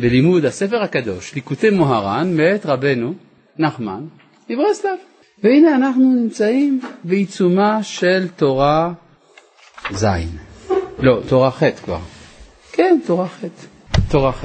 בלימוד 0.00 0.44
הספר 0.44 0.82
הקדוש, 0.82 1.34
ליקוטי 1.34 1.70
מוהר"ן, 1.70 2.36
מאת 2.36 2.66
רבנו 2.66 3.14
נחמן 3.58 4.04
מברסלב. 4.50 4.98
והנה 5.44 5.74
אנחנו 5.74 6.14
נמצאים 6.14 6.80
בעיצומה 7.04 7.82
של 7.82 8.28
תורה 8.36 8.92
ז', 9.92 10.06
לא, 10.98 11.20
תורה 11.28 11.50
ח' 11.50 11.62
כבר. 11.84 11.98
כן, 12.72 12.98
תורה 13.06 13.28
ח', 13.28 13.44
תורה 14.10 14.32
ח'. 14.32 14.44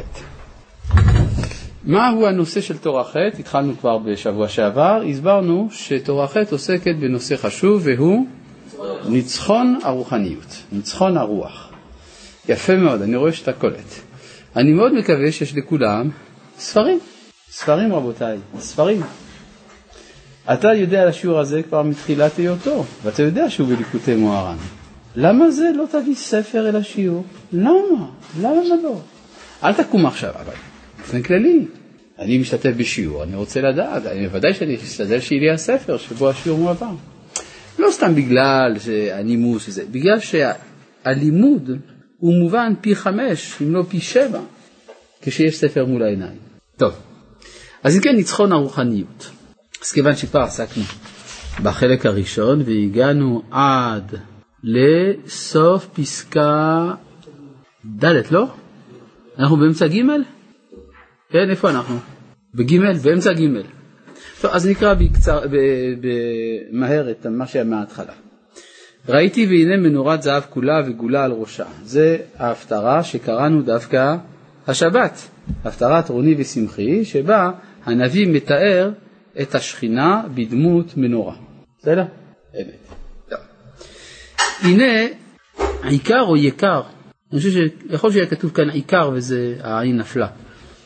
מהו 1.83 2.28
הנושא 2.28 2.62
של 2.62 2.78
תורה 2.78 3.04
ח'? 3.04 3.15
התחלנו 3.40 3.74
כבר 3.79 3.97
בשבוע 3.97 4.47
שעבר, 4.47 5.01
הסברנו 5.10 5.67
שתורה 5.72 6.28
ח' 6.28 6.38
עוסקת 6.51 6.96
בנושא 6.99 7.35
חשוב 7.38 7.81
והוא 7.85 8.26
ניצחון 9.10 9.79
הרוחניות, 9.83 10.63
ניצחון 10.72 11.17
הרוח. 11.17 11.70
יפה 12.49 12.76
מאוד, 12.76 13.01
אני 13.01 13.15
רואה 13.15 13.33
שאתה 13.33 13.54
קולט. 13.54 14.13
אני 14.56 14.74
מאוד 14.74 14.94
מקווה 14.94 15.31
שיש 15.31 15.56
לכולם 15.56 16.09
ספרים, 16.58 16.99
ספרים 17.52 17.93
רבותיי, 17.93 18.38
ספרים. 18.59 19.02
אתה 20.53 20.73
יודע 20.73 21.02
על 21.02 21.07
השיעור 21.07 21.39
הזה 21.39 21.63
כבר 21.63 21.84
מתחילת 21.84 22.38
היותו, 22.38 22.85
ואתה 23.03 23.23
יודע 23.23 23.49
שהוא 23.49 23.67
בליקוטי 23.67 24.16
מוהר"ן. 24.16 24.57
למה 25.16 25.52
זה 25.52 25.70
לא 25.76 25.85
תביא 25.91 26.16
ספר 26.16 26.70
אל 26.70 26.76
השיעור? 26.76 27.23
למה? 27.53 28.09
למה 28.41 28.62
לא? 28.84 29.02
אל 29.63 29.73
תקום 29.73 30.05
עכשיו, 30.05 30.29
אבל 30.29 30.54
באופן 30.98 31.21
כללי, 31.21 31.65
אני 32.20 32.38
משתתף 32.38 32.71
בשיעור, 32.77 33.23
אני 33.23 33.35
רוצה 33.35 33.62
לדעת, 33.62 34.05
אני 34.05 34.27
בוודאי 34.27 34.54
שאני 34.54 34.76
אשתדל 34.76 35.20
שיהיה 35.20 35.41
לי 35.41 35.49
הספר 35.51 35.98
שבו 35.98 36.29
השיעור 36.29 36.59
מועבר. 36.59 36.91
לא 37.79 37.91
סתם 37.91 38.15
בגלל 38.15 38.76
הנימוס 39.13 39.67
וזה, 39.67 39.84
בגלל 39.91 40.20
שהלימוד 40.20 41.71
הוא 42.23 42.34
מובן 42.34 42.73
פי 42.82 42.95
חמש, 42.95 43.62
אם 43.62 43.73
לא 43.73 43.84
פי 43.90 44.00
שבע, 44.00 44.40
כשיש 45.22 45.58
ספר 45.58 45.86
מול 45.86 46.04
העיניים. 46.04 46.38
טוב, 46.77 46.94
אז 47.84 47.96
אם 47.96 48.02
כן, 48.02 48.16
ניצחון 48.16 48.52
הרוחניות. 48.52 49.30
אז 49.82 49.91
כיוון 49.91 50.15
שכבר 50.15 50.40
עסקנו 50.41 50.84
בחלק 51.63 52.05
הראשון 52.05 52.62
והגענו 52.65 53.41
עד 53.52 54.15
לסוף 54.63 55.88
פסקה 55.93 56.91
ד', 58.04 58.32
לא? 58.32 58.48
אנחנו 59.40 59.58
באמצע 59.58 59.87
ג'? 59.87 60.02
כן, 61.30 61.49
איפה 61.49 61.70
אנחנו? 61.70 61.98
בג', 62.54 62.80
באמצע 63.04 63.34
ג'. 63.34 63.62
טוב, 64.42 64.52
אז 64.52 64.68
נקרא 64.68 64.94
במהר 66.72 67.12
את 67.12 67.26
מה 67.26 67.48
שהיה 67.48 67.66
מההתחלה. 67.66 68.14
ראיתי 69.09 69.46
והנה 69.46 69.78
מנורת 69.78 70.22
זהב 70.22 70.44
כולה 70.50 70.82
וגולה 70.86 71.23
על 71.23 71.32
ראשה. 71.32 71.66
זה 71.84 72.18
ההפטרה 72.38 73.04
שקראנו 73.04 73.62
דווקא 73.62 74.16
השבת, 74.68 75.30
הפטרת 75.64 76.09
רוני 76.09 76.36
ושמחי, 76.38 77.06
שבה 77.06 77.52
הנביא 77.86 78.28
מתאר 78.28 78.92
את 79.42 79.56
השכינה 79.56 80.24
בדמות 80.34 80.98
מנורה. 80.98 81.36
בסדר? 81.80 82.04
אמת. 82.56 82.94
הנה, 84.62 85.08
עיקר 85.84 86.22
או 86.22 86.38
יקר, 86.38 86.81
אני 87.31 87.40
חושב 87.40 87.52
שיכול 87.52 88.12
שיהיה 88.12 88.26
כתוב 88.26 88.52
כאן 88.52 88.70
עיקר 88.70 89.12
וזה 89.14 89.56
העין 89.62 89.98
נפלה. 89.98 90.28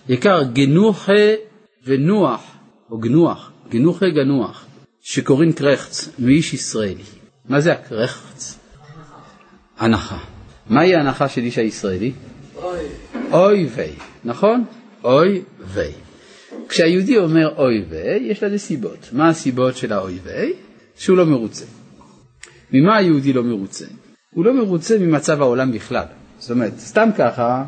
יקר 0.10 0.44
גנוחה 0.44 1.14
ונוח, 1.86 2.58
או 2.92 2.98
גנוח, 2.98 3.52
גנוחה 3.70 4.06
גנוח, 4.10 4.66
שקוראים 5.02 5.54
קרחץ, 5.54 6.10
מאיש 6.20 6.54
ישראלי. 6.54 7.04
מה 7.50 7.62
זה 7.62 7.74
הקרחץ? 7.74 8.60
הנחה. 9.78 10.18
מהי 10.70 10.96
ההנחה 10.96 11.30
של 11.30 11.42
איש 11.42 11.58
הישראלי? 11.58 12.12
אוי. 12.56 12.80
אוי 13.32 13.68
ויי, 13.76 13.94
נכון? 14.26 14.64
אוי 15.04 15.42
ויי. 15.68 15.94
כשהיהודי 16.70 17.18
אומר 17.18 17.54
אוי 17.58 17.86
ויי, 17.90 18.24
יש 18.24 18.44
לזה 18.44 18.58
סיבות. 18.58 19.10
מה 19.12 19.30
הסיבות 19.30 19.78
של 19.78 19.94
האוי 19.94 20.20
ויי? 20.24 20.54
שהוא 20.98 21.18
לא 21.18 21.26
מרוצה. 21.26 21.66
ממה 22.72 22.98
היהודי 22.98 23.34
לא 23.34 23.44
מרוצה? 23.44 23.86
הוא 24.34 24.46
לא 24.46 24.54
מרוצה 24.54 24.98
ממצב 24.98 25.42
העולם 25.42 25.72
בכלל. 25.72 26.06
זאת 26.40 26.52
אומרת, 26.52 26.80
סתם 26.80 27.10
ככה, 27.18 27.64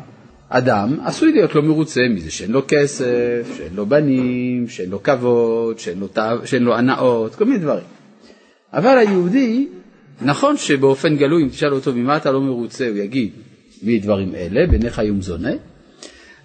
אדם 0.48 0.98
עשוי 1.04 1.32
להיות 1.32 1.54
לא 1.54 1.62
מרוצה 1.62 2.00
מזה 2.10 2.30
שאין 2.30 2.50
לו 2.50 2.62
כסף, 2.68 3.54
שאין 3.56 3.74
לו 3.74 3.86
בנים, 3.86 4.68
שאין 4.68 4.90
לו 4.90 5.02
כבוד, 5.02 5.78
שאין 6.44 6.62
לו, 6.62 6.76
הנאות, 6.76 7.34
כל 7.34 7.44
מיני 7.44 7.58
דברים. 7.58 7.84
אבל 8.72 8.98
היהודי, 8.98 9.68
נכון 10.22 10.56
שבאופן 10.56 11.16
גלוי, 11.16 11.42
אם 11.42 11.48
תשאל 11.48 11.72
אותו 11.72 11.92
ממה 11.92 12.16
אתה 12.16 12.30
לא 12.30 12.40
מרוצה, 12.40 12.88
הוא 12.88 12.96
יגיד 12.96 13.30
מדברים 13.82 14.34
אלה, 14.34 14.66
בעיניך 14.66 14.98
יום 14.98 15.22
זונה, 15.22 15.52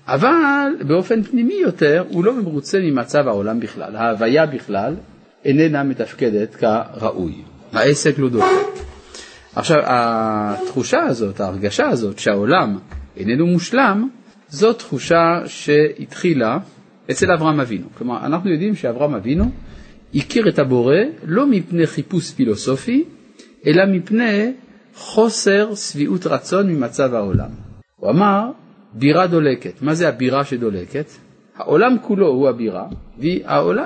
אבל 0.08 0.76
באופן 0.88 1.24
פנימי 1.24 1.54
יותר, 1.54 2.04
הוא 2.10 2.26
לא 2.26 2.34
מרוצה 2.34 2.80
ממצב 2.80 3.28
העולם 3.28 3.60
בכלל. 3.60 3.96
ההוויה 3.96 4.46
בכלל 4.46 4.96
איננה 5.46 5.84
מתפקדת 5.84 6.56
כראוי. 6.56 7.36
העסק 7.74 8.20
לא 8.20 8.30
דופק. 8.30 8.82
עכשיו, 9.56 9.78
התחושה 9.86 11.04
הזאת, 11.04 11.40
ההרגשה 11.40 11.88
הזאת 11.88 12.20
שהעולם 12.20 12.78
איננו 13.18 13.48
מושלם, 13.48 14.10
זו 14.50 14.74
תחושה 14.74 15.42
שהתחילה 15.46 16.58
אצל 17.12 17.32
אברהם 17.32 17.60
אבינו. 17.60 17.88
כלומר, 17.98 18.26
אנחנו 18.26 18.50
יודעים 18.50 18.76
שאברהם 18.76 19.14
אבינו 19.14 19.52
הכיר 20.16 20.50
את 20.50 20.60
הבורא 20.60 20.96
לא 21.24 21.48
מפני 21.48 21.88
חיפוש 21.88 22.32
פילוסופי, 22.32 23.04
אלא 23.68 23.86
מפני 23.86 24.54
חוסר 24.96 25.76
שביעות 25.76 26.28
רצון 26.28 26.70
ממצב 26.70 27.14
העולם. 27.14 27.50
הוא 27.96 28.10
אמר, 28.10 28.52
בירה 28.94 29.28
דולקת. 29.28 29.82
מה 29.82 29.94
זה 29.94 30.08
הבירה 30.10 30.46
שדולקת? 30.46 31.06
העולם 31.56 31.98
כולו 32.02 32.28
הוא 32.28 32.50
הבירה, 32.50 32.88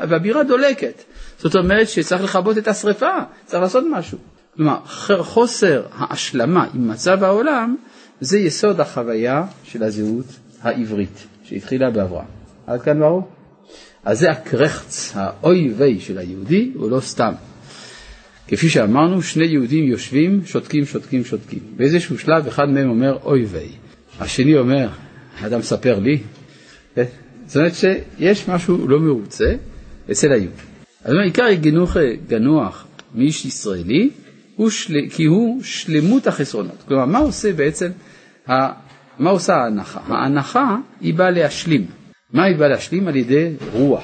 והבירה 0.09 0.43
דולקת. 0.43 1.03
זאת 1.37 1.55
אומרת 1.55 1.89
שצריך 1.89 2.23
לכבות 2.23 2.57
את 2.57 2.67
השרפה, 2.67 3.17
צריך 3.45 3.61
לעשות 3.61 3.83
משהו. 3.91 4.17
כלומר, 4.55 4.79
חוסר 5.19 5.83
ההשלמה 5.91 6.67
עם 6.73 6.87
מצב 6.87 7.23
העולם 7.23 7.75
זה 8.19 8.39
יסוד 8.39 8.79
החוויה 8.79 9.45
של 9.63 9.83
הזהות 9.83 10.25
העברית 10.61 11.27
שהתחילה 11.43 11.91
באברהם. 11.91 12.25
עד 12.67 12.81
כאן 12.81 12.99
ברור? 12.99 13.27
אז 14.05 14.19
זה 14.19 14.31
הקרחץ, 14.31 15.11
האוי 15.15 15.73
ויי 15.77 15.99
של 15.99 16.17
היהודי, 16.17 16.71
הוא 16.75 16.91
לא 16.91 16.99
סתם. 16.99 17.33
כפי 18.47 18.69
שאמרנו, 18.69 19.21
שני 19.21 19.45
יהודים 19.45 19.83
יושבים, 19.83 20.41
שותקים, 20.45 20.85
שותקים, 20.85 21.25
שותקים. 21.25 21.59
באיזשהו 21.77 22.19
שלב 22.19 22.47
אחד 22.47 22.65
מהם 22.69 22.89
אומר 22.89 23.17
אוי 23.23 23.45
ויי. 23.45 23.69
השני 24.19 24.57
אומר, 24.57 24.89
אדם 25.41 25.61
ספר 25.61 25.99
לי. 25.99 26.17
זאת 27.45 27.55
אומרת 27.55 27.71
שיש 27.75 28.49
משהו 28.49 28.87
לא 28.87 28.99
מרוצה 28.99 29.55
אצל 30.11 30.31
היהודי. 30.31 30.61
אז 31.03 31.13
עיקר 31.23 31.53
גנוח, 31.53 31.97
גנוח 32.27 32.87
מאיש 33.15 33.45
ישראלי, 33.45 34.09
הוא 34.55 34.69
של... 34.69 34.93
כי 35.09 35.25
הוא 35.25 35.63
שלמות 35.63 36.27
החסרונות. 36.27 36.83
כלומר, 36.87 37.05
מה 37.05 37.19
עושה 37.19 37.53
בעצם, 37.53 37.89
ה... 38.49 38.53
מה 39.19 39.29
עושה 39.29 39.53
ההנחה? 39.53 39.99
ההנחה 40.07 40.77
היא 41.01 41.13
באה 41.13 41.31
להשלים. 41.31 41.85
מה 42.33 42.43
היא 42.43 42.57
באה 42.57 42.67
להשלים? 42.67 43.07
על 43.07 43.15
ידי 43.15 43.53
רוח. 43.73 44.03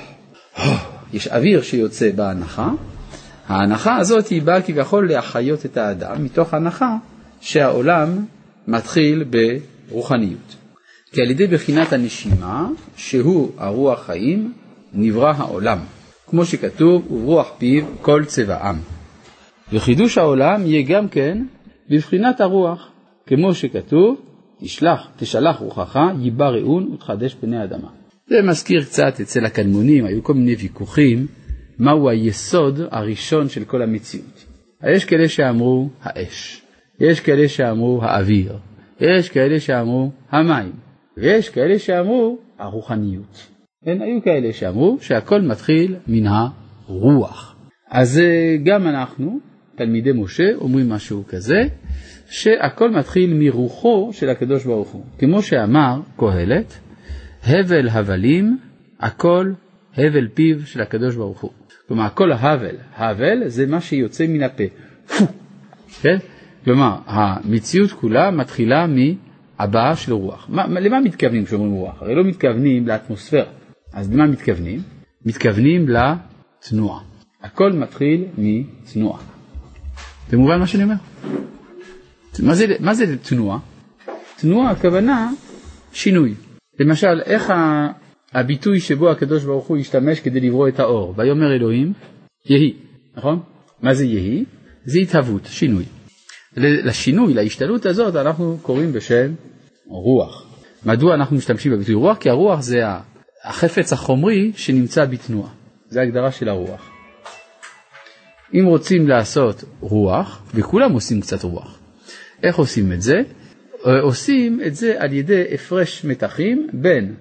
יש 1.13 1.27
אוויר 1.27 1.61
שיוצא 1.61 2.11
בהנחה, 2.15 2.69
ההנחה 3.47 3.97
הזאת 3.97 4.27
היא 4.27 4.41
באה 4.41 4.61
כביכול 4.61 5.09
להחיות 5.09 5.65
את 5.65 5.77
האדם, 5.77 6.23
מתוך 6.23 6.53
הנחה 6.53 6.97
שהעולם 7.41 8.25
מתחיל 8.67 9.23
ברוחניות. 9.89 10.55
כי 11.11 11.21
על 11.21 11.31
ידי 11.31 11.47
בחינת 11.47 11.93
הנשימה, 11.93 12.67
שהוא 12.97 13.51
הרוח 13.57 14.05
חיים, 14.05 14.53
נברא 14.93 15.33
העולם. 15.37 15.79
כמו 16.27 16.45
שכתוב, 16.45 17.11
וברוח 17.11 17.51
פיו 17.57 17.83
כל 18.01 18.25
צבעם. 18.25 18.75
וחידוש 19.73 20.17
העולם 20.17 20.65
יהיה 20.65 20.81
גם 20.81 21.07
כן 21.07 21.45
בבחינת 21.89 22.41
הרוח, 22.41 22.91
כמו 23.27 23.53
שכתוב, 23.53 24.21
תשלח, 24.59 25.07
תשלח 25.17 25.59
רוחך, 25.59 25.99
ייבא 26.19 26.47
ראון 26.47 26.91
ותחדש 26.93 27.33
פני 27.33 27.63
אדמה. 27.63 28.04
זה 28.29 28.41
מזכיר 28.41 28.83
קצת 28.83 29.19
אצל 29.21 29.45
הקדמונים, 29.45 30.05
היו 30.05 30.23
כל 30.23 30.33
מיני 30.33 30.55
ויכוחים, 30.55 31.27
מהו 31.79 32.09
היסוד 32.09 32.79
הראשון 32.91 33.49
של 33.49 33.63
כל 33.65 33.81
המציאות. 33.81 34.45
יש 34.93 35.05
כאלה 35.05 35.29
שאמרו 35.29 35.89
האש, 36.01 36.61
יש 36.99 37.19
כאלה 37.19 37.47
שאמרו 37.47 38.03
האוויר, 38.03 38.57
יש 38.99 39.29
כאלה 39.29 39.59
שאמרו 39.59 40.11
המים, 40.29 40.71
ויש 41.17 41.49
כאלה 41.49 41.79
שאמרו 41.79 42.37
הרוחניות. 42.59 43.47
כן, 43.85 44.01
היו 44.01 44.21
כאלה 44.23 44.53
שאמרו 44.53 44.97
שהכל 45.01 45.41
מתחיל 45.41 45.95
מן 46.07 46.27
הרוח. 46.27 47.55
אז 47.91 48.19
אה, 48.19 48.57
גם 48.63 48.87
אנחנו, 48.87 49.39
תלמידי 49.75 50.11
משה, 50.11 50.55
אומרים 50.55 50.89
משהו 50.89 51.23
כזה, 51.27 51.61
שהכל 52.29 52.91
מתחיל 52.91 53.33
מרוחו 53.33 54.09
של 54.13 54.29
הקדוש 54.29 54.65
ברוך 54.65 54.89
הוא. 54.89 55.03
כמו 55.19 55.41
שאמר 55.41 55.99
קהלת, 56.17 56.79
הבל 57.45 57.89
הבלים, 57.89 58.57
הכל 58.99 59.51
הבל 59.97 60.27
פיו 60.33 60.67
של 60.67 60.81
הקדוש 60.81 61.15
ברוך 61.15 61.41
הוא. 61.41 61.51
כלומר, 61.87 62.07
כל 62.13 62.31
ההבל, 62.31 62.75
הבל 62.95 63.47
זה 63.47 63.65
מה 63.65 63.81
שיוצא 63.81 64.27
מן 64.27 64.43
הפה. 64.43 64.63
פו, 65.07 65.25
כן? 66.01 66.17
כלומר, 66.63 66.97
המציאות 67.05 67.91
כולה 67.91 68.31
מתחילה 68.31 68.85
הבאה 69.59 69.95
של 69.95 70.13
רוח. 70.13 70.45
מה, 70.49 70.79
למה 70.79 70.99
מתכוונים 70.99 71.45
כשאומרים 71.45 71.71
רוח? 71.71 72.01
הרי 72.01 72.15
לא 72.15 72.23
מתכוונים 72.23 72.87
לאטמוספירה. 72.87 73.45
אז 73.93 74.13
למה 74.13 74.27
מתכוונים? 74.27 74.79
מתכוונים 75.25 75.85
לתנועה. 75.89 76.99
הכל 77.43 77.73
מתחיל 77.73 78.25
מתנועה. 78.37 79.21
זה 80.29 80.37
מובן 80.37 80.59
מה 80.59 80.67
שאני 80.67 80.83
אומר? 80.83 80.95
מה 82.39 82.55
זה, 82.55 82.65
מה 82.79 82.93
זה 82.93 83.17
תנועה? 83.17 83.59
תנועה 84.37 84.71
הכוונה 84.71 85.31
שינוי. 85.93 86.33
למשל, 86.79 87.21
איך 87.25 87.53
הביטוי 88.33 88.79
שבו 88.79 89.11
הקדוש 89.11 89.43
ברוך 89.43 89.67
הוא 89.67 89.77
השתמש 89.77 90.19
כדי 90.19 90.39
לברוא 90.39 90.67
את 90.67 90.79
האור, 90.79 91.13
ויאמר 91.17 91.55
אלוהים, 91.55 91.93
יהי, 92.45 92.73
נכון? 93.17 93.39
מה 93.81 93.93
זה 93.93 94.05
יהי? 94.05 94.45
זה 94.85 94.99
התהוות, 94.99 95.45
שינוי. 95.45 95.85
לשינוי, 96.57 97.33
להשתנות 97.33 97.85
הזאת, 97.85 98.15
אנחנו 98.15 98.57
קוראים 98.61 98.91
בשם 98.91 99.33
רוח. 99.87 100.45
מדוע 100.85 101.15
אנחנו 101.15 101.35
משתמשים 101.35 101.71
בביטוי 101.71 101.95
רוח? 101.95 102.17
כי 102.17 102.29
הרוח 102.29 102.61
זה 102.61 102.81
החפץ 103.43 103.93
החומרי 103.93 104.51
שנמצא 104.55 105.05
בתנועה. 105.05 105.49
זה 105.89 105.99
ההגדרה 105.99 106.31
של 106.31 106.49
הרוח. 106.49 106.89
אם 108.53 108.65
רוצים 108.65 109.07
לעשות 109.07 109.63
רוח, 109.79 110.43
וכולם 110.55 110.91
עושים 110.91 111.21
קצת 111.21 111.43
רוח, 111.43 111.79
איך 112.43 112.55
עושים 112.55 112.91
את 112.91 113.01
זה? 113.01 113.13
אה, 113.85 113.99
עושים 113.99 114.61
את 114.67 114.75
זה 114.75 114.95
על 114.97 115.13
ידי 115.13 115.43
הפרש 115.53 116.05
מתחים 116.05 116.67
בין 116.73 117.15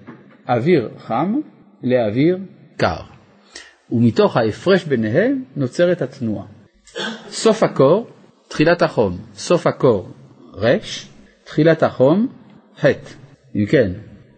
אוויר 0.49 0.89
חם 0.97 1.35
לאוויר 1.83 2.37
קר. 2.77 2.99
ומתוך 3.91 4.37
ההפרש 4.37 4.83
ביניהם 4.83 5.43
נוצרת 5.55 6.01
התנועה. 6.01 6.45
סוף 7.29 7.63
הקור, 7.63 8.07
תחילת 8.47 8.81
החום, 8.81 9.17
סוף 9.33 9.67
הקור 9.67 10.09
רש, 10.53 11.09
תחילת 11.43 11.83
החום 11.83 12.27
ח'. 12.79 12.85
אם 13.55 13.65
כן, 13.69 13.91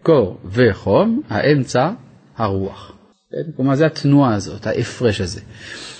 קור 0.04 0.38
וחום, 0.46 1.22
האמצע 1.30 1.92
הרוח. 2.38 2.98
כן? 3.32 3.52
כלומר 3.56 3.76
זה 3.76 3.86
התנועה 3.86 4.36
הזאת, 4.36 4.68
ההפרש 4.68 5.22
הזה. 5.22 5.42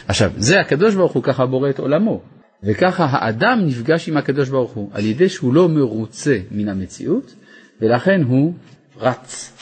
עכשיו, 0.08 0.32
זה 0.38 0.60
הקדוש 0.60 0.96
ברוך 0.96 1.12
הוא 1.12 1.24
ככה 1.24 1.46
בורא 1.46 1.70
את 1.70 1.80
עולמו, 1.80 2.22
וככה 2.64 3.06
האדם 3.06 3.60
נפגש 3.66 4.10
עם 4.10 4.18
הקדוש 4.18 4.50
ברוך 4.50 4.72
הוא, 4.72 4.90
על 4.94 5.06
ידי 5.06 5.30
שהוא 5.30 5.54
לא 5.54 5.70
מרוצה 5.70 6.38
מן 6.52 6.70
המציאות, 6.70 7.34
ולכן 7.82 8.22
הוא 8.24 8.54
רץ. 9.00 9.54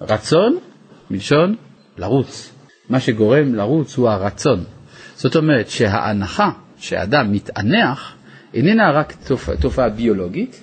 רצון 0.00 0.58
מלשון 1.10 1.56
לרוץ. 1.98 2.50
מה 2.88 3.00
שגורם 3.00 3.54
לרוץ 3.54 3.96
הוא 3.96 4.08
הרצון. 4.08 4.64
זאת 5.16 5.36
אומרת 5.36 5.68
שההנחה 5.68 6.50
שאדם 6.78 7.32
מתענח 7.32 8.14
איננה 8.54 8.90
רק 8.90 9.12
תופעה, 9.26 9.56
תופעה 9.56 9.88
ביולוגית, 9.88 10.60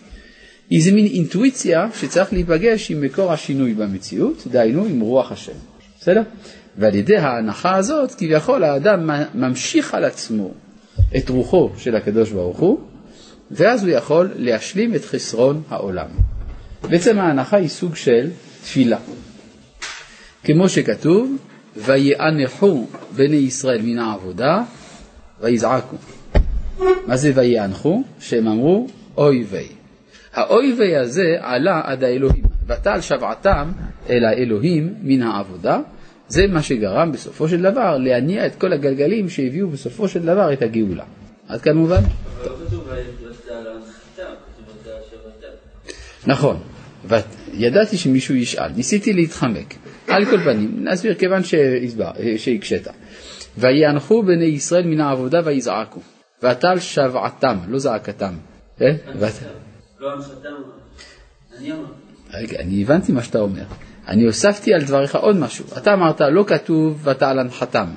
היא 0.70 0.80
איזה 0.80 0.92
מין 0.92 1.06
אינטואיציה 1.06 1.88
שצריך 1.94 2.34
להיפגש 2.34 2.92
עם 2.92 3.02
מקור 3.02 3.34
השינוי 3.34 3.74
במציאות, 3.74 4.48
דהיינו 4.52 4.86
עם 4.86 5.00
רוח 5.00 5.32
השם. 5.32 5.52
בסדר? 6.00 6.22
ועל 6.78 6.96
ידי 6.96 7.18
ההנחה 7.18 7.76
הזאת 7.76 8.12
כביכול 8.12 8.64
האדם 8.64 9.10
ממשיך 9.36 9.94
על 9.94 10.04
עצמו 10.04 10.54
את 11.18 11.30
רוחו 11.30 11.70
של 11.78 11.96
הקדוש 11.96 12.32
ברוך 12.32 12.60
הוא, 12.60 12.80
ואז 13.52 13.84
הוא 13.84 13.92
יכול 13.92 14.32
להשלים 14.36 14.96
את 14.96 15.06
חסרון 15.06 15.62
העולם. 15.70 16.08
בעצם 16.90 17.20
ההנחה 17.20 17.58
היא 17.58 17.68
סוג 17.68 17.96
של 17.96 18.30
תפילה. 18.64 18.98
כמו 20.44 20.70
שכתוב, 20.70 21.38
ויאנחו 21.78 22.88
בני 23.16 23.36
ישראל 23.36 23.82
מן 23.82 24.00
העבודה 24.00 24.64
ויזעקו. 25.42 25.96
מה 27.08 27.18
זה 27.18 27.32
ויאנחו? 27.36 28.04
שהם 28.20 28.48
אמרו 28.48 28.88
אוי 29.18 29.46
ויי. 29.50 29.68
האוי 30.34 30.74
ויי 30.78 30.98
הזה 30.98 31.36
עלה 31.40 31.82
עד 31.84 32.04
האלוהים, 32.04 32.44
ותל 32.68 33.02
שבעתם 33.02 33.72
אל 34.10 34.26
האלוהים 34.26 34.94
מן 35.02 35.22
העבודה, 35.22 35.80
זה 36.28 36.48
מה 36.48 36.62
שגרם 36.62 37.12
בסופו 37.12 37.50
של 37.50 37.62
דבר 37.62 37.98
להניע 37.98 38.46
את 38.46 38.56
כל 38.56 38.74
הגלגלים 38.74 39.30
שהביאו 39.30 39.68
בסופו 39.68 40.08
של 40.08 40.26
דבר 40.26 40.54
את 40.54 40.62
הגאולה. 40.62 41.04
עד 41.48 41.62
כאן 41.62 41.78
מובן? 41.78 42.02
נכון, 46.28 46.60
וידעתי 47.06 47.98
שמישהו 47.98 48.36
ישאל, 48.36 48.72
ניסיתי 48.76 49.14
להתחמק. 49.14 49.76
על 50.08 50.26
כל 50.26 50.40
פנים, 50.44 50.84
נסביר 50.84 51.14
כיוון 51.14 51.42
שהקשית. 52.38 52.88
ויאנחו 53.58 54.24
בני 54.24 54.46
ישראל 54.46 54.88
מן 54.88 55.00
העבודה 55.02 55.42
ויזעקו, 55.46 56.00
ותל 56.44 56.80
שבעתם, 56.80 57.58
לא 57.68 57.80
זעקתם. 57.80 58.34
כן? 58.78 58.96
לא 60.00 60.14
הנחתם, 60.14 60.50
אני 61.58 61.72
אמרתי. 61.72 62.58
אני 62.58 62.82
הבנתי 62.82 63.12
מה 63.12 63.24
שאתה 63.24 63.40
אומר. 63.40 63.64
אני 64.08 64.26
הוספתי 64.26 64.74
על 64.74 64.82
דבריך 64.82 65.16
עוד 65.16 65.36
משהו. 65.36 65.66
אתה 65.78 65.94
אמרת 65.94 66.22
לא 66.22 66.44
כתוב 66.48 67.08
ותעל 67.08 67.40
הנחתם. 67.40 67.88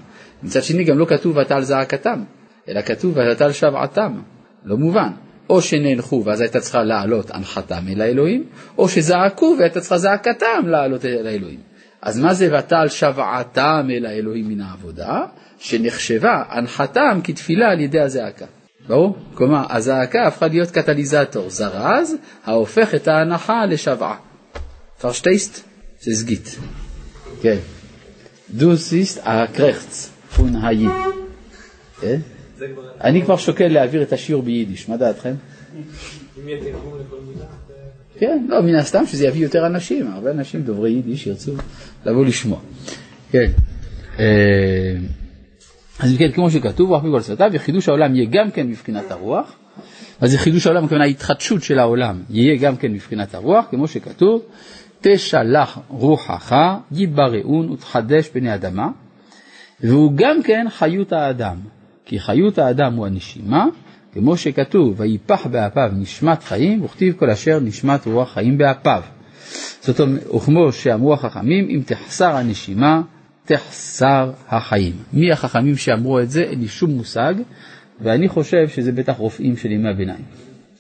מצד 0.43 0.63
שני 0.63 0.85
גם 0.85 0.99
לא 0.99 1.05
כתוב 1.05 1.37
ותעל 1.37 1.63
זעקתם, 1.63 2.25
אלא 2.69 2.83
כתוב 2.83 3.17
ותעל 3.17 3.53
שבעתם. 3.53 4.21
לא 4.65 4.77
מובן. 4.77 5.11
או 5.51 5.63
שנאנחו 5.63 6.23
ואז 6.25 6.41
הייתה 6.41 6.61
צריכה 6.61 6.83
לעלות 6.83 7.31
הנחתם 7.31 7.85
אל 7.89 8.01
האלוהים, 8.01 8.45
או 8.79 8.89
שזעקו 8.89 9.57
והייתה 9.59 9.81
צריכה 9.81 9.99
זעקתם 9.99 10.67
לעלות 10.67 11.05
אל 11.05 11.27
האלוהים. 11.27 11.61
אז 12.03 12.21
מה 12.21 12.35
זה 12.35 12.59
ותעל 12.59 12.89
שבעתם 12.89 13.89
אל 13.91 14.07
האלוהים 14.07 14.49
מן 14.49 14.61
העבודה? 14.61 15.25
שנחשבה 15.59 16.43
הנחתם 16.49 17.21
כתפילה 17.25 17.71
על 17.71 17.81
ידי 17.81 18.01
הזעקה. 18.01 18.47
ברור? 18.89 19.17
כלומר, 19.35 19.65
הזעקה 19.71 20.27
הפכה 20.27 20.47
להיות 20.47 20.71
קטליזטור 20.71 21.51
זרז, 21.51 22.17
ההופך 22.45 22.95
את 22.95 23.09
ההנחה 23.09 23.67
לשבעה. 23.67 24.17
פרשטייסט? 25.01 25.68
זה 26.01 26.15
סגית. 26.15 26.57
כן. 27.43 27.57
דו 28.51 28.77
סיסט 28.77 29.21
הקרחץ, 29.25 30.11
פון 30.37 30.57
האי. 30.57 30.87
כן? 32.01 32.21
אני 33.01 33.23
כבר 33.23 33.37
שוקל 33.37 33.69
להעביר 33.69 34.03
את 34.03 34.13
השיעור 34.13 34.43
ביידיש, 34.43 34.89
מה 34.89 34.97
דעתכם? 34.97 35.35
כן, 38.19 38.47
לא, 38.49 38.63
מן 38.63 38.75
הסתם 38.75 39.07
שזה 39.07 39.27
יביא 39.27 39.43
יותר 39.43 39.67
אנשים, 39.67 40.13
הרבה 40.13 40.31
אנשים 40.31 40.63
דוברי 40.63 40.91
יידיש 40.91 41.27
ירצו 41.27 41.53
לבוא 42.07 42.25
לשמוע. 42.25 42.61
כן. 43.31 43.51
אה, 44.19 44.25
אז 45.99 46.15
כן, 46.19 46.33
כמו 46.33 46.51
שכתוב, 46.51 46.91
רוח 46.91 47.05
מכל 47.05 47.23
שפתיו, 47.23 47.51
וחידוש 47.53 47.89
העולם 47.89 48.15
יהיה 48.15 48.29
גם 48.31 48.51
כן 48.51 48.67
מבחינת 48.67 49.11
הרוח. 49.11 49.53
אז 50.21 50.31
זה 50.31 50.39
חידוש 50.39 50.67
העולם, 50.67 50.85
הכוונה 50.85 51.05
ההתחדשות 51.05 51.63
של 51.63 51.79
העולם, 51.79 52.23
יהיה 52.31 52.57
גם 52.57 52.77
כן 52.77 52.93
מבחינת 52.93 53.35
הרוח, 53.35 53.65
כמו 53.71 53.89
שכתוב, 53.89 54.43
תשלח 55.01 55.79
רוחך, 55.89 56.57
יתבראון 56.93 57.71
ותחדש 57.71 58.29
פני 58.29 58.55
אדמה, 58.55 58.89
והוא 59.81 60.13
גם 60.15 60.43
כן 60.43 60.67
חיות 60.71 61.13
האדם, 61.13 61.57
כי 62.05 62.21
חיות 62.21 62.59
האדם 62.59 62.95
הוא 62.95 63.07
הנשימה, 63.07 63.67
כמו 64.13 64.37
שכתוב, 64.37 65.01
ויפח 65.01 65.47
באפיו 65.47 65.91
נשמת 65.97 66.43
חיים, 66.43 66.85
וכתיב 66.85 67.15
כל 67.19 67.31
אשר 67.31 67.61
נשמת 67.61 68.07
רוח 68.07 68.33
חיים 68.33 68.59
באפיו. 68.59 69.03
זאת 69.81 70.01
אומרת, 70.01 70.35
וכמו 70.35 70.73
שאמרו 70.73 71.15
החכמים, 71.15 71.69
אם 71.71 71.83
תחסר 71.87 72.37
הנשימה, 72.37 73.03
תחסר 73.45 74.31
החיים. 74.49 74.93
מי 75.13 75.33
החכמים 75.33 75.77
שאמרו 75.77 76.21
את 76.21 76.31
זה, 76.31 76.43
אין 76.43 76.61
לי 76.61 76.69
שום 76.69 76.91
מושג, 76.91 77.35
ואני 78.01 78.29
חושב 78.29 78.69
שזה 78.69 78.93
בטח 78.93 79.17
רופאים 79.17 79.57
של 79.57 79.71
ימי 79.71 79.89
הביניים. 79.89 80.25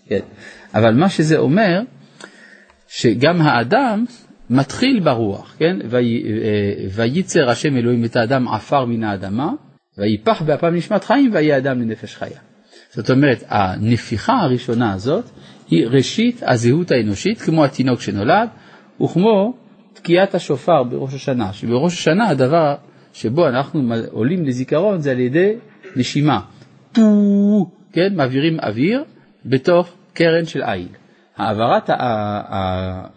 כן. 0.09 0.21
אבל 0.75 0.95
מה 0.95 1.09
שזה 1.09 1.39
אומר, 1.39 1.81
שגם 2.88 3.42
האדם 3.42 4.04
מתחיל 4.50 5.00
ברוח, 5.00 5.54
כן? 5.59 5.76
אה, 5.83 5.99
וייצר 6.90 7.50
השם 7.50 7.76
אלוהים 7.76 8.04
את 8.04 8.16
האדם 8.16 8.49
עפר 8.49 8.85
מן 8.85 9.04
האדמה, 9.04 9.52
ויפח 9.99 10.42
באפיו 10.42 10.71
נשמת 10.71 11.04
חיים, 11.04 11.30
ויהיה 11.33 11.57
אדם 11.57 11.80
לנפש 11.80 12.16
חיה. 12.16 12.38
זאת 12.90 13.11
אומרת, 13.11 13.45
הנפיחה 13.49 14.33
הראשונה 14.33 14.92
הזאת 14.92 15.25
היא 15.71 15.87
ראשית 15.87 16.42
הזהות 16.42 16.90
האנושית, 16.90 17.40
כמו 17.40 17.64
התינוק 17.64 18.00
שנולד, 18.00 18.49
וכמו 19.02 19.54
תקיעת 19.92 20.35
השופר 20.35 20.83
בראש 20.83 21.14
השנה, 21.14 21.52
שבראש 21.52 21.92
השנה 21.92 22.28
הדבר 22.28 22.75
שבו 23.12 23.49
אנחנו 23.49 23.95
עולים 24.11 24.47
לזיכרון 24.47 25.00
זה 25.00 25.11
על 25.11 25.21
ידי 25.21 25.52
נשימה. 25.97 26.40
טו, 26.92 27.02
כן, 27.92 28.14
מעבירים 28.14 28.61
אוויר 28.61 29.04
בתוך 29.45 29.95
קרן 30.12 30.45
של 30.45 30.62
עיל. 30.62 30.88
העברת 31.38 31.90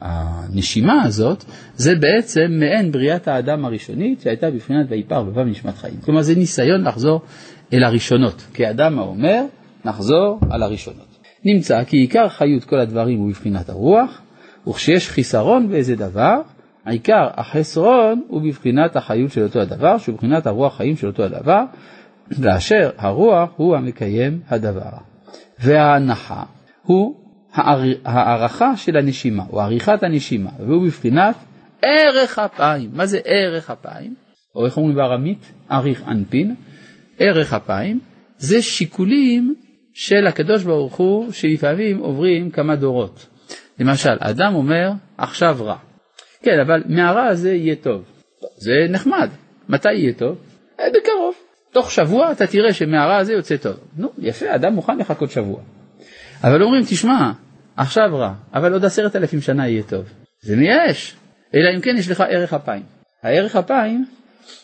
הנשימה 0.01 1.03
הזאת 1.03 1.43
זה 1.75 1.95
בעצם 1.95 2.47
מעין 2.49 2.91
בריאת 2.91 3.27
האדם 3.27 3.65
הראשונית 3.65 4.21
שהייתה 4.21 4.51
בבחינת 4.51 4.85
ויפר 4.89 5.23
בבב 5.23 5.45
נשמת 5.45 5.77
חיים. 5.77 5.97
כלומר 6.05 6.21
זה 6.21 6.35
ניסיון 6.35 6.87
לחזור 6.87 7.21
אל 7.73 7.83
הראשונות. 7.83 8.47
כאדם 8.53 8.99
האומר, 8.99 9.43
נחזור 9.85 10.39
על 10.49 10.63
הראשונות. 10.63 11.17
נמצא 11.45 11.83
כי 11.83 11.97
עיקר 11.97 12.29
חיות 12.29 12.63
כל 12.63 12.79
הדברים 12.79 13.19
הוא 13.19 13.29
בבחינת 13.29 13.69
הרוח, 13.69 14.21
וכשיש 14.67 15.09
חיסרון 15.09 15.69
באיזה 15.69 15.95
דבר, 15.95 16.41
העיקר 16.85 17.27
החסרון 17.33 18.21
הוא 18.27 18.41
בבחינת 18.41 18.95
החיות 18.95 19.31
של 19.31 19.43
אותו 19.43 19.59
הדבר, 19.59 19.97
שהוא 19.97 20.15
בבחינת 20.15 20.47
הרוח 20.47 20.77
חיים 20.77 20.95
של 20.95 21.07
אותו 21.07 21.23
הדבר, 21.23 21.63
ואשר 22.31 22.89
הרוח 22.97 23.49
הוא 23.55 23.75
המקיים 23.75 24.39
הדבר. 24.49 24.91
וההנחה 25.59 26.43
הוא 26.83 27.15
הערכה 27.53 28.77
של 28.77 28.98
הנשימה, 28.98 29.43
או 29.50 29.62
עריכת 29.62 30.03
הנשימה, 30.03 30.50
והוא 30.60 30.86
בבחינת 30.86 31.36
ערך 31.81 32.39
אפיים. 32.39 32.89
מה 32.93 33.05
זה 33.05 33.20
ערך 33.25 33.70
אפיים? 33.70 34.15
או 34.55 34.65
איך 34.65 34.77
אומרים 34.77 34.96
בארמית? 34.96 35.51
אריך 35.72 36.03
אנפין. 36.08 36.55
ערך 37.20 37.53
אפיים 37.53 38.00
זה 38.38 38.62
שיקולים 38.62 39.55
של 39.93 40.27
הקדוש 40.27 40.63
ברוך 40.63 40.96
הוא 40.96 41.31
שלפעמים 41.31 41.98
עוברים 41.98 42.51
כמה 42.51 42.75
דורות. 42.75 43.27
למשל, 43.79 44.17
אדם 44.20 44.55
אומר 44.55 44.91
עכשיו 45.17 45.58
רע. 45.60 45.77
כן, 46.43 46.60
אבל 46.65 46.84
מהרע 46.86 47.24
הזה 47.24 47.53
יהיה 47.53 47.75
טוב. 47.75 48.03
זה 48.58 48.72
נחמד. 48.89 49.29
מתי 49.70 49.93
יהיה 49.93 50.13
טוב? 50.13 50.38
בקרוב. 50.74 51.36
תוך 51.72 51.91
שבוע 51.91 52.31
אתה 52.31 52.48
תראה 52.48 52.74
שמהרע 52.74 53.17
הזה 53.17 53.34
יוצא 53.34 53.58
טוב. 53.58 53.75
נו, 53.98 54.10
יפה, 54.17 54.55
אדם 54.55 54.74
מוכן 54.74 54.98
לחכות 54.98 55.31
שבוע. 55.31 55.62
אבל 56.43 56.63
אומרים, 56.63 56.83
תשמע, 56.83 57.31
עכשיו 57.77 58.10
רע, 58.13 58.33
אבל 58.53 58.74
עוד 58.74 58.86
עשרת 58.86 59.15
אלפים 59.15 59.41
שנה 59.41 59.67
יהיה 59.67 59.83
טוב. 59.83 60.05
זה 60.41 60.55
מייאש. 60.55 61.15
אלא 61.55 61.75
אם 61.75 61.81
כן 61.81 61.95
יש 61.98 62.10
לך 62.10 62.24
ערך 62.29 62.53
אפיים. 62.53 62.83
הערך 63.24 63.55
אפיים 63.55 64.05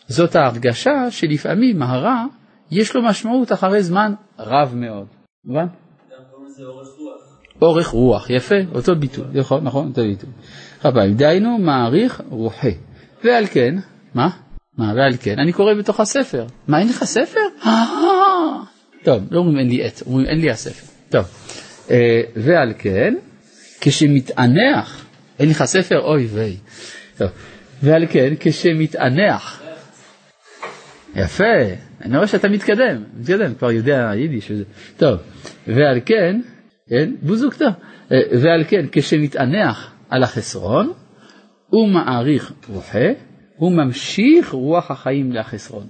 זאת 0.08 0.36
ההרגשה 0.36 1.12
שלפעמים 1.12 1.82
הרע 1.82 2.24
יש 2.72 2.96
לו 2.96 3.02
משמעות 3.02 3.52
אחרי 3.52 3.84
זמן 3.84 4.14
רב 4.40 4.76
מאוד. 4.76 5.08
מובן? 5.46 5.66
אורך 7.62 7.88
רוח, 7.88 8.30
יפה, 8.30 8.56
אותו 8.76 8.96
ביטוי, 8.96 9.26
נכון, 9.34 9.64
נכון, 9.64 9.88
אותו 9.88 10.02
ביטוי. 10.02 10.30
חבל, 10.82 11.14
דהיינו 11.14 11.58
מעריך 11.58 12.22
רוחי. 12.30 12.74
ועל 13.24 13.46
כן, 13.48 13.76
מה? 14.14 14.30
מה, 14.78 14.94
ועל 14.96 15.18
כן, 15.22 15.40
אני 15.40 15.54
קורא 15.54 15.74
בתוך 15.74 16.00
הספר. 16.00 16.46
מה, 16.68 16.80
אין 16.80 16.90
לך 16.90 17.04
ספר? 17.04 17.40
טוב, 19.04 19.24
לא 19.32 19.40
אומרים 19.40 19.60
אין 19.60 19.68
לי 19.70 19.86
עט, 19.86 20.02
אומרים 20.06 20.26
אין 20.26 20.42
לי 20.42 20.52
הספר. 20.52 20.86
טוב, 21.10 21.26
אה, 21.26 21.67
ועל 22.36 22.74
כן, 22.78 23.16
כשמתענח, 23.82 25.06
אין 25.40 25.50
לך 25.50 25.64
ספר? 25.66 26.00
אוי 26.00 26.26
ויי. 26.26 26.58
ועל 27.84 28.06
כן, 28.10 28.34
כשמתענח, 28.40 29.64
יפה, 31.16 31.44
אני 32.02 32.16
רואה 32.16 32.28
שאתה 32.28 32.50
מתקדם, 32.50 33.04
מתקדם, 33.20 33.56
כבר 33.56 33.72
יודע 33.72 34.12
יידיש 34.16 34.52
וזה. 34.52 34.64
טוב, 34.98 35.20
ועל 35.68 36.00
כן, 36.06 36.42
כן, 36.90 37.12
בוזוקתא, 37.22 37.70
אה, 38.12 38.18
ועל 38.42 38.64
כן, 38.68 38.86
כשמתענח 38.92 39.94
על 40.10 40.24
החסרון, 40.24 40.94
הוא 41.68 41.90
מעריך 41.90 42.54
רוחה, 42.70 43.08
הוא 43.56 43.72
ממשיך 43.72 44.52
רוח 44.52 44.92
החיים 44.92 45.32
לחסרון. 45.32 45.88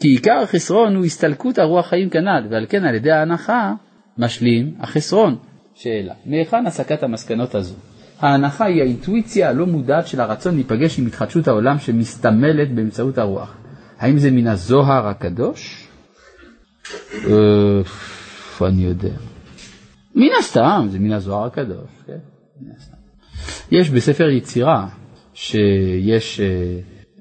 כי 0.00 0.08
עיקר 0.08 0.38
החסרון 0.42 0.96
הוא 0.96 1.04
הסתלקות 1.04 1.58
הרוח 1.58 1.88
חיים 1.88 2.10
כנ"ל, 2.10 2.46
ועל 2.50 2.66
כן 2.68 2.84
על 2.84 2.94
ידי 2.94 3.10
ההנחה 3.10 3.72
משלים 4.18 4.74
החסרון. 4.80 5.36
שאלה, 5.74 6.14
מהיכן 6.26 6.66
הסקת 6.66 7.02
המסקנות 7.02 7.54
הזו? 7.54 7.74
ההנחה 8.18 8.64
היא 8.64 8.82
האינטואיציה 8.82 9.48
הלא 9.48 9.66
מודעת 9.66 10.06
של 10.06 10.20
הרצון 10.20 10.54
להיפגש 10.54 10.98
עם 10.98 11.06
התחדשות 11.06 11.48
העולם 11.48 11.78
שמסתמלת 11.78 12.74
באמצעות 12.74 13.18
הרוח. 13.18 13.56
האם 13.98 14.18
זה 14.18 14.30
מן 14.30 14.46
הזוהר 14.46 15.06
הקדוש? 15.06 15.88
אני 18.62 18.82
יודע. 18.82 19.14
מן 20.14 20.28
הסתם, 20.38 20.86
זה 20.90 20.98
מן 20.98 21.12
הזוהר 21.12 21.46
הקדוש, 21.46 21.90
כן? 22.06 22.18
יש 23.70 23.90
בספר 23.90 24.28
יצירה 24.28 24.88
שיש 25.34 26.40
אה, 26.40 26.78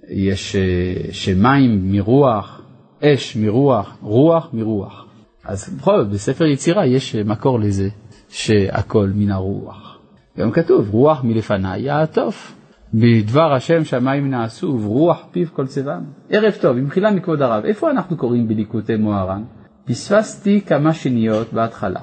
יש, 0.10 0.56
אה, 0.56 1.14
שמים 1.14 1.92
מרוח, 1.92 2.62
אש 3.04 3.36
מרוח, 3.36 3.98
רוח 4.02 4.50
מרוח. 4.54 5.01
אז 5.46 5.70
בכל 5.78 6.04
זאת, 6.04 6.10
בספר 6.10 6.46
יצירה 6.46 6.86
יש 6.86 7.16
מקור 7.16 7.60
לזה 7.60 7.90
שהכל 8.30 9.12
מן 9.16 9.32
הרוח. 9.32 10.00
גם 10.38 10.52
כתוב, 10.52 10.90
רוח 10.90 11.24
מלפניי 11.24 11.82
יעטוף. 11.82 12.56
בדבר 12.94 13.54
השם 13.54 13.86
שמיים 13.86 14.30
נעשו 14.30 14.68
וברוח 14.68 15.26
פיו 15.32 15.48
כל 15.54 15.68
צבעם. 15.68 16.04
ערב 16.30 16.54
טוב, 16.62 16.78
במחילה 16.78 17.12
מכבוד 17.12 17.42
הרב, 17.42 17.66
איפה 17.66 17.92
אנחנו 17.92 18.18
קוראים 18.18 18.48
בליקוטי 18.48 18.96
מוהר"ן? 18.96 19.44
פספסתי 19.86 20.62
כמה 20.62 20.94
שניות 20.94 21.54
בהתחלה. 21.54 22.00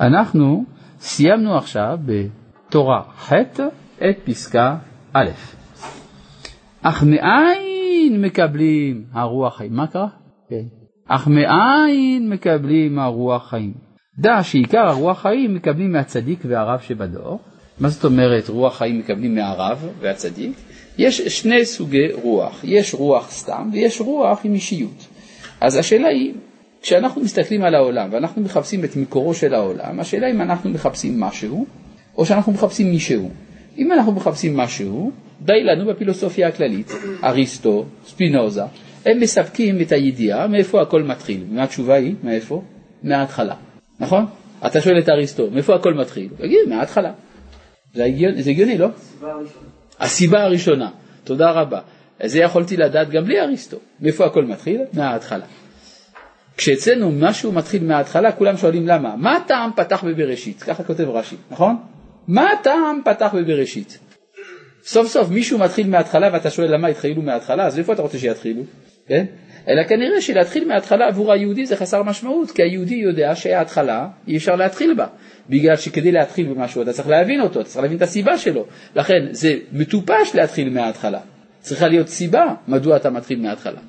אנחנו 0.00 0.64
סיימנו 1.00 1.56
עכשיו 1.56 1.98
בתורה 2.04 3.02
ח' 3.02 3.32
את 3.98 4.16
פסקה 4.24 4.76
א'. 5.12 5.30
אך 6.82 7.02
מאין 7.02 8.22
מקבלים 8.22 9.04
הרוח 9.12 9.56
חיים? 9.56 9.72
מה 9.72 9.86
קרה? 9.86 10.08
כן. 10.48 10.87
אך 11.08 11.28
מאין 11.28 12.28
מקבלים 12.28 12.98
הרוח 12.98 13.50
חיים? 13.50 13.72
דע 14.18 14.42
שעיקר 14.42 14.88
הרוח 14.88 15.22
חיים 15.22 15.54
מקבלים 15.54 15.92
מהצדיק 15.92 16.38
והרב 16.44 16.80
שבדור. 16.80 17.38
מה 17.80 17.88
זאת 17.88 18.04
אומרת 18.04 18.48
רוח 18.48 18.78
חיים 18.78 18.98
מקבלים 18.98 19.34
מהרב 19.34 19.88
והצדיק? 20.00 20.52
יש 20.98 21.20
שני 21.20 21.64
סוגי 21.64 22.12
רוח, 22.12 22.60
יש 22.64 22.94
רוח 22.94 23.30
סתם 23.30 23.68
ויש 23.72 24.00
רוח 24.00 24.40
עם 24.44 24.54
אישיות. 24.54 25.06
אז 25.60 25.76
השאלה 25.76 26.08
היא, 26.08 26.32
כשאנחנו 26.82 27.22
מסתכלים 27.22 27.62
על 27.62 27.74
העולם 27.74 28.08
ואנחנו 28.12 28.42
מחפשים 28.42 28.84
את 28.84 28.96
מקורו 28.96 29.34
של 29.34 29.54
העולם, 29.54 30.00
השאלה 30.00 30.30
אם 30.30 30.40
אנחנו 30.40 30.70
מחפשים 30.70 31.20
משהו 31.20 31.66
או 32.16 32.26
שאנחנו 32.26 32.52
מחפשים 32.52 32.90
מישהו. 32.90 33.30
אם 33.78 33.92
אנחנו 33.92 34.12
מחפשים 34.12 34.56
משהו, 34.56 35.12
די 35.40 35.64
לנו 35.64 35.86
בפילוסופיה 35.86 36.48
הכללית, 36.48 36.92
אריסטו, 37.24 37.84
ספינוזה, 38.06 38.62
הם 39.10 39.20
מספקים 39.20 39.80
את 39.80 39.92
הידיעה 39.92 40.46
מאיפה 40.46 40.82
הכל 40.82 41.02
מתחיל. 41.02 41.44
והתשובה 41.56 41.94
היא, 41.94 42.14
מאיפה? 42.22 42.62
מההתחלה, 43.02 43.54
נכון? 44.00 44.26
אתה 44.66 44.80
שואל 44.80 44.98
את 44.98 45.08
אריסטו, 45.08 45.50
מאיפה 45.50 45.74
הכל 45.74 45.94
מתחיל? 45.94 46.28
תגיד, 46.38 46.58
מההתחלה. 46.68 47.12
זה 47.94 48.04
הגיוני, 48.04 48.42
זה 48.42 48.50
הגיוני, 48.50 48.78
לא? 48.78 48.88
הסיבה 48.88 49.32
הראשונה. 49.32 49.66
הסיבה 50.00 50.42
הראשונה, 50.42 50.90
תודה 51.24 51.50
רבה. 51.50 51.80
זה 52.24 52.38
יכולתי 52.38 52.76
לדעת 52.76 53.10
גם 53.10 53.24
בלי 53.24 53.40
אריסטו. 53.40 53.76
מאיפה 54.00 54.26
הכל 54.26 54.44
מתחיל? 54.44 54.80
מההתחלה. 54.92 55.44
כשאצלנו 56.56 57.12
משהו 57.12 57.52
מתחיל 57.52 57.84
מההתחלה, 57.84 58.32
כולם 58.32 58.56
שואלים 58.56 58.86
למה. 58.86 59.16
מה 59.16 59.36
הטעם 59.36 59.70
פתח 59.76 60.04
בבראשית? 60.04 60.62
ככה 60.62 60.84
כותב 60.84 61.08
רש"י, 61.08 61.36
נכון? 61.50 61.76
מה 62.28 62.52
הטעם 62.52 63.00
פתח 63.04 63.30
בבראשית? 63.34 63.98
סוף 64.84 65.06
סוף 65.06 65.30
מישהו 65.30 65.58
מתחיל 65.58 65.88
מההתחלה 65.88 66.28
ואתה 66.32 66.50
שואל 66.50 66.74
למה 66.74 66.88
התחילו 66.88 67.22
מההתחלה, 67.22 67.66
אז 67.66 67.78
איפה 67.78 67.92
אתה 67.92 68.02
רוצה 68.02 68.18
שיתחילו? 68.18 68.62
כן? 69.08 69.24
אלא 69.68 69.84
כנראה 69.84 70.20
שלהתחיל 70.20 70.68
מההתחלה 70.68 71.06
עבור 71.06 71.32
היהודי 71.32 71.66
זה 71.66 71.76
חסר 71.76 72.02
משמעות, 72.02 72.50
כי 72.50 72.62
היהודי 72.62 72.94
יודע 72.94 73.34
שההתחלה 73.34 74.08
אי 74.28 74.36
אפשר 74.36 74.56
להתחיל 74.56 74.94
בה, 74.94 75.06
בגלל 75.50 75.76
שכדי 75.76 76.12
להתחיל 76.12 76.46
במשהו 76.46 76.82
אתה 76.82 76.92
צריך 76.92 77.08
להבין 77.08 77.40
אותו, 77.40 77.60
אתה 77.60 77.68
צריך 77.68 77.82
להבין 77.82 77.96
את 77.96 78.02
הסיבה 78.02 78.38
שלו, 78.38 78.66
לכן 78.96 79.26
זה 79.30 79.54
מטופש 79.72 80.34
להתחיל 80.34 80.70
מההתחלה, 80.70 81.20
צריכה 81.60 81.88
להיות 81.88 82.08
סיבה 82.08 82.54
מדוע 82.68 82.96
אתה 82.96 83.10
מתחיל 83.10 83.40
מההתחלה. 83.40 83.80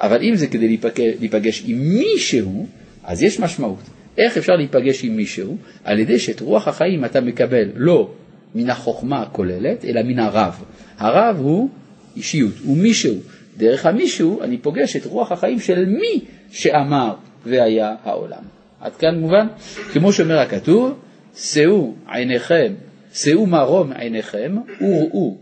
אבל 0.00 0.22
אם 0.22 0.36
זה 0.36 0.46
כדי 0.46 0.78
להיפגש 1.20 1.62
עם 1.66 1.78
מישהו, 1.78 2.66
אז 3.04 3.22
יש 3.22 3.40
משמעות. 3.40 3.82
איך 4.18 4.36
אפשר 4.36 4.56
להיפגש 4.56 5.04
עם 5.04 5.16
מישהו? 5.16 5.56
על 5.84 5.98
ידי 5.98 6.18
שאת 6.18 6.40
רוח 6.40 6.68
החיים 6.68 7.04
אתה 7.04 7.20
מקבל 7.20 7.68
לא 7.74 8.10
מן 8.54 8.70
החוכמה 8.70 9.22
הכוללת, 9.22 9.84
אלא 9.84 10.02
מן 10.02 10.18
הרב. 10.18 10.64
הרב 10.98 11.36
הוא 11.38 11.70
אישיות, 12.16 12.52
הוא 12.64 12.76
מישהו. 12.76 13.14
דרך 13.56 13.86
המישהו 13.86 14.42
אני 14.42 14.58
פוגש 14.58 14.96
את 14.96 15.06
רוח 15.06 15.32
החיים 15.32 15.58
של 15.58 15.84
מי 15.86 16.24
שאמר 16.50 17.14
והיה 17.46 17.94
העולם. 18.02 18.42
עד 18.80 18.96
כאן 18.96 19.20
מובן? 19.20 19.46
כמו 19.92 20.12
שאומר 20.12 20.38
הכתוב, 20.38 20.92
שאו 21.34 21.94
עיניכם, 22.08 22.74
שאו 23.12 23.46
מרום 23.46 23.92
עיניכם 23.92 24.56
וראו. 24.80 25.36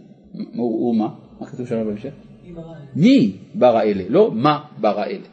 וראו 0.55 0.93
מה? 0.93 1.09
מה 1.41 1.47
כתוב 1.47 1.69
שם 1.69 1.85
בהמשך? 1.85 2.13
מי 2.97 3.37
ברא 3.55 3.83
אלה, 3.83 4.05
לא 4.09 4.31
מה 4.35 4.65
ברא 4.81 5.05
אלה. 5.05 5.27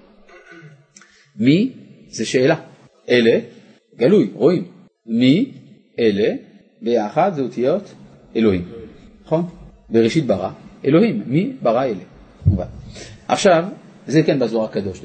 מי 1.36 1.72
זה 2.10 2.26
שאלה. 2.26 2.56
אלה, 3.10 3.40
גלוי, 3.96 4.32
רואים. 4.34 4.68
מי, 5.06 5.52
אלה, 6.00 6.36
ביחד 6.82 7.32
זה 7.34 7.42
אותיות 7.42 7.94
אלוהים, 8.36 8.68
נכון? 9.26 9.46
בראשית 9.90 10.26
ברא, 10.26 10.50
אלוהים, 10.86 11.24
מי 11.26 11.54
ברא 11.62 11.86
אלה. 11.86 12.11
עכשיו, 13.28 13.66
זה 14.08 14.24
כן 14.24 14.40
בזוהר 14.40 14.66
הקדוש. 14.66 15.02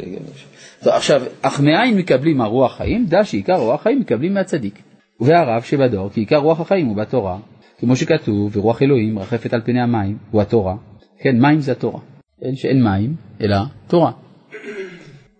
עכשיו, 0.80 1.22
אך 1.42 1.60
מאין 1.60 1.96
מקבלים 1.96 2.40
הרוח 2.40 2.76
חיים? 2.76 3.06
דע 3.06 3.24
שעיקר 3.24 3.56
רוח 3.56 3.82
חיים 3.82 4.00
מקבלים 4.00 4.34
מהצדיק. 4.34 4.82
והרב 5.20 5.62
שבדור, 5.62 6.10
כי 6.10 6.20
עיקר 6.20 6.36
רוח 6.36 6.60
החיים 6.60 6.86
הוא 6.86 6.96
בתורה, 6.96 7.38
כמו 7.78 7.96
שכתוב, 7.96 8.56
ורוח 8.56 8.82
אלוהים 8.82 9.14
מרחפת 9.14 9.54
על 9.54 9.60
פני 9.64 9.80
המים, 9.80 10.18
הוא 10.30 10.42
התורה. 10.42 10.76
כן, 11.18 11.40
מים 11.40 11.60
זה 11.60 11.72
התורה. 11.72 12.00
אין 12.42 12.56
שאין 12.56 12.84
מים, 12.84 13.14
אלא 13.40 13.56
תורה. 13.86 14.12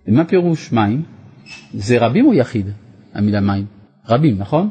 ומה 0.08 0.24
פירוש 0.24 0.72
מים? 0.72 1.02
זה 1.74 1.98
רבים 1.98 2.26
או 2.26 2.34
יחיד, 2.34 2.66
המילה 3.14 3.40
מים? 3.40 3.66
רבים, 4.08 4.38
נכון? 4.38 4.68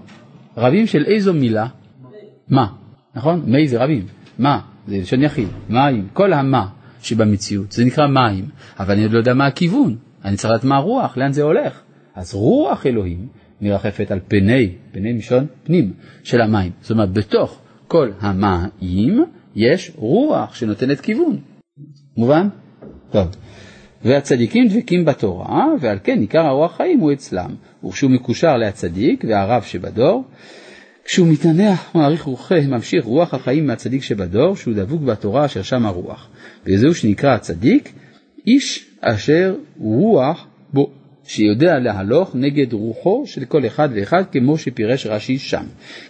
רבים 0.57 0.87
של 0.87 1.05
איזו 1.05 1.33
מילה? 1.33 1.67
מה, 2.49 2.67
נכון? 3.15 3.43
מי 3.45 3.67
זה 3.67 3.83
רבים. 3.83 4.05
מה, 4.39 4.59
זה 4.87 4.97
לשון 4.97 5.23
יחיד. 5.23 5.47
מים, 5.69 6.07
כל 6.13 6.33
המה 6.33 6.67
שבמציאות, 7.05 7.71
זה 7.71 7.85
נקרא 7.85 8.07
מים, 8.07 8.45
אבל 8.79 8.93
אני 8.93 9.07
לא 9.09 9.17
יודע 9.17 9.33
מה 9.33 9.45
הכיוון. 9.45 9.95
אני 10.25 10.37
צריך 10.37 10.53
לדעת 10.53 10.63
מה 10.63 10.75
הרוח, 10.75 11.17
לאן 11.17 11.33
זה 11.33 11.43
הולך. 11.43 11.81
אז 12.15 12.33
רוח 12.33 12.85
אלוהים 12.85 13.27
מרחפת 13.61 14.11
על 14.11 14.19
פני, 14.27 14.71
פני 14.91 15.13
מלשון 15.13 15.45
פנים 15.63 15.93
של 16.23 16.41
המים. 16.41 16.71
זאת 16.81 16.91
אומרת, 16.91 17.11
בתוך 17.11 17.59
כל 17.87 18.11
המים 18.19 19.25
יש 19.55 19.91
רוח 19.95 20.55
שנותנת 20.55 21.01
כיוון. 21.01 21.37
מובן? 22.17 22.47
טוב. 23.11 23.27
והצדיקים 24.03 24.67
דבקים 24.67 25.05
בתורה, 25.05 25.67
ועל 25.79 25.97
כן 26.03 26.19
עיקר 26.19 26.45
הרוח 26.45 26.77
חיים 26.77 26.99
הוא 26.99 27.13
אצלם. 27.13 27.55
וכשהוא 27.85 28.11
מקושר 28.11 28.57
להצדיק 28.57 29.25
והרב 29.27 29.63
שבדור, 29.63 30.23
כשהוא 31.05 31.27
מתענח, 31.27 31.91
מעריך 31.95 32.23
רוחי, 32.23 32.67
ממשיך 32.67 33.05
רוח 33.05 33.33
החיים 33.33 33.67
מהצדיק 33.67 34.03
שבדור, 34.03 34.55
שהוא 34.55 34.73
דבוק 34.73 35.01
בתורה 35.01 35.45
אשר 35.45 35.61
שם 35.61 35.85
הרוח. 35.85 36.29
וזהו 36.65 36.95
שנקרא 36.95 37.35
הצדיק, 37.35 37.93
איש 38.47 38.85
אשר 39.01 39.55
רוח 39.79 40.47
בו, 40.73 40.91
שיודע 41.23 41.79
להלוך 41.79 42.35
נגד 42.35 42.73
רוחו 42.73 43.23
של 43.25 43.45
כל 43.45 43.65
אחד 43.65 43.89
ואחד, 43.95 44.23
כמו 44.31 44.57
שפירש 44.57 45.05
רש"י 45.05 45.37
שם. 45.37 45.63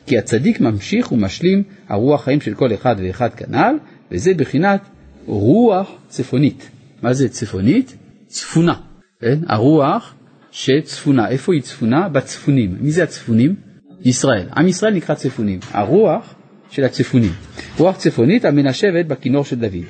כי 0.06 0.18
הצדיק 0.18 0.62
ממשיך 0.62 1.12
ומשלים 1.12 1.64
הרוח 1.88 2.24
חיים 2.24 2.42
של 2.42 2.54
כל 2.54 2.74
אחד 2.74 2.96
ואחד 3.00 3.30
כנ"ל, 3.36 3.75
וזה 4.12 4.34
בחינת 4.34 4.82
רוח 5.25 5.92
צפונית. 6.08 6.70
מה 7.02 7.14
זה 7.14 7.30
צפונית? 7.30 7.96
צפונה. 8.28 8.74
כן? 9.22 9.40
הרוח 9.48 10.14
שצפונה. 10.52 11.30
איפה 11.30 11.54
היא 11.54 11.62
צפונה? 11.62 12.10
בצפונים. 12.10 12.78
מי 12.80 12.92
זה 12.92 13.04
הצפונים? 13.04 13.56
ישראל. 14.05 14.47
עם 14.57 14.67
ישראל 14.67 14.93
נקרא 14.93 15.15
צפונים. 15.15 15.59
הרוח 15.71 16.35
של 16.69 16.83
הצפונים. 16.83 17.31
רוח 17.77 17.97
צפונית 17.97 18.45
המנשבת 18.45 19.05
בכינור 19.05 19.45
של 19.45 19.55
דוד. 19.55 19.85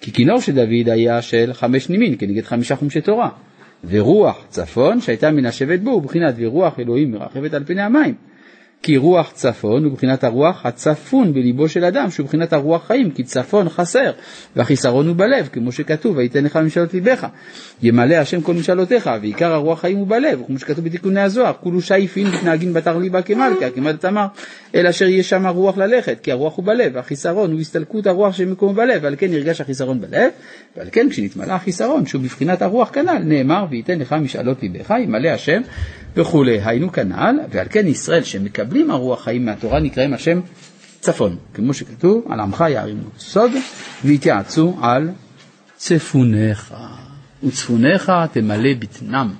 כי 0.00 0.12
כינור 0.12 0.40
של 0.40 0.54
דוד 0.54 0.88
היה 0.88 1.22
של 1.22 1.52
חמש 1.52 1.88
נימין 1.88 2.14
כנגד 2.18 2.44
חמישה 2.44 2.76
חומשי 2.76 3.00
תורה. 3.00 3.28
ורוח 3.84 4.44
צפון 4.48 5.00
שהייתה 5.00 5.30
מנשבת 5.30 5.80
בו, 5.80 5.90
ובחינת 5.90 6.34
ורוח 6.38 6.78
אלוהים 6.78 7.10
מרחבת 7.10 7.54
על 7.54 7.64
פני 7.64 7.82
המים. 7.82 8.14
כי 8.82 8.96
רוח 8.96 9.32
צפון 9.34 9.84
הוא 9.84 9.92
בחינת 9.92 10.24
הרוח 10.24 10.66
הצפון 10.66 11.32
בליבו 11.32 11.68
של 11.68 11.84
אדם, 11.84 12.10
שהוא 12.10 12.26
בחינת 12.26 12.52
הרוח 12.52 12.86
חיים, 12.86 13.10
כי 13.10 13.22
צפון 13.22 13.68
חסר, 13.68 14.10
והחיסרון 14.56 15.08
הוא 15.08 15.16
בלב, 15.16 15.48
כמו 15.52 15.72
שכתוב, 15.72 16.16
ויתן 16.16 16.44
לך 16.44 16.56
ממשלות 16.56 16.94
ליבך. 16.94 17.26
ימלא 17.82 18.14
השם 18.14 18.40
כל 18.40 18.54
משאלותיך, 18.54 19.10
ועיקר 19.20 19.52
הרוח 19.52 19.80
חיים 19.80 19.98
הוא 19.98 20.06
בלב, 20.06 20.42
כמו 20.46 20.58
שכתוב 20.58 20.84
בתיקוני 20.84 21.20
הזוהר, 21.20 21.52
כולו 21.60 21.80
שייפין 21.80 22.26
מתנהגין 22.26 22.72
בתר 22.72 22.98
ליבה 22.98 23.22
כמלכה, 23.22 23.70
כמדת 23.74 24.04
אמר, 24.04 24.26
אלא 24.74 24.90
אשר 24.90 25.08
יהיה 25.08 25.22
שם 25.22 25.46
הרוח 25.46 25.78
ללכת, 25.78 26.18
כי 26.22 26.32
הרוח 26.32 26.56
הוא 26.56 26.64
בלב, 26.64 26.92
והחיסרון 26.94 27.52
הוא 27.52 27.60
הסתלקות 27.60 28.06
הרוח 28.06 28.34
של 28.34 28.48
מקום 28.48 28.76
בלב, 28.76 29.00
ועל 29.02 29.14
כן 29.18 29.30
נרגש 29.30 29.60
החיסרון 29.60 30.00
בלב, 30.00 30.30
ועל 30.76 30.88
כן 30.92 31.06
כשנתמלא 31.10 31.52
החיסרון, 31.52 32.06
שהוא 32.06 32.22
בבחינת 32.22 32.62
הרוח 32.62 32.90
כנ"ל, 32.92 33.18
נאמר, 33.24 33.64
וייתן 33.70 33.98
לך 33.98 34.12
משאלות 34.12 34.62
ליבך, 34.62 34.94
ימלא 35.02 35.28
השם 35.28 35.60
וכולי. 36.16 36.60
היינו 36.64 36.92
כנ"ל, 36.92 37.38
ועל 37.50 37.66
כן 37.70 37.86
ישראל 37.86 38.24
שמקבלים 38.70 38.90
הרוח 38.90 39.24
חיים 39.24 39.44
מהתורה 39.44 39.80
נקראים 39.80 40.14
השם 40.14 40.40
צפון, 41.00 41.36
כמו 41.54 41.74
שכתוב, 41.74 42.24
על 42.28 42.40
עמך 42.40 42.64
יערימו 42.68 43.08
סוד 43.18 43.50
ויתייעצו 44.04 44.76
על 44.82 45.10
צפוניך, 45.76 46.74
וצפוניך 47.44 48.12
תמלא 48.32 48.74
בטנם. 48.78 49.34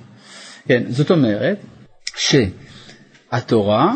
כן, 0.67 0.83
זאת 0.89 1.11
אומרת 1.11 1.57
שהתורה 2.17 3.93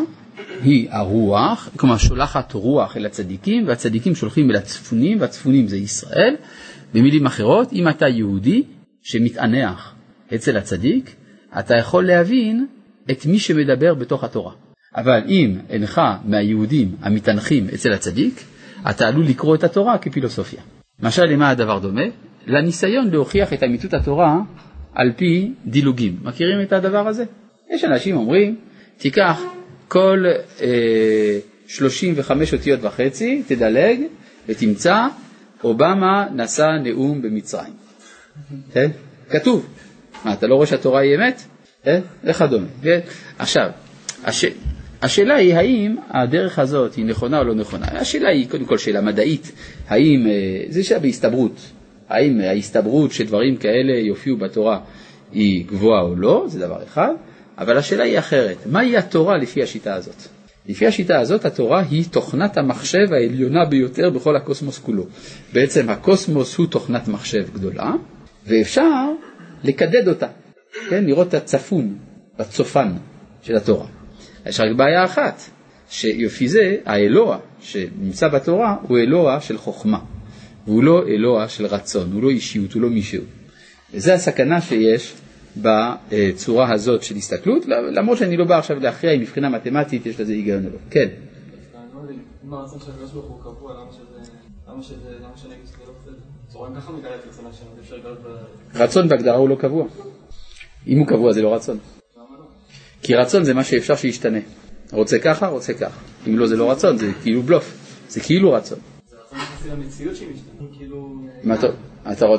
היא 0.62 0.88
הרוח, 0.90 1.68
כלומר 1.76 1.96
שולחת 1.96 2.52
רוח 2.52 2.96
אל 2.96 3.06
הצדיקים, 3.06 3.66
והצדיקים 3.66 4.14
שולחים 4.14 4.50
אל 4.50 4.56
הצפונים, 4.56 5.20
והצפונים 5.20 5.68
זה 5.68 5.76
ישראל. 5.76 6.36
במילים 6.94 7.26
אחרות, 7.26 7.72
אם 7.72 7.88
אתה 7.88 8.08
יהודי 8.08 8.62
שמתענח 9.02 9.94
אצל 10.34 10.56
הצדיק, 10.56 11.14
אתה 11.58 11.74
יכול 11.76 12.06
להבין 12.06 12.66
את 13.10 13.26
מי 13.26 13.38
שמדבר 13.38 13.94
בתוך 13.94 14.24
התורה. 14.24 14.65
אבל 14.96 15.20
אם 15.28 15.58
אינך 15.70 16.00
מהיהודים 16.24 16.96
המתענחים 17.02 17.66
אצל 17.74 17.92
הצדיק, 17.92 18.44
אתה 18.90 19.08
עלול 19.08 19.24
לקרוא 19.24 19.54
את 19.54 19.64
התורה 19.64 19.98
כפילוסופיה. 19.98 20.60
משל 21.00 21.24
למה 21.24 21.50
הדבר 21.50 21.78
דומה? 21.78 22.02
לניסיון 22.46 23.10
להוכיח 23.10 23.52
את 23.52 23.62
אמיתות 23.62 23.94
התורה 23.94 24.38
על 24.94 25.12
פי 25.16 25.52
דילוגים. 25.66 26.16
מכירים 26.22 26.62
את 26.62 26.72
הדבר 26.72 27.08
הזה? 27.08 27.24
יש 27.74 27.84
אנשים 27.84 28.16
אומרים, 28.16 28.56
תיקח 28.98 29.42
כל 29.88 30.24
אה, 30.60 31.38
35 31.66 32.54
אותיות 32.54 32.80
וחצי, 32.82 33.42
תדלג 33.46 34.00
ותמצא, 34.48 35.06
אובמה 35.64 36.26
נשא 36.34 36.68
נאום 36.82 37.22
במצרים. 37.22 37.72
כן? 38.72 38.90
כתוב. 39.30 39.66
מה, 40.24 40.32
אתה 40.32 40.46
לא 40.46 40.54
רואה 40.54 40.66
שהתורה 40.66 41.00
היא 41.00 41.16
אמת? 41.16 41.42
כן? 41.82 42.00
וכדומה. 42.24 42.66
עכשיו, 43.38 43.70
הש... 44.24 44.44
השאלה 45.02 45.34
היא 45.34 45.54
האם 45.54 45.96
הדרך 46.10 46.58
הזאת 46.58 46.94
היא 46.94 47.04
נכונה 47.04 47.38
או 47.38 47.44
לא 47.44 47.54
נכונה. 47.54 47.86
השאלה 47.90 48.28
היא 48.28 48.48
קודם 48.48 48.64
כל 48.64 48.78
שאלה 48.78 49.00
מדעית, 49.00 49.52
האם, 49.88 50.26
אה, 50.26 50.32
זה 50.68 50.84
שאלה 50.84 51.00
בהסתברות, 51.00 51.60
האם 52.08 52.40
ההסתברות 52.40 53.12
שדברים 53.12 53.56
כאלה 53.56 53.98
יופיעו 53.98 54.36
בתורה 54.36 54.80
היא 55.32 55.66
גבוהה 55.66 56.02
או 56.02 56.16
לא, 56.16 56.44
זה 56.48 56.58
דבר 56.58 56.82
אחד, 56.84 57.12
אבל 57.58 57.76
השאלה 57.76 58.04
היא 58.04 58.18
אחרת, 58.18 58.56
מהי 58.66 58.96
התורה 58.96 59.36
לפי 59.36 59.62
השיטה 59.62 59.94
הזאת? 59.94 60.22
לפי 60.68 60.86
השיטה 60.86 61.18
הזאת 61.18 61.44
התורה 61.44 61.82
היא 61.90 62.04
תוכנת 62.10 62.56
המחשב 62.56 63.12
העליונה 63.12 63.64
ביותר 63.64 64.10
בכל 64.10 64.36
הקוסמוס 64.36 64.78
כולו. 64.78 65.06
בעצם 65.52 65.90
הקוסמוס 65.90 66.56
הוא 66.56 66.66
תוכנת 66.66 67.08
מחשב 67.08 67.44
גדולה, 67.54 67.92
ואפשר 68.46 69.10
לקדד 69.64 70.08
אותה, 70.08 70.26
כן, 70.90 71.04
לראות 71.04 71.28
את 71.28 71.34
הצפון 71.34 71.96
בצופן 72.38 72.92
של 73.42 73.56
התורה. 73.56 73.95
יש 74.48 74.60
רק 74.60 74.76
בעיה 74.76 75.04
אחת, 75.04 75.40
שיופי 75.90 76.48
זה, 76.48 76.76
האלוה 76.84 77.38
שנמצא 77.60 78.28
בתורה 78.28 78.76
הוא 78.82 78.98
אלוה 78.98 79.40
של 79.40 79.58
חוכמה, 79.58 79.98
והוא 80.66 80.82
לא 80.82 81.08
אלוה 81.08 81.48
של 81.48 81.66
רצון, 81.66 82.12
הוא 82.12 82.22
לא 82.22 82.30
אישיות, 82.30 82.72
הוא 82.72 82.82
לא 82.82 82.88
מישהו. 82.88 83.22
וזו 83.94 84.12
הסכנה 84.12 84.60
שיש 84.60 85.14
בצורה 85.56 86.72
הזאת 86.72 87.02
של 87.02 87.16
הסתכלות, 87.16 87.66
למרות 87.66 88.18
שאני 88.18 88.36
לא 88.36 88.44
בא 88.44 88.58
עכשיו 88.58 88.80
להכריע 88.80 89.12
אם 89.12 89.20
מבחינה 89.20 89.48
מתמטית 89.48 90.06
יש 90.06 90.20
לזה 90.20 90.32
היגיון 90.32 90.66
או 90.66 90.70
לא. 90.70 90.78
כן. 90.90 91.08
רצון 98.74 99.08
בהגדרה 99.08 99.36
הוא 99.36 99.48
לא 99.48 99.54
קבוע. 99.54 99.86
אם 100.86 100.98
הוא 100.98 101.06
קבוע 101.06 101.32
זה 101.32 101.42
לא 101.42 101.54
רצון. 101.54 101.78
כי 103.06 103.14
רצון 103.14 103.44
זה 103.44 103.54
מה 103.54 103.64
שאפשר 103.64 103.96
שישתנה. 103.96 104.38
רוצה 104.92 105.18
ככה, 105.18 105.46
רוצה 105.46 105.74
ככה. 105.74 106.00
אם 106.26 106.38
לא 106.38 106.46
זה 106.46 106.56
לא 106.56 106.70
רצון, 106.70 106.98
זה 106.98 107.12
כאילו 107.22 107.42
בלוף. 107.42 107.76
זה 108.08 108.20
כאילו 108.20 108.52
רצון. 108.52 108.78
זה 109.08 109.16
רצון 109.16 109.38
יחסי 109.38 109.68
למציאות 109.68 110.16
שהיא 110.16 110.28
משתנה. 110.34 110.68
כאילו... 110.76 111.18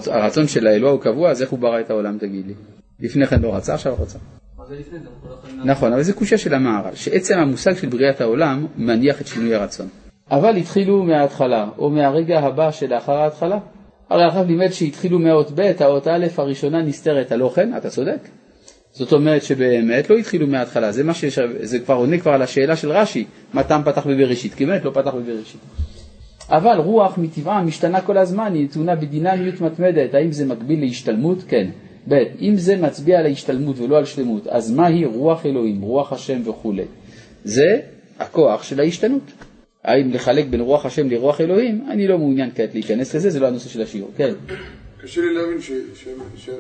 הרצון 0.08 0.48
של 0.48 0.68
האלוה 0.68 0.92
הוא 0.92 1.02
קבוע, 1.02 1.32
אז 1.32 1.42
איך 1.42 1.50
הוא 1.50 1.60
ברא 1.60 1.80
את 1.80 1.90
העולם 1.90 2.18
תגיד 2.18 2.48
לי? 2.48 2.54
לפני 3.00 3.28
כן 3.28 3.42
לא 3.42 3.56
רצה, 3.56 3.74
עכשיו 3.74 3.96
רצה. 4.00 4.20
נכון, 5.64 5.94
אבל 5.94 6.04
זה 6.04 6.14
קושייה 6.14 6.38
של 6.38 6.54
המערל, 6.54 6.96
שעצם 6.96 7.38
המושג 7.38 7.74
של 7.78 7.90
בריאת 7.90 8.22
העולם 8.22 8.66
מניח 8.78 9.22
את 9.22 9.28
שינוי 9.28 9.56
הרצון. 9.56 9.88
אבל 10.32 10.56
התחילו 10.56 11.04
מההתחלה, 11.04 11.70
או 11.78 11.90
מהרגע 11.90 12.40
הבא 12.40 12.72
שלאחר 12.72 13.16
ההתחלה. 13.16 13.60
הרי 14.10 14.24
הרב 14.24 14.48
לימד 14.48 14.72
שהתחילו 14.72 15.20
מהאות 15.20 15.52
ב', 15.56 15.72
האות 15.80 16.08
א' 16.08 16.26
הראשונה 16.38 16.82
נסתרת, 16.82 17.32
הלא 17.32 17.52
כן? 17.56 17.78
אתה 17.78 17.90
צודק. 17.90 18.20
זאת 18.98 19.14
אומרת 19.14 19.44
שבאמת 19.44 20.10
לא 20.10 20.18
התחילו 20.18 20.48
מההתחלה, 20.48 20.92
זה, 20.92 21.14
שיש, 21.14 21.40
זה 21.62 21.80
כבר 21.80 21.96
עונה 21.96 22.18
כבר 22.18 22.32
על 22.32 22.42
השאלה 22.42 22.76
של 22.76 22.92
רש"י, 22.92 23.26
מה 23.54 23.64
טעם 23.64 23.84
פתח 23.84 24.08
בבראשית, 24.08 24.54
כי 24.54 24.66
באמת 24.66 24.86
לא 24.86 24.92
פתח 24.92 25.12
בבראשית. 25.14 25.62
אבל 26.50 26.78
רוח 26.78 27.18
מטבעה 27.18 27.64
משתנה 27.64 28.02
כל 28.02 28.18
הזמן, 28.18 28.54
היא 28.54 28.64
נתונה 28.64 28.96
בדינמיות 28.96 29.62
מתמדת, 29.62 30.14
האם 30.14 30.32
זה 30.32 30.46
מקביל 30.46 30.80
להשתלמות? 30.80 31.44
כן. 31.48 31.68
ב', 32.10 32.14
אם 32.42 32.54
זה 32.56 32.76
מצביע 32.76 33.20
על 33.20 33.26
ההשתלמות 33.26 33.80
ולא 33.80 33.98
על 33.98 34.06
שלמות, 34.06 34.48
אז 34.48 34.72
מהי 34.72 35.06
רוח 35.06 35.46
אלוהים, 35.46 35.82
רוח 35.82 36.14
השם 36.14 36.42
וכולי? 36.46 36.86
זה 37.44 37.80
הכוח 38.20 38.64
של 38.64 38.80
ההשתנות. 38.80 39.32
האם 39.84 40.12
לחלק 40.14 40.46
בין 40.46 40.62
רוח 40.62 40.86
השם 40.86 41.10
לרוח 41.10 41.42
אלוהים, 41.42 41.86
אני 41.90 42.08
לא 42.08 42.18
מעוניין 42.18 42.50
כעת 42.56 42.74
להיכנס 42.74 43.16
לזה, 43.16 43.30
זה 43.30 43.40
לא 43.40 43.48
הנושא 43.48 43.70
של 43.70 43.82
השיעור, 43.82 44.12
כן. 44.18 44.34
קשה 45.02 45.22
לי 45.22 45.34
להבין 45.34 45.62
ש... 45.62 45.72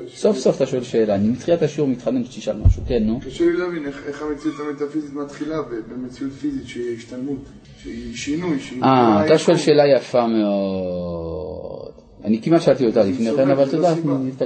סוף 0.08 0.38
סוף 0.38 0.56
אתה 0.56 0.65
שואל 0.65 0.84
שאלה, 0.84 1.15
אני 1.15 1.28
מתחילת 1.28 1.62
השיעור 1.62 1.89
מתחנן 1.89 2.23
שתשאל 2.26 2.58
משהו, 2.65 2.82
כן, 2.88 3.04
נו. 3.04 3.19
קשה 3.19 3.45
לי 3.45 3.54
להבין 3.54 3.86
איך 3.86 4.21
המציאות 4.21 4.56
המטאפיזית 4.60 5.13
מתחילה 5.13 5.56
במציאות 5.89 6.34
פיזית 6.34 6.67
שהיא 6.67 6.97
השתלמות, 6.97 7.39
שהיא 7.84 8.15
שינוי, 8.15 8.60
שהיא... 8.60 8.84
אה, 8.84 9.26
אתה 9.26 9.38
שואל 9.38 9.58
שאלה 9.58 9.84
יפה 9.97 10.28
מאוד. 10.28 11.91
אני 12.23 12.41
כמעט 12.41 12.62
שאלתי 12.62 12.86
אותה 12.86 13.04
לפני 13.04 13.32
כן, 13.36 13.50
אבל 13.50 13.69
תודה, 13.71 13.93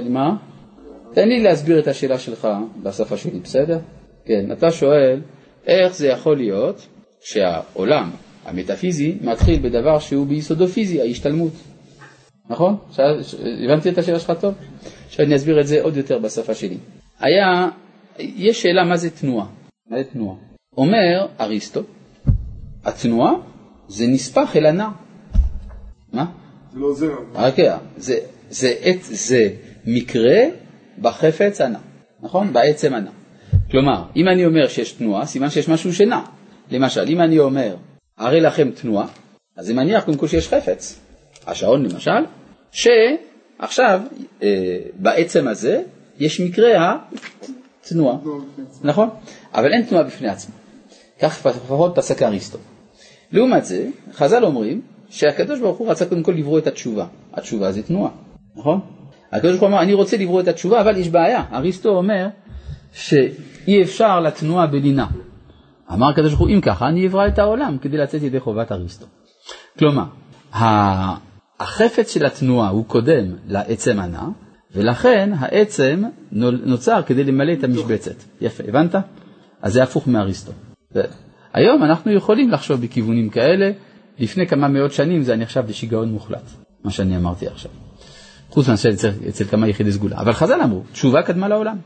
מה? 0.08 0.36
תן 1.14 1.28
לי 1.28 1.42
להסביר 1.42 1.80
את 1.80 1.88
השאלה 1.88 2.18
שלך 2.18 2.48
בשפה 2.82 3.16
שלי, 3.16 3.38
בסדר? 3.38 3.78
כן, 4.24 4.52
אתה 4.52 4.70
שואל, 4.70 5.20
איך 5.66 5.94
זה 5.94 6.08
יכול 6.08 6.36
להיות 6.36 6.86
שהעולם 7.20 8.10
המטאפיזי 8.44 9.18
מתחיל 9.20 9.60
בדבר 9.62 9.98
שהוא 9.98 10.26
ביסודו 10.26 10.66
פיזי, 10.66 11.00
ההשתלמות. 11.00 11.52
נכון? 12.50 12.76
הבנתי 13.64 13.88
את 13.88 13.98
השאלה 13.98 14.18
שלך 14.18 14.32
טוב? 14.40 14.54
עכשיו 15.06 15.26
אני 15.26 15.36
אסביר 15.36 15.60
את 15.60 15.66
זה 15.66 15.82
עוד 15.82 15.96
יותר 15.96 16.18
בשפה 16.18 16.54
שלי. 16.54 16.76
היה, 17.20 17.68
יש 18.18 18.62
שאלה 18.62 18.84
מה 18.84 18.96
זה 18.96 19.10
תנועה. 19.10 19.46
מה 19.90 19.96
זה 19.98 20.04
תנועה? 20.04 20.36
אומר 20.76 21.26
אריסטו, 21.40 21.80
התנועה 22.84 23.32
זה 23.88 24.06
נספח 24.06 24.56
אל 24.56 24.66
הנע. 24.66 24.88
מה? 26.12 26.26
זה 26.72 26.78
לא 26.78 26.86
עוזר. 26.86 27.12
אוקיי, 27.34 27.68
זה, 27.96 28.18
זה, 28.50 28.74
זה, 29.00 29.14
זה 29.14 29.48
מקרה 29.86 30.40
בחפץ 30.98 31.60
הנע, 31.60 31.78
נכון? 32.22 32.52
בעצם 32.52 32.94
הנע. 32.94 33.10
כלומר, 33.70 34.04
אם 34.16 34.28
אני 34.28 34.46
אומר 34.46 34.68
שיש 34.68 34.92
תנועה, 34.92 35.26
סימן 35.26 35.50
שיש 35.50 35.68
משהו 35.68 35.94
שנע. 35.94 36.20
למשל, 36.70 37.04
אם 37.08 37.20
אני 37.20 37.38
אומר, 37.38 37.76
הרי 38.18 38.40
לכם 38.40 38.70
תנועה, 38.70 39.06
אז 39.56 39.66
זה 39.66 39.74
מניח 39.74 40.04
קודם 40.04 40.18
כל 40.18 40.28
שיש 40.28 40.48
חפץ. 40.48 41.00
השעון 41.46 41.86
למשל, 41.86 42.24
שעכשיו, 42.72 44.00
אה, 44.42 44.78
בעצם 44.94 45.48
הזה, 45.48 45.82
יש 46.18 46.40
מקרה 46.40 46.96
התנועה, 47.82 48.16
נכון? 48.82 49.08
אבל 49.54 49.72
אין 49.72 49.82
תנועה 49.82 50.04
בפני 50.04 50.28
עצמה. 50.28 50.54
כך 51.20 51.46
לפחות 51.46 51.92
פסק 51.94 52.22
אריסטו. 52.22 52.58
לעומת 53.32 53.64
זה, 53.64 53.88
חז"ל 54.12 54.44
אומרים 54.44 54.80
שהקדוש 55.10 55.60
ברוך 55.60 55.78
הוא 55.78 55.90
רצה 55.90 56.06
קודם 56.06 56.22
כל 56.22 56.32
לברוא 56.32 56.58
את 56.58 56.66
התשובה. 56.66 57.06
התשובה 57.32 57.72
זה 57.72 57.82
תנועה, 57.82 58.10
נכון? 58.56 58.80
הקדוש 59.32 59.50
ברוך 59.50 59.62
הוא 59.62 59.68
אמר, 59.68 59.82
אני 59.82 59.94
רוצה 59.94 60.16
לברוא 60.16 60.40
את 60.40 60.48
התשובה, 60.48 60.80
אבל 60.80 60.96
יש 60.96 61.08
בעיה. 61.08 61.44
אריסטו 61.52 61.88
אומר 61.88 62.28
שאי 62.92 63.82
אפשר 63.82 64.20
לתנועה 64.20 64.66
בלינה. 64.66 65.06
אמר 65.92 66.08
הקדוש 66.08 66.28
ברוך 66.28 66.40
הוא, 66.40 66.48
אם 66.48 66.60
ככה, 66.60 66.88
אני 66.88 67.06
אברא 67.06 67.26
את 67.26 67.38
העולם 67.38 67.78
כדי 67.78 67.96
לצאת 67.96 68.22
ידי 68.22 68.40
חובת 68.40 68.72
אריסטו. 68.72 69.06
כלומר, 69.78 70.04
החפץ 71.62 72.14
של 72.14 72.26
התנועה 72.26 72.68
הוא 72.68 72.84
קודם 72.86 73.36
לעצם 73.48 73.98
הנע, 73.98 74.22
ולכן 74.74 75.30
העצם 75.38 76.02
נוצר 76.64 77.02
כדי 77.06 77.24
למלא 77.24 77.52
את 77.52 77.64
המשבצת. 77.64 78.14
יפה, 78.40 78.64
הבנת? 78.68 78.94
אז 79.62 79.72
זה 79.72 79.82
הפוך 79.82 80.06
מאריסטו. 80.06 80.52
היום 81.52 81.84
אנחנו 81.84 82.12
יכולים 82.12 82.50
לחשוב 82.50 82.80
בכיוונים 82.80 83.30
כאלה, 83.30 83.70
לפני 84.18 84.46
כמה 84.46 84.68
מאות 84.68 84.92
שנים 84.92 85.22
זה 85.22 85.36
נחשב 85.36 85.62
לשיגעון 85.68 86.08
מוחלט, 86.08 86.50
מה 86.84 86.90
שאני 86.90 87.16
אמרתי 87.16 87.46
עכשיו. 87.46 87.70
חוץ 88.50 88.68
מאשר 88.68 88.90
אצל, 88.90 89.10
אצל 89.28 89.44
כמה 89.44 89.68
יחידי 89.68 89.92
סגולה. 89.92 90.20
אבל 90.20 90.32
חז"ל 90.32 90.60
אמרו, 90.62 90.82
תשובה 90.92 91.22
קדמה 91.22 91.48
לעולם. 91.48 91.76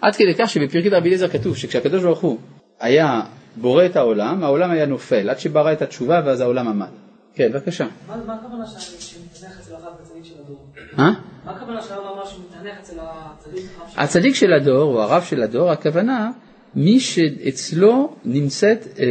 עד 0.00 0.16
כדי 0.16 0.34
כך 0.38 0.50
שבפרקית 0.50 0.92
רבי 0.92 1.08
אליעזר 1.08 1.28
כתוב 1.28 1.56
שכשהקדוש 1.56 2.02
ברוך 2.02 2.20
הוא 2.20 2.38
היה 2.80 3.20
בורא 3.56 3.86
את 3.86 3.96
העולם, 3.96 4.44
העולם 4.44 4.70
היה 4.70 4.86
נופל, 4.86 5.30
עד 5.30 5.38
שברא 5.38 5.72
את 5.72 5.82
התשובה 5.82 6.20
ואז 6.26 6.40
העולם 6.40 6.68
עמד. 6.68 7.07
כן, 7.38 7.52
בבקשה. 7.52 7.86
מה 8.08 8.34
הכוונה 8.34 8.66
שמתענך 8.98 9.60
אצל 9.60 9.74
הרב 9.74 9.92
בצדיק 10.00 10.24
של 10.24 10.34
הדור? 10.44 10.66
מה 10.96 11.12
הכוונה 11.44 11.82
שהרב 11.82 12.04
אמר 12.14 12.26
שמתענך 12.26 12.78
אצל 12.80 12.96
הצדיק? 13.00 13.64
הצדיק 13.96 14.34
של 14.34 14.52
הדור, 14.52 14.94
או 14.94 15.02
הרב 15.02 15.22
של 15.22 15.42
הדור, 15.42 15.70
הכוונה 15.70 16.30
מי 16.74 17.00
שאצלו 17.00 18.16
נמצאת 18.24 18.86
אה, 18.98 19.04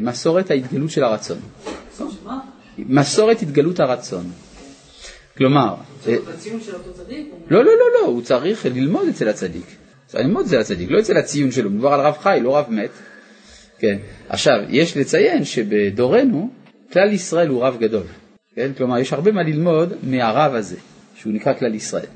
מסורת 0.00 0.50
ההתגלות 0.50 0.90
של 0.90 1.04
הרצון. 1.04 1.38
מסורת 2.78 3.42
התגלות 3.42 3.80
הרצון. 3.80 4.30
כלומר... 5.36 5.74
אה? 6.08 6.14
לא, 7.50 7.64
לא, 7.64 7.72
לא, 7.72 7.84
לא, 8.00 8.06
הוא 8.06 8.22
צריך 8.22 8.66
ללמוד 8.66 9.08
אצל 9.08 9.28
הצדיק. 9.28 9.66
צריך 10.06 10.24
ללמוד 10.24 10.46
אצל 10.46 10.58
הצדיק, 10.60 10.90
לא 10.90 11.00
אצל 11.00 11.16
הציון 11.16 11.50
שלו, 11.50 11.70
מדובר 11.70 11.92
על 11.92 12.00
רב 12.00 12.16
חי, 12.18 12.38
לא 12.42 12.56
רב 12.56 12.66
מת. 12.68 12.90
כן. 13.78 13.98
עכשיו, 14.28 14.54
יש 14.68 14.96
לציין 14.96 15.44
שבדורנו, 15.44 16.50
כלל 16.92 17.12
ישראל 17.12 17.48
הוא 17.48 17.64
רב 17.64 17.76
גדול. 17.80 18.06
כן? 18.54 18.70
כלומר, 18.76 18.98
יש 18.98 19.12
הרבה 19.12 19.32
מה 19.32 19.42
ללמוד 19.42 19.92
מהרב 20.02 20.54
הזה, 20.54 20.76
שהוא 21.14 21.32
נקרא 21.32 21.54
כלל 21.54 21.74
ישראל. 21.74 22.06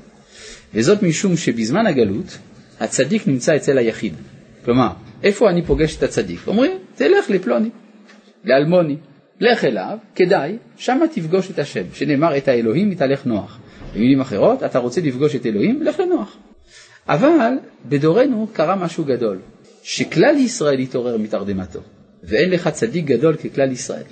וזאת 0.73 1.03
משום 1.03 1.37
שבזמן 1.37 1.87
הגלות, 1.87 2.37
הצדיק 2.79 3.27
נמצא 3.27 3.55
אצל 3.55 3.77
היחיד. 3.77 4.13
כלומר, 4.65 4.89
איפה 5.23 5.49
אני 5.49 5.65
פוגש 5.65 5.97
את 5.97 6.03
הצדיק? 6.03 6.47
אומרים, 6.47 6.71
תלך 6.95 7.29
לפלוני, 7.29 7.69
לאלמוני, 8.45 8.97
לך 9.39 9.65
אליו, 9.65 9.97
כדאי, 10.15 10.57
שמה 10.77 11.07
תפגוש 11.07 11.51
את 11.51 11.59
השם, 11.59 11.83
שנאמר 11.93 12.37
את 12.37 12.47
האלוהים 12.47 12.89
מתהלך 12.89 13.25
נוח. 13.25 13.59
במילים 13.95 14.21
אחרות, 14.21 14.63
אתה 14.63 14.79
רוצה 14.79 15.01
לפגוש 15.01 15.35
את 15.35 15.45
אלוהים, 15.45 15.83
לך 15.83 15.99
לנוח. 15.99 16.37
אבל 17.07 17.53
בדורנו 17.85 18.47
קרה 18.53 18.75
משהו 18.75 19.05
גדול, 19.05 19.39
שכלל 19.83 20.35
ישראל 20.37 20.79
התעורר 20.79 21.17
מתרדמתו, 21.17 21.79
ואין 22.23 22.49
לך 22.49 22.67
צדיק 22.67 23.05
גדול 23.05 23.35
ככלל 23.35 23.71
ישראל. 23.71 24.03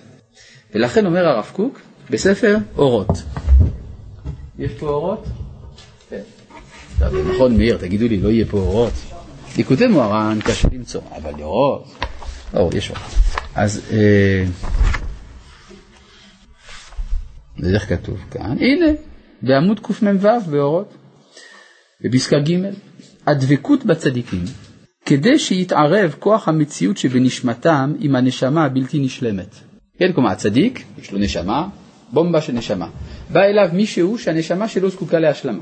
ולכן 0.76 1.06
אומר 1.06 1.28
הרב 1.28 1.52
קוק 1.54 1.82
בספר 2.10 2.58
אורות. 2.78 3.10
יש 4.60 4.72
פה 4.80 4.88
אורות? 4.88 5.26
כן. 6.10 6.22
נכון 7.36 7.58
מאיר, 7.58 7.78
תגידו 7.78 8.08
לי, 8.08 8.18
לא 8.18 8.30
יהיה 8.30 8.46
פה 8.46 8.58
אורות. 8.58 8.94
ליקוטי 9.58 9.88
מוהר"ן 9.88 10.40
קשה 10.42 10.68
למצוא, 10.72 11.02
אבל 11.16 11.32
לראות, 11.38 11.96
או, 12.54 12.70
יש 12.74 12.90
אור. 12.90 12.98
אז 13.56 13.82
אה, 13.92 14.46
זה 17.60 17.74
איך 17.74 17.90
כתוב 17.90 18.18
כאן, 18.32 18.58
הנה, 18.60 18.86
בעמוד 19.42 19.80
קמ"ו 19.80 20.52
באורות, 20.52 20.94
בפסקה 22.02 22.40
ג', 22.40 22.70
הדבקות 23.28 23.86
בצדיקים, 23.86 24.44
כדי 25.06 25.40
שיתערב 25.40 26.16
כוח 26.20 26.48
המציאות 26.48 26.98
שבנשמתם 26.98 27.94
עם 28.00 28.16
הנשמה 28.16 28.66
הבלתי 28.66 29.00
נשלמת. 29.00 29.71
כן, 30.02 30.14
כלומר, 30.14 30.30
הצדיק, 30.30 30.84
יש 31.02 31.12
לו 31.12 31.20
נשמה, 31.20 31.68
בומבה 32.12 32.42
של 32.42 32.54
נשמה. 32.54 32.90
בא 33.30 33.44
אליו 33.44 33.70
מישהו 33.74 34.18
שהנשמה 34.18 34.68
שלו 34.68 34.90
זקוקה 34.90 35.20
להשלמה. 35.20 35.62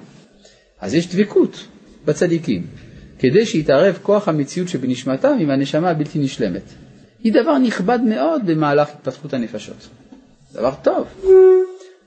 אז 0.79 0.93
יש 0.93 1.15
דבקות 1.15 1.67
בצדיקים. 2.05 2.67
כדי 3.19 3.45
שיתערב 3.45 3.99
כוח 4.01 4.27
המציאות 4.27 4.69
שבנשמתם 4.69 5.37
עם 5.39 5.49
הנשמה 5.49 5.89
הבלתי 5.89 6.19
נשלמת. 6.19 6.61
היא 7.23 7.33
דבר 7.33 7.57
נכבד 7.57 7.99
מאוד 8.01 8.41
במהלך 8.45 8.89
התפתחות 8.89 9.33
הנפשות. 9.33 9.89
דבר 10.53 10.73
טוב. 10.83 11.07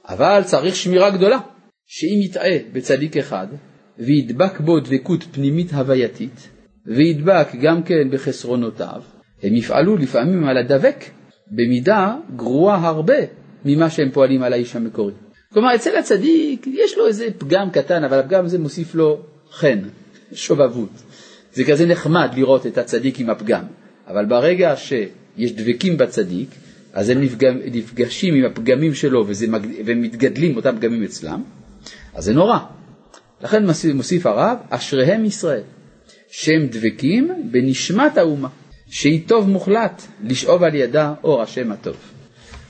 אבל 0.09 0.43
צריך 0.45 0.77
שמירה 0.77 1.11
גדולה, 1.11 1.39
שאם 1.87 2.23
יטעה 2.25 2.59
בצדיק 2.73 3.17
אחד 3.17 3.47
וידבק 3.99 4.61
בו 4.61 4.81
דבקות 4.81 5.25
פנימית 5.33 5.73
הווייתית, 5.73 6.49
וידבק 6.87 7.49
גם 7.63 7.83
כן 7.83 8.11
בחסרונותיו, 8.11 9.03
הם 9.43 9.55
יפעלו 9.55 9.97
לפעמים 9.97 10.45
על 10.45 10.57
הדבק 10.57 11.05
במידה 11.53 12.17
גרועה 12.37 12.89
הרבה 12.89 13.19
ממה 13.65 13.91
שהם 13.91 14.11
פועלים 14.11 14.43
על 14.43 14.53
האיש 14.53 14.77
המקורי. 14.77 15.13
כלומר, 15.53 15.75
אצל 15.75 15.97
הצדיק 15.97 16.67
יש 16.67 16.99
לו 16.99 17.07
איזה 17.07 17.29
פגם 17.39 17.71
קטן, 17.71 18.05
אבל 18.05 18.19
הפגם 18.19 18.45
הזה 18.45 18.59
מוסיף 18.59 18.95
לו 18.95 19.21
חן, 19.51 19.79
שובבות. 20.33 21.03
זה 21.53 21.65
כזה 21.65 21.87
נחמד 21.87 22.31
לראות 22.37 22.67
את 22.67 22.79
הצדיק 22.79 23.21
עם 23.21 23.31
הפגם, 23.31 23.63
אבל 24.09 24.25
ברגע 24.25 24.75
שיש 24.77 25.53
דבקים 25.53 25.97
בצדיק, 25.97 26.49
אז 26.93 27.09
הם 27.09 27.21
נפגשים 27.73 28.35
עם 28.35 28.45
הפגמים 28.45 28.95
שלו 28.95 29.27
ומתגדלים 29.85 30.57
אותם 30.57 30.77
פגמים 30.77 31.03
אצלם, 31.03 31.43
אז 32.15 32.25
זה 32.25 32.35
נורא. 32.35 32.59
לכן 33.43 33.65
מוסיף 33.95 34.27
הרב, 34.27 34.59
אשריהם 34.71 35.25
ישראל, 35.25 35.63
שהם 36.31 36.67
דבקים 36.67 37.31
בנשמת 37.51 38.19
האומה, 38.19 38.49
שהיא 38.93 39.21
טוב 39.27 39.49
מוחלט 39.49 40.03
לשאוב 40.25 40.63
על 40.63 40.75
ידה 40.75 41.15
אור 41.25 41.43
השם 41.43 41.73
הטוב. 41.73 41.97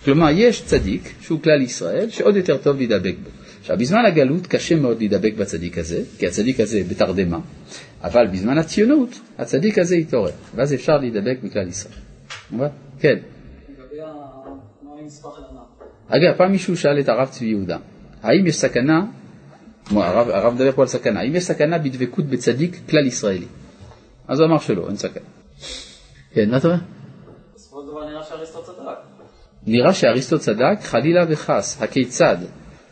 כלומר, 0.05 0.29
יש 0.33 0.63
צדיק, 0.63 1.15
שהוא 1.21 1.43
כלל 1.43 1.63
ישראל, 1.63 2.11
שעוד 2.11 2.37
יותר 2.37 2.57
טוב 2.57 2.77
להידבק 2.77 3.15
בו. 3.25 3.31
עכשיו, 3.61 3.79
בזמן 3.79 4.05
הגלות 4.05 4.47
קשה 4.47 4.77
מאוד 4.77 4.99
להידבק 4.99 5.35
בצדיק 5.39 5.79
הזה, 5.79 6.03
כי 6.19 6.27
הצדיק 6.27 6.61
הזה 6.61 6.83
בתרדמה, 6.89 7.39
אבל 8.03 8.27
בזמן 8.27 8.59
הציונות, 8.59 9.21
הצדיק 9.39 9.79
הזה 9.79 9.97
יתעורר, 9.97 10.31
ואז 10.55 10.75
אפשר 10.75 10.97
להידבק 10.99 11.39
בכלל 11.43 11.69
ישראל. 11.69 11.95
כן. 13.01 13.19
אגב, 16.09 16.37
פעם 16.37 16.53
מישהו 16.53 16.77
שאל 16.77 17.01
את 17.01 17.09
הרב 17.09 17.29
צבי 17.29 17.47
יהודה, 17.47 17.79
האם 18.23 18.47
יש 18.47 18.57
סכנה, 18.57 19.07
הרב, 19.91 20.29
הרב 20.29 20.55
מדבר 20.55 20.73
פה 20.73 20.83
על 20.83 20.89
סכנה, 20.89 21.21
האם 21.21 21.37
יש 21.37 21.45
סכנה 21.45 21.79
בדבקות 21.79 22.27
בצדיק 22.27 22.77
כלל 22.91 23.07
ישראלי? 23.07 23.47
אז 24.29 24.41
הוא 24.41 24.49
אמר 24.49 24.59
שלא, 24.59 24.89
אין 24.89 24.97
סכנה. 24.97 25.25
כן, 26.35 26.51
מה 26.51 26.57
אתה 26.57 26.69
אומר? 26.69 26.79
בסופו 27.55 27.81
של 27.83 27.87
דבר 27.91 28.05
נראה 28.11 28.23
שאריסטו 28.25 28.63
צדק. 28.63 28.77
נראה 29.67 29.95
שאריסטו 29.95 30.39
צדק, 30.39 30.79
חלילה 30.83 31.25
וחס, 31.29 31.83
הכיצד? 31.83 32.37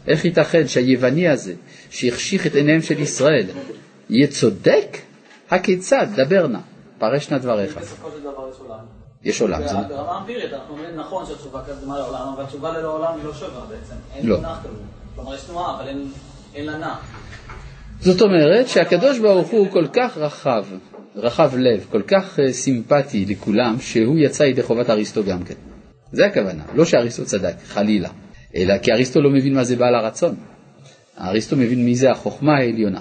איך 0.08 0.24
ייתכן 0.24 0.68
שהיווני 0.68 1.28
הזה, 1.28 1.54
שהחשיך 1.90 2.46
את 2.46 2.54
עיניהם 2.54 2.82
של 2.82 2.98
ישראל, 2.98 3.46
יהיה 4.10 4.26
צודק? 4.26 4.98
הכיצד? 5.50 6.06
דבר 6.16 6.46
נא, 6.46 6.58
פרש 6.98 7.30
נא 7.30 7.38
דבריך. 7.38 7.76
בסופו 7.78 8.08
של 8.10 8.22
דבר 8.22 8.48
יש 8.50 8.60
עולם. 8.60 8.78
יש 9.22 9.40
עולם. 9.40 9.66
זה... 9.68 9.74
ברמה 9.88 10.18
אמפירית 10.18 10.52
אנחנו 10.52 10.74
אומרים 10.74 10.96
נכון 10.96 11.26
שהתשובה 11.26 11.62
קדמה 11.66 11.98
לעולם, 11.98 12.32
אבל 12.34 12.42
התשובה 12.44 12.78
ללא 12.78 12.92
עולם 12.96 13.14
היא 13.16 13.24
לא 13.24 13.34
שווה 13.34 13.66
בעצם. 13.68 13.94
אין 14.14 14.26
לא. 14.26 14.36
תנועה 14.36 14.60
כזאת. 14.60 14.72
כלומר 15.14 15.34
יש 15.34 15.42
תנועה, 15.44 15.76
אבל 15.80 15.88
אין- 15.88 16.08
אין 16.54 16.66
לה 16.66 16.78
נע. 16.78 16.94
זאת 18.00 18.20
אומרת 18.22 18.68
שהקדוש 18.68 19.18
ברוך 19.18 19.48
הוא 19.48 19.70
כל 19.70 19.86
כך 19.92 20.16
רחב, 20.18 20.64
רחב 21.16 21.56
לב, 21.56 21.86
כל 21.90 22.02
כך 22.02 22.40
אה, 22.40 22.52
סימפטי 22.52 23.26
לכולם, 23.28 23.76
שהוא 23.80 24.18
יצא 24.18 24.42
ידי 24.42 24.62
חובת 24.62 24.90
אריסטו 24.90 25.24
גם 25.24 25.44
כן. 25.44 25.54
זה 26.12 26.26
הכוונה, 26.26 26.62
לא 26.74 26.84
שאריסטו 26.84 27.24
צדק, 27.24 27.54
חלילה, 27.66 28.08
אלא 28.56 28.78
כי 28.78 28.92
אריסטו 28.92 29.20
לא 29.20 29.30
מבין 29.30 29.54
מה 29.54 29.64
זה 29.64 29.76
בעל 29.76 29.94
הרצון. 29.94 30.34
אריסטו 31.20 31.56
מבין 31.56 31.84
מי 31.84 31.96
זה 31.96 32.10
החוכמה 32.10 32.52
העליונה. 32.52 33.00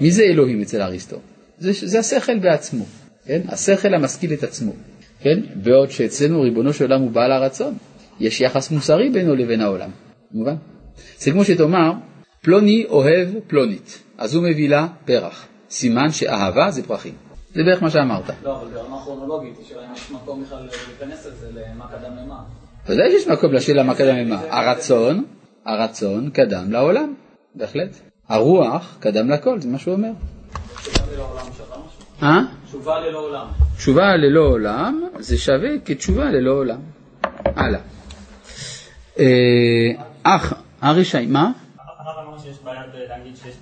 מי 0.00 0.10
זה 0.10 0.22
אלוהים 0.22 0.60
אצל 0.60 0.82
אריסטו? 0.82 1.16
זה, 1.58 1.86
זה 1.86 1.98
השכל 1.98 2.38
בעצמו. 2.38 2.84
כן? 3.28 3.40
השכל 3.48 3.94
המשכיל 3.94 4.32
את 4.32 4.42
עצמו, 4.42 4.72
כן? 5.20 5.40
בעוד 5.54 5.90
שאצלנו 5.90 6.40
ריבונו 6.40 6.72
של 6.72 6.84
עולם 6.84 7.00
הוא 7.00 7.10
בעל 7.10 7.32
הרצון, 7.32 7.74
יש 8.20 8.40
יחס 8.40 8.70
מוסרי 8.70 9.10
בינו 9.10 9.34
לבין 9.34 9.60
העולם, 9.60 9.90
מובן? 10.32 10.54
זה 11.18 11.30
כמו 11.30 11.44
שתאמר, 11.44 11.92
פלוני 12.42 12.84
אוהב 12.88 13.28
פלונית, 13.46 14.02
אז 14.18 14.34
הוא 14.34 14.44
מביא 14.44 14.68
לה 14.68 14.86
פרח, 15.04 15.46
סימן 15.70 16.10
שאהבה 16.10 16.70
זה 16.70 16.82
פרחים. 16.82 17.27
זה 17.58 17.64
בערך 17.64 17.82
מה 17.82 17.90
שאמרת. 17.90 18.30
לא, 18.44 18.56
אבל 18.56 18.68
ברמה 18.68 19.00
כרונולוגית, 19.04 19.54
השאלה 19.62 19.86
אם 19.88 19.94
יש 19.94 20.10
מקום 20.10 20.44
בכלל 20.44 20.68
להיכנס 20.88 21.26
לזה, 21.26 21.48
למה 21.52 21.86
קדם 21.88 22.16
למה. 22.16 22.42
ודאי 22.86 23.10
שיש 23.10 23.28
מקום 23.28 23.52
לשאלה 23.52 23.82
מה 23.82 23.94
קדם 23.94 24.16
למה. 24.16 24.40
הרצון, 24.50 25.24
הרצון 25.64 26.30
קדם 26.30 26.72
לעולם, 26.72 27.14
בהחלט. 27.54 27.90
הרוח 28.28 28.96
קדם 29.00 29.30
לכל, 29.30 29.60
זה 29.60 29.68
מה 29.68 29.78
שהוא 29.78 29.94
אומר. 29.94 30.08
תשובה 30.82 31.00
ללא 31.12 31.30
עולם 31.30 31.46
שווה 31.56 31.76
משהו? 31.86 32.22
אה? 32.22 32.40
תשובה 33.76 34.16
ללא 34.16 34.40
עולם. 34.40 35.08
זה 35.18 35.38
שווה 35.38 35.70
כתשובה 35.84 36.24
ללא 36.24 36.52
עולם. 36.52 36.80
הלאה. 37.44 37.80
אה, 39.18 39.24
אח, 40.22 40.52
הרשעי, 40.80 41.26
מה? 41.26 41.52
הרב 41.78 42.28
אמר 42.28 42.38
שיש 42.38 42.58
בעיה 42.64 42.82
להגיד 43.08 43.36
שיש. 43.36 43.54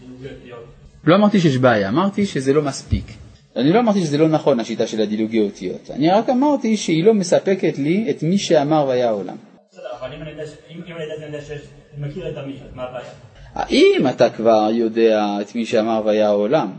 לא 1.04 1.16
אמרתי 1.16 1.40
שיש 1.40 1.58
בעיה, 1.58 1.88
אמרתי 1.88 2.26
שזה 2.26 2.52
לא 2.52 2.62
מספיק. 2.62 3.25
אני 3.56 3.72
לא 3.72 3.78
אמרתי 3.78 4.00
שזה 4.00 4.18
לא 4.18 4.28
נכון 4.28 4.60
השיטה 4.60 4.86
של 4.86 5.00
הדילוגי 5.00 5.40
אותיות, 5.40 5.90
אני 5.90 6.10
רק 6.10 6.30
אמרתי 6.30 6.76
שהיא 6.76 7.04
לא 7.04 7.14
מספקת 7.14 7.78
לי 7.78 8.06
את 8.10 8.22
מי 8.22 8.38
שאמר 8.38 8.84
והיה 8.88 9.08
העולם. 9.08 9.36
בסדר, 9.70 9.82
אבל 10.00 10.12
אם 10.16 10.22
אני 10.22 10.30
יודע 11.26 11.40
שיש, 11.40 11.60
אני 11.98 12.08
מכיר 12.08 12.30
את 12.30 12.36
המישהו, 12.36 12.66
אז 12.66 12.74
מה 12.74 12.82
הבעיה? 12.82 13.10
האם 13.54 14.06
אתה 14.08 14.30
כבר 14.30 14.68
יודע 14.72 15.38
את 15.40 15.54
מי 15.54 15.66
שאמר 15.66 16.02
והיה 16.04 16.26
העולם, 16.26 16.70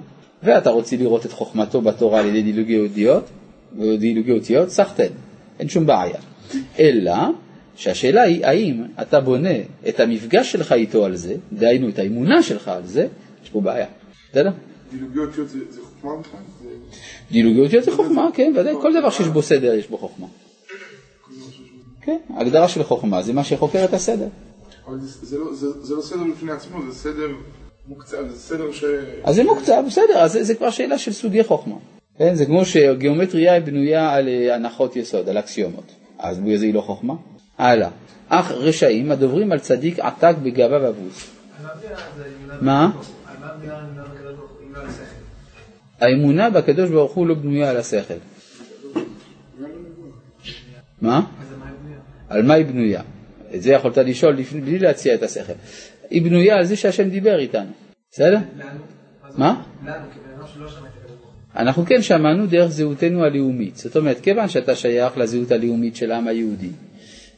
ואתה 0.43 0.69
רוצה 0.69 0.95
לראות 0.95 1.25
את 1.25 1.31
חוכמתו 1.31 1.81
בתורה 1.81 2.19
על 2.19 2.25
ידי 2.25 2.41
דילוגי 2.41 2.79
אותיות, 2.79 3.29
דילוגי 3.99 4.31
אותיות, 4.31 4.69
סחטן, 4.69 5.13
אין 5.59 5.69
שום 5.69 5.85
בעיה. 5.85 6.19
אלא 6.79 7.13
שהשאלה 7.75 8.21
היא 8.21 8.45
האם 8.45 8.83
אתה 9.01 9.19
בונה 9.19 9.55
את 9.89 9.99
המפגש 9.99 10.51
שלך 10.51 10.71
איתו 10.71 11.05
על 11.05 11.15
זה, 11.15 11.35
דהיינו 11.53 11.89
את 11.89 11.99
האמונה 11.99 12.43
שלך 12.43 12.67
על 12.67 12.85
זה, 12.85 13.07
יש 13.43 13.49
פה 13.49 13.61
בעיה. 13.61 13.87
בסדר? 14.31 14.51
דילוגי 14.91 15.19
אותיות 15.19 15.49
זה 15.49 15.59
זה 15.69 15.81
חוכמה 15.81 16.21
בכלל? 16.21 16.39
זה- 16.91 16.97
דילוגי 17.31 17.59
אותיות 17.61 17.83
זה 17.83 17.91
חוכמה, 17.91 18.29
כן, 18.33 18.53
ודאי, 18.57 18.73
כל 18.81 18.93
דבר 18.99 19.09
שיש 19.09 19.27
בו 19.27 19.41
סדר 19.41 19.73
יש 19.73 19.87
בו 19.87 19.97
חוכמה. 19.97 20.27
כן, 22.01 22.17
ההגדרה 22.35 22.67
של 22.67 22.83
חוכמה 22.83 23.21
זה 23.23 23.33
מה 23.33 23.43
שחוקר 23.43 23.85
את 23.85 23.93
הסדר. 23.93 24.27
אבל 24.87 24.99
זה- 24.99 25.25
זה 25.25 25.37
לא- 25.37 25.53
זה 25.55 25.67
זה 25.81 25.95
לא 25.95 26.01
סדר 26.01 26.23
בפני 26.35 26.51
עצמו, 26.51 26.79
זה 26.91 26.99
סדר 26.99 27.27
מוקצב, 27.87 28.17
זה 28.29 28.39
סדר 28.39 28.71
ש... 28.71 28.83
אז 29.23 29.35
זה 29.35 29.43
מוקצב, 29.43 29.83
בסדר, 29.87 30.17
אז 30.17 30.31
זה, 30.31 30.43
זה 30.43 30.55
כבר 30.55 30.69
שאלה 30.69 30.97
של 30.97 31.11
סוגי 31.13 31.43
חוכמה. 31.43 31.75
כן, 32.17 32.35
זה 32.35 32.45
כמו 32.45 32.65
שגיאומטריה 32.65 33.53
היא 33.53 33.61
בנויה 33.61 34.13
על 34.13 34.27
אה, 34.27 34.55
הנחות 34.55 34.95
יסוד, 34.95 35.29
על 35.29 35.37
אקסיומות. 35.37 35.83
אז 36.19 36.37
בגלל 36.39 36.57
זה 36.57 36.65
היא 36.65 36.73
לא 36.73 36.81
חוכמה. 36.81 37.13
הלאה. 37.57 37.89
אך 38.29 38.51
רשעים 38.51 39.11
הדוברים 39.11 39.51
על 39.51 39.59
צדיק 39.59 39.99
עתק 39.99 40.35
בגאווה 40.43 40.89
ובוז. 40.91 41.23
מה? 42.61 42.91
האמונה 45.99 46.49
בקדוש 46.49 46.89
ברוך 46.89 47.11
הוא 47.11 47.27
לא 47.27 47.33
בנויה 47.33 47.69
על 47.69 47.77
השכל. 47.77 48.13
מה? 51.01 51.25
על 52.29 52.43
מה 52.43 52.53
היא 52.53 52.65
בנויה? 52.65 53.01
את 53.55 53.61
זה 53.61 53.71
יכולת 53.71 53.97
לשאול 53.97 54.35
בלי 54.51 54.79
להציע 54.79 55.15
את 55.15 55.23
השכל. 55.23 55.53
היא 56.09 56.21
בנויה 56.21 56.57
על 56.57 56.65
זה 56.65 56.75
שהשם 56.75 57.09
דיבר 57.09 57.39
איתנו, 57.39 57.71
בסדר? 58.11 58.37
מה? 59.37 59.63
אנחנו 61.55 61.85
כן 61.85 62.01
שמענו 62.01 62.47
דרך 62.47 62.67
זהותנו 62.67 63.23
הלאומית. 63.23 63.75
זאת 63.75 63.97
אומרת, 63.97 64.19
כיוון 64.19 64.49
שאתה 64.49 64.75
שייך 64.75 65.17
לזהות 65.17 65.51
הלאומית 65.51 65.95
של 65.95 66.11
העם 66.11 66.27
היהודי, 66.27 66.69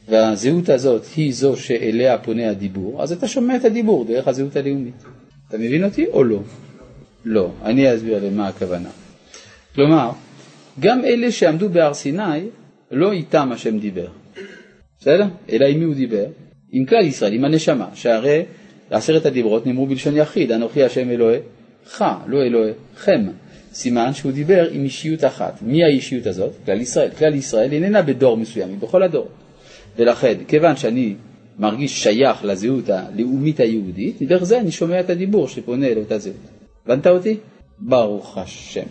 והזהות 0.08 0.68
הזאת 0.68 1.04
היא 1.16 1.32
זו 1.34 1.56
שאליה 1.56 2.18
פונה 2.18 2.50
הדיבור, 2.50 3.02
אז 3.02 3.12
אתה 3.12 3.28
שומע 3.28 3.56
את 3.56 3.64
הדיבור 3.64 4.04
דרך 4.04 4.28
הזהות 4.28 4.56
הלאומית. 4.56 5.04
אתה 5.48 5.58
מבין 5.58 5.84
אותי 5.84 6.06
או 6.06 6.24
לא? 6.24 6.40
לא. 7.24 7.50
אני 7.62 7.94
אסביר 7.94 8.24
למה 8.24 8.48
הכוונה. 8.48 8.88
כלומר, 9.74 10.10
גם 10.80 11.04
אלה 11.04 11.32
שעמדו 11.32 11.68
בהר 11.68 11.94
סיני, 11.94 12.40
לא 12.90 13.12
איתם 13.12 13.52
השם 13.52 13.78
דיבר. 13.78 14.08
בסדר? 15.00 15.26
אלא 15.52 15.66
עם 15.66 15.78
מי 15.78 15.84
הוא 15.84 15.94
דיבר? 15.94 16.26
עם 16.72 16.86
כלל 16.86 17.06
ישראל, 17.06 17.32
עם 17.32 17.44
הנשמה, 17.44 17.88
שהרי 17.94 18.42
עשרת 18.90 19.26
הדיברות 19.26 19.66
נאמרו 19.66 19.86
בלשון 19.86 20.16
יחיד, 20.16 20.52
אנוכי 20.52 20.82
השם 20.82 21.10
אלוהיך, 21.10 22.04
לא 22.26 22.42
אלוהיכם. 22.42 23.26
סימן 23.72 24.14
שהוא 24.14 24.32
דיבר 24.32 24.68
עם 24.70 24.84
אישיות 24.84 25.24
אחת. 25.24 25.62
מי 25.62 25.84
האישיות 25.84 26.26
הזאת? 26.26 26.52
כלל 26.64 26.80
ישראל. 26.80 27.10
כלל 27.10 27.34
ישראל 27.34 27.72
איננה 27.72 28.02
בדור 28.02 28.36
מסוים, 28.36 28.68
היא 28.68 28.78
בכל 28.78 29.02
הדור. 29.02 29.28
ולכן, 29.96 30.34
כיוון 30.48 30.76
שאני 30.76 31.14
מרגיש 31.58 32.02
שייך 32.02 32.44
לזהות 32.44 32.88
הלאומית 32.88 33.60
היהודית, 33.60 34.22
דרך 34.22 34.44
זה 34.44 34.60
אני 34.60 34.70
שומע 34.70 35.00
את 35.00 35.10
הדיבור 35.10 35.48
שפונה 35.48 35.94
לאותה 35.94 36.18
זהות. 36.18 36.59
הבנת 36.86 37.06
אותי? 37.06 37.36
ברוך 37.78 38.38
השם. 38.38 38.86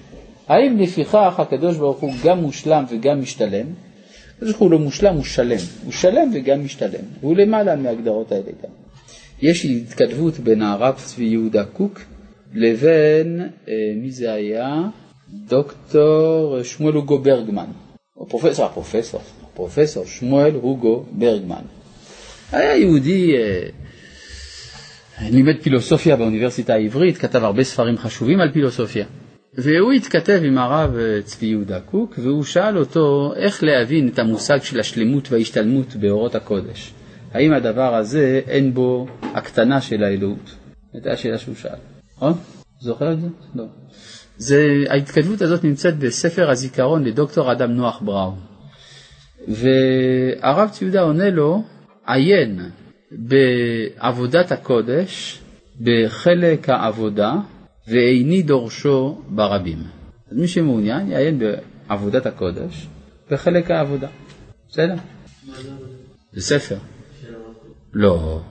האם 0.48 0.78
לפיכך 0.78 1.34
הקדוש 1.38 1.78
ברוך 1.78 2.00
הוא 2.00 2.12
גם 2.24 2.40
מושלם 2.40 2.86
וגם 2.90 3.22
משתלם? 3.22 3.66
הקדוש 4.36 4.52
ברוך 4.52 4.62
הוא 4.62 4.72
לא 4.72 4.80
מושלם, 4.80 5.16
הוא 5.16 5.24
שלם. 5.24 5.58
הוא 5.84 5.92
שלם 5.92 6.32
וגם 6.34 6.64
משתלם. 6.64 7.04
והוא 7.22 7.36
למעלה 7.36 7.76
מההגדרות 7.76 8.32
האלה 8.32 8.52
גם. 8.64 8.70
יש 9.42 9.66
התכתבות 9.66 10.40
בין 10.40 10.62
הרב 10.62 10.96
צבי 10.98 11.24
יהודה 11.24 11.64
קוק 11.64 12.02
לבין, 12.54 13.42
אה, 13.68 13.74
מי 13.96 14.12
זה 14.12 14.34
היה? 14.34 14.82
דוקטור 15.30 16.64
שמואל 16.64 16.94
הוגו 16.94 17.20
ברגמן. 17.20 17.66
או 18.18 18.30
פרופסור, 18.30 18.66
הפרופסור, 18.66 19.22
פרופסור 19.54 20.06
שמואל 20.06 20.56
הוגו 20.56 21.06
ברגמן. 21.12 21.62
היה 22.52 22.78
יהודי, 22.78 23.38
אה, 23.38 23.70
לימד 25.22 25.56
פילוסופיה 25.62 26.16
באוניברסיטה 26.16 26.74
העברית, 26.74 27.18
כתב 27.18 27.44
הרבה 27.44 27.64
ספרים 27.64 27.98
חשובים 27.98 28.42
על 28.42 28.52
פילוסופיה. 28.52 29.06
והוא 29.54 29.92
התכתב 29.92 30.42
עם 30.44 30.58
הרב 30.58 30.96
אה, 30.98 31.22
צבי 31.22 31.46
יהודה 31.46 31.80
קוק, 31.80 32.20
והוא 32.24 32.44
שאל 32.44 32.78
אותו 32.78 33.34
איך 33.36 33.64
להבין 33.64 34.08
את 34.08 34.20
המושג 34.20 34.64
של 34.64 34.80
השלמות 34.80 35.32
וההשתלמות 35.32 35.96
באורות 35.96 36.36
הקודש. 36.36 36.94
האם 37.32 37.54
הדבר 37.54 37.96
הזה 37.96 38.42
אין 38.48 38.74
בו 38.74 39.08
הקטנה 39.22 39.82
של 39.82 40.04
האלוהות? 40.04 40.56
הייתה 40.94 41.12
השאלה 41.12 41.38
שהוא 41.38 41.56
שאל, 41.56 41.76
נכון? 42.16 42.34
זוכר 42.82 43.14
את 43.14 43.22
זה? 43.22 43.28
לא. 43.56 43.66
זה, 44.38 44.84
ההתכתבות 44.90 45.42
הזאת 45.42 45.64
נמצאת 45.64 45.98
בספר 45.98 46.50
הזיכרון 46.50 47.04
לדוקטור 47.04 47.52
אדם 47.52 47.72
נוח 47.72 48.02
בראון. 48.02 48.40
והרב 49.48 50.70
צבי 50.70 50.86
יהודה 50.86 51.02
עונה 51.02 51.30
לו, 51.30 51.64
עיין 52.08 52.60
בעבודת 53.12 54.52
הקודש, 54.52 55.40
בחלק 55.82 56.70
העבודה, 56.70 57.34
ואיני 57.88 58.42
דורשו 58.42 59.22
ברבים. 59.30 59.78
אז 60.32 60.38
מי 60.38 60.48
שמעוניין 60.48 61.12
יעיין 61.12 61.40
בעבודת 61.40 62.26
הקודש, 62.26 62.88
בחלק 63.32 63.72
העבודה. 63.72 64.08
בסדר? 64.70 64.96
זה 66.34 66.42
ספר. 66.42 66.78
לא. 67.94 68.42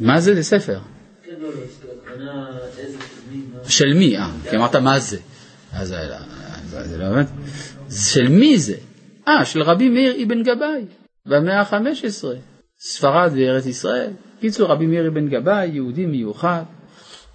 מה 0.00 0.20
זה? 0.20 0.34
זה 0.34 0.42
ספר. 0.42 0.78
של 3.68 3.94
מי? 3.94 4.16
אה, 4.18 4.30
כי 4.50 4.56
אמרת 4.56 4.76
מה 4.76 4.98
זה. 4.98 5.18
אז 5.72 5.88
זה 5.88 5.96
זה- 6.70 6.82
זה 6.88 6.98
לא 6.98 7.08
באמת. 7.10 7.26
של 7.90 8.28
מי 8.28 8.58
זה? 8.58 8.74
אה, 9.28 9.44
של 9.44 9.62
רבי 9.62 9.88
מאיר 9.88 10.22
אבן 10.26 10.42
גבאי, 10.42 10.84
במאה 11.26 11.60
ה-15, 11.60 12.24
ספרד 12.80 13.32
וארץ 13.34 13.66
ישראל. 13.66 14.10
קיצור, 14.40 14.68
רבי 14.68 14.86
מאיר 14.86 15.08
אבן 15.08 15.28
גבאי, 15.28 15.68
יהודי 15.68 16.06
מיוחד, 16.06 16.62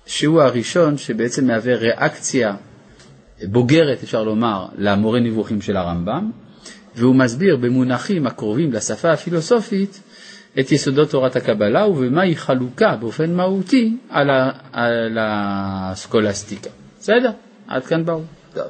שהוא 0.05 0.41
הראשון 0.41 0.97
שבעצם 0.97 1.47
מהווה 1.47 1.75
ריאקציה 1.75 2.55
בוגרת, 3.43 4.03
אפשר 4.03 4.23
לומר, 4.23 4.65
למורה 4.77 5.19
נבוכים 5.19 5.62
של 5.62 5.77
הרמב"ם, 5.77 6.31
והוא 6.95 7.15
מסביר 7.15 7.58
במונחים 7.58 8.27
הקרובים 8.27 8.73
לשפה 8.73 9.12
הפילוסופית 9.12 10.01
את 10.60 10.71
יסודות 10.71 11.10
תורת 11.10 11.36
הקבלה 11.36 11.88
ובמהי 11.88 12.36
חלוקה 12.36 12.95
באופן 12.95 13.34
מהותי 13.34 13.97
על, 14.10 14.29
ה, 14.29 14.51
על 14.73 15.17
הסקולסטיקה. 15.21 16.69
בסדר? 16.99 17.31
עד 17.67 17.86
כאן 17.86 18.05
ברור. 18.05 18.23
טוב. 18.53 18.67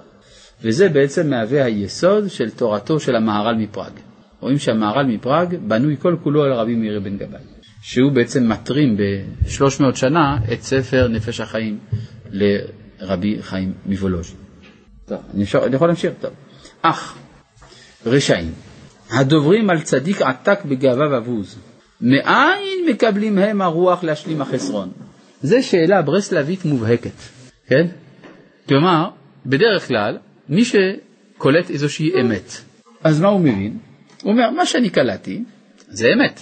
וזה 0.61 0.89
בעצם 0.89 1.29
מהווה 1.29 1.65
היסוד 1.65 2.29
של 2.29 2.49
תורתו 2.49 2.99
של 2.99 3.15
המהר"ל 3.15 3.55
מפראג. 3.55 3.91
רואים 4.45 4.59
שהמהר"ל 4.59 5.05
מפראג 5.05 5.55
בנוי 5.67 5.97
כל 5.97 6.15
כולו 6.23 6.43
על 6.43 6.53
רבי 6.53 6.75
מאיר 6.75 6.99
בן 6.99 7.17
גבאי, 7.17 7.39
שהוא 7.81 8.11
בעצם 8.11 8.49
מטרים 8.49 8.97
ב-300 8.97 9.95
שנה 9.95 10.37
את 10.53 10.61
ספר 10.61 11.07
נפש 11.07 11.39
החיים 11.39 11.79
לרבי 12.31 13.37
חיים 13.41 13.73
מוולוז'ין. 13.85 14.37
טוב, 15.05 15.17
אני, 15.33 15.43
אפשר, 15.43 15.65
אני 15.65 15.75
יכול 15.75 15.87
להמשיך? 15.87 16.13
טוב. 16.21 16.31
אך, 16.81 17.17
רשעים, 18.05 18.51
הדוברים 19.09 19.69
על 19.69 19.81
צדיק 19.81 20.21
עתק 20.21 20.59
בגאווה 20.65 21.19
ובוז, 21.19 21.59
מאין 22.01 22.85
מקבלים 22.89 23.37
הם 23.37 23.61
הרוח 23.61 24.03
להשלים 24.03 24.41
החסרון? 24.41 24.91
זו 25.41 25.57
שאלה 25.61 26.01
ברסלבית 26.01 26.65
מובהקת, 26.65 27.19
כן? 27.67 27.87
כלומר, 28.69 29.09
בדרך 29.45 29.87
כלל, 29.87 30.17
מי 30.49 30.63
קולט 31.37 31.69
איזושהי 31.69 32.21
אמת. 32.21 32.51
אז 33.03 33.21
מה 33.21 33.27
הוא 33.27 33.39
מבין? 33.39 33.77
הוא 34.25 34.31
אומר, 34.31 34.49
מה 34.49 34.65
שאני 34.65 34.89
קלטתי 34.89 35.43
זה 35.87 36.07
אמת. 36.13 36.39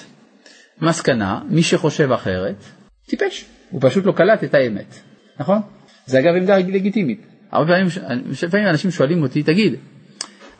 מסקנה, 0.82 1.40
מי 1.50 1.64
שחושב 1.64 2.12
אחרת, 2.12 2.56
טיפש. 3.08 3.46
הוא 3.70 3.82
פשוט 3.84 4.06
לא 4.06 4.12
קלט 4.12 4.44
את 4.44 4.54
האמת, 4.54 4.96
נכון? 5.40 5.58
זה 6.06 6.20
אגב 6.20 6.36
עמדה 6.36 6.58
לגיטימית. 6.58 7.26
הרבה 7.52 7.74
פעמים, 7.74 7.88
לפעמים 8.44 8.68
אנשים 8.68 8.92
שואלים 8.92 9.24
אותי, 9.24 9.44
תגיד, 9.44 9.76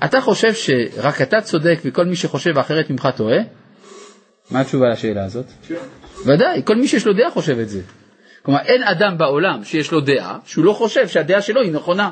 אתה 0.06 0.22
חושב 0.22 0.54
שרק 0.54 1.22
אתה 1.22 1.42
צודק 1.42 1.80
וכל 1.86 2.06
מי 2.06 2.16
שחושב 2.16 2.58
אחרת 2.58 2.90
ממך 2.90 3.08
טועה? 3.16 3.38
מה 4.52 4.62
התשובה 4.62 4.90
לשאלה 4.90 5.26
הזאת? 5.26 5.46
כן. 5.68 5.76
ודאי, 6.26 6.62
כל 6.66 6.76
מי 6.76 6.88
שיש 6.88 7.06
לו 7.06 7.14
דעה 7.14 7.32
חושב 7.32 7.60
את 7.60 7.70
זה. 7.70 7.82
כלומר, 8.42 8.60
אין 8.62 8.84
אדם 8.84 9.18
בעולם 9.18 9.64
שיש 9.64 9.92
לו 9.92 10.02
דעה 10.02 10.38
שהוא 10.46 10.66
לא 10.66 10.74
חושב 10.74 11.08
שהדעה 11.08 11.42
שלו 11.42 11.62
היא 11.62 11.72
נכונה. 11.72 12.12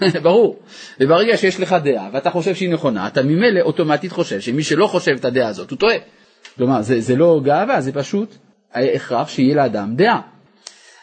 ברור. 0.22 0.58
וברגע 1.00 1.36
שיש 1.36 1.60
לך 1.60 1.76
דעה 1.84 2.08
ואתה 2.12 2.30
חושב 2.30 2.54
שהיא 2.54 2.70
נכונה, 2.70 3.06
אתה 3.06 3.22
ממילא 3.22 3.60
אוטומטית 3.60 4.12
חושב 4.12 4.40
שמי 4.40 4.62
שלא 4.62 4.86
חושב 4.86 5.12
את 5.12 5.24
הדעה 5.24 5.48
הזאת 5.48 5.70
הוא 5.70 5.78
טועה. 5.78 5.96
כלומר, 6.56 6.82
זה, 6.82 7.00
זה 7.00 7.16
לא 7.16 7.40
גאווה, 7.44 7.80
זה 7.80 7.92
פשוט 7.92 8.36
הכרח 8.74 9.28
שיהיה 9.28 9.56
לאדם 9.56 9.96
דעה. 9.96 10.20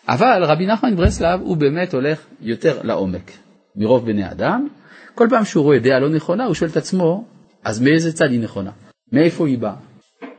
אבל 0.07 0.43
רבי 0.43 0.65
נחמן 0.65 0.93
מברסלב 0.93 1.41
הוא 1.41 1.57
באמת 1.57 1.93
הולך 1.93 2.19
יותר 2.41 2.81
לעומק 2.83 3.31
מרוב 3.75 4.05
בני 4.05 4.31
אדם. 4.31 4.67
כל 5.15 5.27
פעם 5.29 5.45
שהוא 5.45 5.63
רואה 5.63 5.79
דעה 5.79 5.99
לא 5.99 6.09
נכונה, 6.09 6.45
הוא 6.45 6.53
שואל 6.53 6.69
את 6.69 6.77
עצמו, 6.77 7.25
אז 7.63 7.81
מאיזה 7.81 8.13
צד 8.13 8.31
היא 8.31 8.39
נכונה? 8.39 8.71
מאיפה 9.11 9.47
היא 9.47 9.57
באה? 9.57 9.75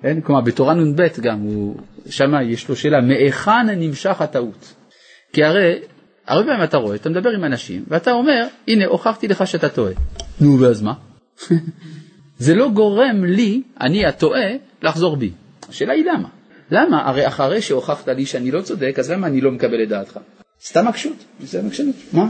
כן? 0.02 0.20
כלומר, 0.20 0.40
בתורה 0.40 0.74
נ"ב 0.74 1.02
גם, 1.20 1.40
הוא, 1.40 1.76
שמה 2.08 2.42
יש 2.42 2.68
לו 2.68 2.76
שאלה, 2.76 3.00
מהיכן 3.00 3.68
נמשך 3.76 4.20
הטעות? 4.20 4.74
כי 5.32 5.44
הרי, 5.44 5.78
הרבה 6.26 6.46
פעמים 6.46 6.64
אתה 6.64 6.76
רואה, 6.76 6.96
אתה 6.96 7.10
מדבר 7.10 7.30
עם 7.30 7.44
אנשים, 7.44 7.84
ואתה 7.88 8.12
אומר, 8.12 8.46
הנה, 8.68 8.86
הוכחתי 8.86 9.28
לך 9.28 9.46
שאתה 9.46 9.68
טועה. 9.68 9.92
נו, 10.40 10.60
ואז 10.60 10.82
מה? 10.82 10.94
זה 12.38 12.54
לא 12.54 12.70
גורם 12.70 13.24
לי, 13.24 13.62
אני 13.80 14.06
הטועה, 14.06 14.50
לחזור 14.82 15.16
בי. 15.16 15.30
השאלה 15.68 15.92
היא 15.92 16.04
למה? 16.04 16.28
למה? 16.70 17.08
הרי 17.08 17.26
אחרי 17.26 17.62
שהוכחת 17.62 18.08
לי 18.08 18.26
שאני 18.26 18.50
לא 18.50 18.60
צודק, 18.62 18.96
אז 18.98 19.10
למה 19.10 19.26
אני 19.26 19.40
לא 19.40 19.50
מקבל 19.50 19.82
את 19.82 19.88
דעתך? 19.88 20.18
סתם 20.64 20.88
עקשות, 20.88 21.24
זה 21.40 21.62
עקשנות. 21.66 21.94
מה? 22.12 22.28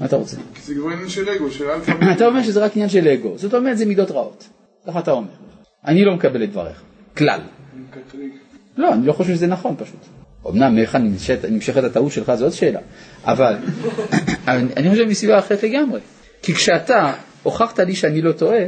מה 0.00 0.06
אתה 0.06 0.16
רוצה? 0.16 0.36
זה 0.62 0.74
כבר 0.74 0.90
עניין 0.90 1.08
של 1.08 1.28
אגו, 1.28 1.50
של 1.50 1.64
אל 1.64 2.12
אתה 2.16 2.26
אומר 2.26 2.42
שזה 2.42 2.64
רק 2.64 2.72
עניין 2.72 2.88
של 2.88 3.08
אגו, 3.08 3.38
זאת 3.38 3.54
אומרת 3.54 3.78
זה 3.78 3.86
מידות 3.86 4.10
רעות. 4.10 4.48
ככה 4.86 4.98
אתה 4.98 5.10
אומר. 5.10 5.28
אני 5.84 6.04
לא 6.04 6.14
מקבל 6.14 6.44
את 6.44 6.50
דבריך, 6.50 6.82
כלל. 7.16 7.40
לא, 8.76 8.92
אני 8.92 9.06
לא 9.06 9.12
חושב 9.12 9.34
שזה 9.34 9.46
נכון 9.46 9.74
פשוט. 9.78 10.00
אמנם 10.50 10.74
מאיך 10.74 10.98
נמשכת 11.50 11.84
הטעות 11.84 12.12
שלך 12.12 12.34
זו 12.34 12.44
עוד 12.44 12.52
שאלה, 12.52 12.80
אבל 13.24 13.54
אני 14.48 14.68
אני 14.76 14.90
חושב 14.90 15.04
מסיבה 15.04 15.38
אחרת 15.38 15.62
לגמרי. 15.62 16.00
כי 16.42 16.54
כשאתה 16.54 17.12
הוכחת 17.42 17.78
לי 17.78 17.94
שאני 17.94 18.22
לא 18.22 18.32
טועה, 18.32 18.64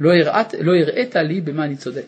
לא 0.00 0.10
הראית, 0.10 0.54
לא 0.60 0.72
הראית 0.82 1.16
לי 1.16 1.40
במה 1.40 1.64
אני 1.64 1.76
צודק. 1.76 2.06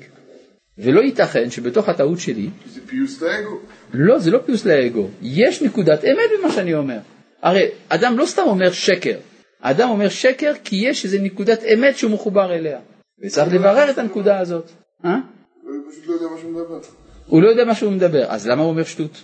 ולא 0.79 1.01
ייתכן 1.01 1.51
שבתוך 1.51 1.89
הטעות 1.89 2.21
שלי, 2.21 2.51
זה 2.67 2.81
פיוס 2.87 3.23
לאגו. 3.23 3.59
לא, 3.93 4.19
זה 4.19 4.31
לא 4.31 4.39
פיוס 4.47 4.65
לאגו, 4.65 5.09
יש 5.23 5.63
נקודת 5.63 6.05
אמת 6.05 6.31
במה 6.39 6.53
שאני 6.53 6.75
אומר. 6.75 6.99
הרי 7.43 7.69
אדם 7.89 8.19
לא 8.19 8.27
סתם 8.27 8.43
אומר 8.47 8.73
שקר, 8.73 9.19
האדם 9.63 9.89
אומר 9.89 10.09
שקר 10.09 10.53
כי 10.65 10.77
יש 10.77 11.05
איזו 11.05 11.19
נקודת 11.21 11.63
אמת 11.75 11.97
שהוא 11.97 12.11
מחובר 12.11 12.55
אליה, 12.55 12.79
וצריך 13.25 13.55
לברר 13.55 13.91
את 13.91 13.99
הנקודה 13.99 14.39
הזאת. 14.39 14.71
אה? 15.05 15.19
הוא 15.63 15.73
פשוט 15.91 16.07
לא 16.07 16.13
יודע 16.13 16.27
מה 16.27 16.41
שהוא 16.41 16.53
מדבר. 16.53 17.04
הוא 17.27 17.43
לא 17.43 17.49
יודע 17.49 17.65
מה 17.65 17.75
שהוא 17.75 17.93
מדבר, 17.93 18.25
אז 18.29 18.47
למה 18.47 18.63
הוא 18.63 18.71
אומר 18.71 18.85
שטות? 18.85 19.23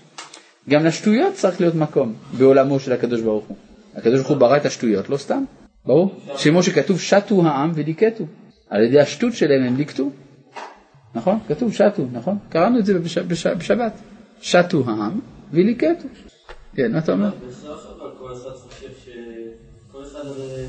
גם 0.68 0.84
לשטויות 0.84 1.34
צריך 1.34 1.60
להיות 1.60 1.74
מקום 1.74 2.14
בעולמו 2.38 2.80
של 2.80 2.92
הקדוש 2.92 3.20
ברוך 3.20 3.44
הוא. 3.46 3.56
הקדוש 3.94 4.14
ברוך 4.16 4.28
הוא 4.28 4.36
ברא 4.36 4.56
את 4.56 4.66
השטויות, 4.66 5.08
לא 5.08 5.16
סתם, 5.16 5.44
ברור? 5.86 6.20
כמו 6.42 6.62
שכתוב 6.62 7.00
שתו 7.00 7.46
העם 7.46 7.72
וליקטו, 7.74 8.24
על 8.70 8.82
ידי 8.82 9.00
השטות 9.00 9.32
שלהם 9.32 9.62
הם 9.62 9.76
ליקטו, 9.76 10.10
נכון? 11.14 11.38
כתוב 11.48 11.72
שתו, 11.72 12.02
נכון? 12.12 12.38
קראנו 12.48 12.78
את 12.78 12.86
זה 12.86 12.98
בש, 12.98 13.18
בש, 13.18 13.46
בשבת, 13.46 13.92
שתו 14.40 14.82
העם 14.86 15.20
וליקטו. 15.52 16.08
כן, 16.74 16.92
מה 16.92 16.98
אתה 16.98 17.12
אומר? 17.12 17.30
בהכרח 17.30 17.86
אבל 17.86 18.10
כל 18.18 18.32
אחד 18.32 18.50
חושב 18.50 18.88
אחד 20.02 20.26
הרי 20.26 20.66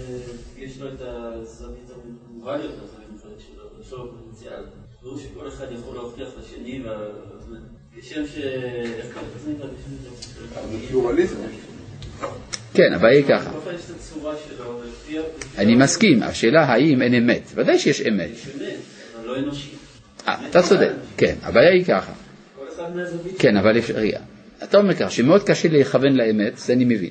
יש 0.58 0.80
לו 0.80 0.88
את 0.88 1.02
הזווית 1.02 1.89
המובן 2.30 2.60
יותר, 2.62 2.84
הזווית 3.15 3.39
שלו, 3.39 3.63
יש 3.82 3.91
לו 3.91 4.12
פוטנציאל. 4.12 4.63
ברור 5.04 5.17
שכל 5.20 5.48
אחד 5.48 5.65
יכול 5.72 5.98
השני, 6.39 6.82
וה- 6.84 7.08
כשם 8.00 8.28
ש... 8.28 8.38
איך 8.38 9.06
קוראים 9.13 9.30
לזה? 9.36 9.52
בשם 9.63 9.96
זה? 10.04 10.88
פלורליזם. 10.89 11.36
כן, 12.74 12.94
הבעיה 12.94 13.17
היא 13.17 13.26
ככה. 13.28 13.52
שלו, 14.48 14.82
אני 15.58 15.76
מסכים, 15.76 16.24
השאלה 16.24 16.63
האם 16.63 17.02
אין 17.02 17.13
אמת. 17.13 17.41
ודאי 17.56 17.80
שיש 17.80 18.02
אמת. 18.02 18.30
יש 18.34 18.48
אמת, 18.56 18.74
אבל 19.20 19.28
לא 19.28 19.38
אנושי. 19.38 19.70
אה, 20.28 20.48
אתה 20.50 20.62
צודק, 20.63 20.91
כן, 21.17 21.36
הבעיה 21.41 21.70
היא 21.72 21.86
ככה. 21.86 22.13
כן, 23.39 23.58
אבל 23.58 23.78
אתה 24.63 24.78
אומר 24.78 24.94
ככה, 24.96 25.10
שמאוד 25.10 25.44
קשה 25.44 25.67
לכוון 25.72 26.15
לאמת, 26.15 26.58
זה 26.58 26.74
אני 26.74 26.86
מבין. 26.86 27.10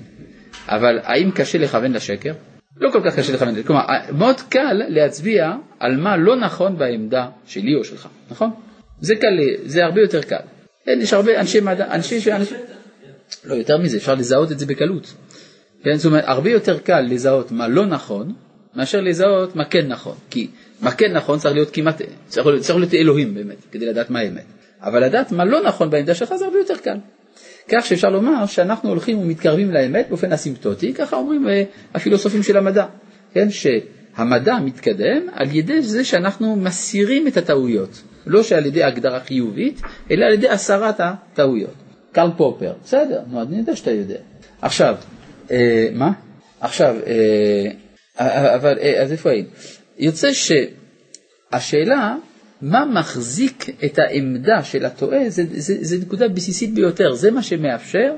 אבל 0.70 0.98
האם 1.02 1.30
קשה 1.30 1.58
לכוון 1.58 1.92
לשקר? 1.92 2.32
לא 2.76 2.90
כל 2.90 3.00
כך 3.04 3.18
קשה 3.18 3.32
לכוון, 3.32 3.62
כלומר, 3.62 3.82
מאוד 4.18 4.40
קל 4.40 4.82
להצביע 4.88 5.52
על 5.78 5.96
מה 5.96 6.16
לא 6.16 6.36
נכון 6.36 6.78
בעמדה 6.78 7.28
שלי 7.46 7.74
או 7.74 7.84
שלך, 7.84 8.08
נכון? 8.30 8.50
זה 9.00 9.14
קל, 9.16 9.38
זה 9.64 9.84
הרבה 9.84 10.00
יותר 10.00 10.22
קל. 10.22 10.36
כן, 10.84 10.98
יש 11.00 11.12
הרבה 11.12 11.40
אנשי 11.40 11.60
מדע, 11.60 11.94
אנשי 11.94 12.20
שאנשים... 12.20 12.56
לא, 13.44 13.54
יותר 13.54 13.78
מזה, 13.78 13.96
אפשר 13.96 14.14
לזהות 14.14 14.52
את 14.52 14.58
זה 14.58 14.66
בקלות. 14.66 15.14
כן, 15.84 15.94
זאת 15.94 16.06
אומרת, 16.06 16.24
הרבה 16.26 16.50
יותר 16.50 16.78
קל 16.78 17.00
לזהות 17.00 17.52
מה 17.52 17.68
לא 17.68 17.86
נכון, 17.86 18.32
מאשר 18.74 19.00
לזהות 19.00 19.56
מה 19.56 19.64
כן 19.64 19.88
נכון. 19.88 20.16
כי 20.30 20.48
מה 20.80 20.90
כן 20.90 21.12
נכון 21.12 21.38
צריך 21.38 21.54
להיות 21.54 21.70
כמעט, 21.70 22.02
צריך 22.28 22.46
צריך 22.60 22.78
להיות 22.78 22.94
אלוהים 22.94 23.34
באמת, 23.34 23.56
כדי 23.72 23.86
לדעת 23.86 24.10
מה 24.10 24.18
האמת. 24.18 24.44
אבל 24.80 25.04
לדעת 25.04 25.32
מה 25.32 25.44
לא 25.44 25.62
נכון 25.62 25.90
בעמדה 25.90 26.14
שלך 26.14 26.34
זה 26.34 26.44
הרבה 26.44 26.58
יותר 26.58 26.76
קל. 26.76 26.96
כך 27.70 27.86
שאפשר 27.86 28.08
לומר 28.08 28.46
שאנחנו 28.46 28.88
הולכים 28.88 29.18
ומתקרבים 29.18 29.70
לאמת 29.70 30.06
באופן 30.08 30.32
אסימפטוטי, 30.32 30.94
ככה 30.94 31.16
אומרים 31.16 31.48
אה, 31.48 31.62
הפילוסופים 31.94 32.42
של 32.42 32.56
המדע, 32.56 32.86
כן, 33.34 33.48
שהמדע 33.50 34.58
מתקדם 34.64 35.22
על 35.32 35.48
ידי 35.56 35.82
זה 35.82 36.04
שאנחנו 36.04 36.56
מסירים 36.56 37.28
את 37.28 37.36
הטעויות, 37.36 38.02
לא 38.26 38.42
שעל 38.42 38.66
ידי 38.66 38.84
הגדרה 38.84 39.20
חיובית, 39.20 39.80
אלא 40.10 40.24
על 40.24 40.32
ידי 40.32 40.48
הסרת 40.48 41.00
הטעויות. 41.00 41.74
קרל 42.12 42.30
פופר, 42.36 42.72
בסדר, 42.84 43.20
נו, 43.30 43.42
אני 43.42 43.58
יודע 43.58 43.76
שאתה 43.76 43.90
יודע. 43.90 44.18
עכשיו, 44.62 44.96
אה, 45.50 45.88
מה? 45.92 46.12
עכשיו, 46.60 46.96
אה, 47.06 48.54
אבל, 48.54 48.78
אה, 48.80 49.02
אז 49.02 49.12
איפה 49.12 49.30
היינו? 49.30 49.48
יוצא 49.98 50.30
שהשאלה, 50.32 52.16
מה 52.62 52.84
מחזיק 52.84 53.66
את 53.84 53.98
העמדה 53.98 54.64
של 54.64 54.84
הטועה, 54.84 55.30
זה, 55.30 55.42
זה, 55.52 55.74
זה 55.80 55.96
נקודה 55.98 56.28
בסיסית 56.28 56.74
ביותר, 56.74 57.14
זה 57.14 57.30
מה 57.30 57.42
שמאפשר 57.42 58.14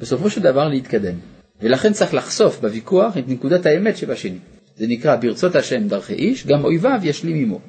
בסופו 0.00 0.30
של 0.30 0.42
דבר 0.42 0.68
להתקדם. 0.68 1.14
ולכן 1.62 1.92
צריך 1.92 2.14
לחשוף 2.14 2.60
בוויכוח 2.60 3.18
את 3.18 3.28
נקודת 3.28 3.66
האמת 3.66 3.96
שבשני. 3.96 4.38
זה 4.76 4.86
נקרא 4.88 5.16
ברצות 5.16 5.56
השם 5.56 5.88
דרכי 5.88 6.12
איש, 6.12 6.46
גם 6.46 6.64
אויביו 6.64 7.00
ישלים 7.02 7.36
עמו. 7.36 7.60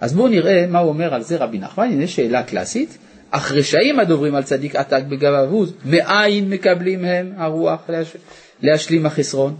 אז 0.00 0.14
בואו 0.14 0.28
נראה 0.28 0.66
מה 0.66 0.78
הוא 0.78 0.88
אומר 0.88 1.14
על 1.14 1.22
זה 1.22 1.36
רבי 1.36 1.58
נחמן, 1.58 1.84
הנה 1.84 2.06
שאלה 2.06 2.42
קלאסית. 2.42 2.98
אך 3.30 3.52
רשעים 3.52 4.00
הדוברים 4.00 4.34
על 4.34 4.42
צדיק 4.42 4.76
עתק 4.76 5.02
בגבהות, 5.08 5.68
מאין 5.84 6.50
מקבלים 6.50 7.04
הם 7.04 7.32
הרוח 7.36 7.80
להש... 7.88 8.16
להשלים 8.62 9.06
החסרון? 9.06 9.56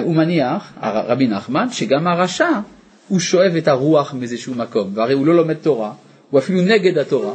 הוא 0.00 0.14
מניח, 0.14 0.72
רבי 0.82 1.26
נחמן, 1.26 1.70
שגם 1.70 2.06
הרשע 2.06 2.48
הוא 3.08 3.20
שואב 3.20 3.56
את 3.56 3.68
הרוח 3.68 4.14
מאיזשהו 4.14 4.54
מקום, 4.54 4.90
והרי 4.94 5.14
הוא 5.14 5.26
לא 5.26 5.36
לומד 5.36 5.54
תורה, 5.54 5.92
הוא 6.30 6.40
אפילו 6.40 6.62
נגד 6.62 6.98
התורה, 6.98 7.34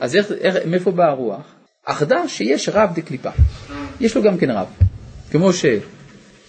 אז 0.00 0.16
איך, 0.16 0.32
איך, 0.40 0.56
מאיפה 0.66 0.90
באה 0.90 1.08
הרוח? 1.08 1.54
אחדה 1.84 2.28
שיש 2.28 2.68
רב 2.68 2.90
דקליפה, 2.94 3.30
יש 4.00 4.16
לו 4.16 4.22
גם 4.22 4.38
כן 4.38 4.50
רב, 4.50 4.66
כמו 5.30 5.50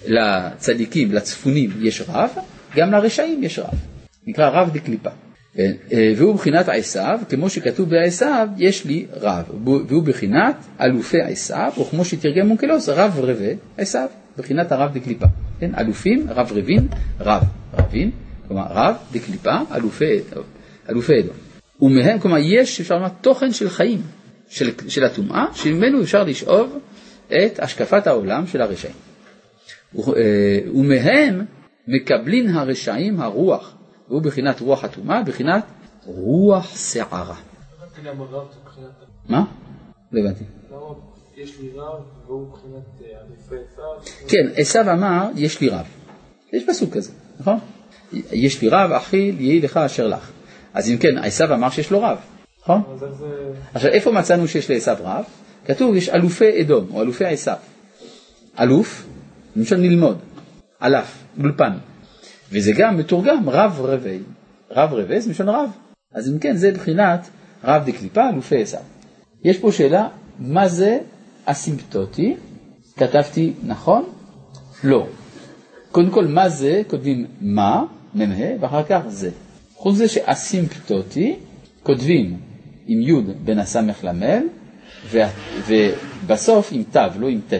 שלצדיקים, 0.03 1.11
לצפונים 1.11 1.69
יש 1.81 2.01
רב, 2.09 2.29
גם 2.75 2.91
לרשעים 2.91 3.43
יש 3.43 3.59
רב, 3.59 3.79
נקרא 4.27 4.49
רב 4.49 4.69
דקליפה. 4.73 5.09
כן, 5.53 5.71
אה, 5.93 6.13
והוא 6.17 6.35
בחינת 6.35 6.69
עשיו, 6.69 7.19
כמו 7.29 7.49
שכתוב 7.49 7.89
בעשיו, 7.89 8.47
יש 8.57 8.85
לי 8.85 9.05
רב, 9.11 9.43
והוא 9.87 10.03
בחינת 10.03 10.55
אלופי 10.81 11.21
עשיו, 11.21 11.71
או 11.77 11.85
כמו 11.85 12.05
שתרגם 12.05 12.47
מונקלוס, 12.47 12.89
רב 12.89 13.19
רבה 13.19 13.53
עשיו, 13.77 14.07
בחינת 14.37 14.71
הרב 14.71 14.93
דקליפה. 14.93 15.25
כן, 15.59 15.71
אלופים, 15.77 16.27
רב 16.29 16.51
רבין, 16.51 16.87
רב, 17.19 17.43
רבין, 17.73 18.11
כלומר 18.49 18.65
רב 18.69 18.95
דקליפה, 19.11 19.55
אלופי, 19.75 20.19
אלופי 20.89 21.19
אדום. 21.19 21.35
ומהם, 21.81 22.19
כלומר 22.19 22.37
יש, 22.37 22.81
אפשר 22.81 22.95
לומר, 22.95 23.09
תוכן 23.21 23.51
של 23.51 23.69
חיים, 23.69 24.01
של, 24.47 24.71
של 24.87 25.03
הטומאה, 25.03 25.45
שממנו 25.53 26.01
אפשר 26.01 26.23
לשאוב 26.23 26.77
את 27.27 27.59
השקפת 27.59 28.07
העולם 28.07 28.47
של 28.47 28.61
הרשעים. 28.61 28.95
אה, 29.97 30.01
ומהם 30.75 31.45
מקבלין 31.87 32.49
הרשעים 32.55 33.21
הרוח, 33.21 33.75
והוא 34.09 34.21
בחינת 34.21 34.59
רוח 34.59 34.83
הטומאה, 34.83 35.23
בחינת 35.23 35.63
רוח 36.05 36.77
שערה. 36.77 37.35
מה? 39.29 39.43
לא 40.11 40.19
הבנתי. 40.19 40.43
יש 41.37 41.59
לי 41.59 41.69
רב 41.75 42.03
והוא 42.25 42.47
מבחינת 42.47 42.83
אה, 43.01 43.17
אלופי 43.27 43.55
עשיו? 43.71 44.27
כן, 44.27 44.61
עשיו 44.61 44.93
אמר, 44.93 45.29
יש 45.35 45.61
לי 45.61 45.69
רב. 45.69 45.85
יש 46.53 46.63
פסוק 46.67 46.93
כזה. 46.93 47.11
נכון? 47.39 47.59
יש 48.31 48.61
לי 48.61 48.69
רב, 48.69 48.91
אחי, 48.91 49.31
יהי 49.39 49.61
לך 49.61 49.77
אשר 49.77 50.07
לך. 50.07 50.31
אז 50.73 50.89
אם 50.89 50.97
כן, 50.97 51.17
עשיו 51.17 51.53
אמר 51.53 51.69
שיש 51.69 51.91
לו 51.91 52.01
רב, 52.01 52.17
נכון? 52.61 52.81
עכשיו, 53.73 53.91
איפה 53.91 54.11
מצאנו 54.11 54.47
שיש 54.47 54.69
לעשיו 54.69 54.97
רב? 54.99 55.23
כתוב, 55.65 55.95
יש 55.95 56.09
אלופי 56.09 56.61
אדום, 56.61 56.87
או 56.93 57.01
אלופי 57.01 57.25
עשיו. 57.25 57.55
אלוף, 58.59 59.05
למשל 59.55 59.75
ללמוד, 59.75 60.17
אלף, 60.83 61.23
אולפן. 61.39 61.77
וזה 62.51 62.71
גם 62.77 62.97
מתורגם 62.97 63.49
רב 63.49 63.79
רבי. 63.81 64.19
רב 64.71 64.93
רבי 64.93 65.21
זה 65.21 65.27
מלשון 65.27 65.49
רב. 65.49 65.69
אז 66.13 66.29
אם 66.29 66.39
כן, 66.39 66.55
זה 66.55 66.71
בחינת 66.71 67.29
רב 67.63 67.85
דקליפה, 67.85 68.29
אלופי 68.29 68.61
עשיו. 68.61 68.79
יש 69.43 69.57
פה 69.57 69.71
שאלה, 69.71 70.07
מה 70.39 70.67
זה 70.67 70.99
אסימפטוטי? 71.45 72.35
כתבתי 72.97 73.53
נכון? 73.63 74.05
לא. 74.83 75.07
קודם 75.91 76.09
כל, 76.09 76.27
מה 76.27 76.49
זה? 76.49 76.81
כותבים 76.87 77.27
מה, 77.41 77.83
מ"ה, 78.15 78.59
ואחר 78.59 78.83
כך 78.83 79.01
זה. 79.07 79.29
חוץ 79.75 79.93
מזה 79.93 80.07
שאסימפטוטי, 80.07 81.35
כותבים 81.83 82.37
עם 82.87 83.01
י' 83.01 83.21
בין 83.43 83.59
הסמך 83.59 84.03
למ', 84.03 84.47
ו- 85.05 85.19
ובסוף 85.67 86.69
עם 86.71 86.83
ת', 86.83 86.97
לא 87.19 87.27
עם 87.27 87.39
ט'. 87.49 87.53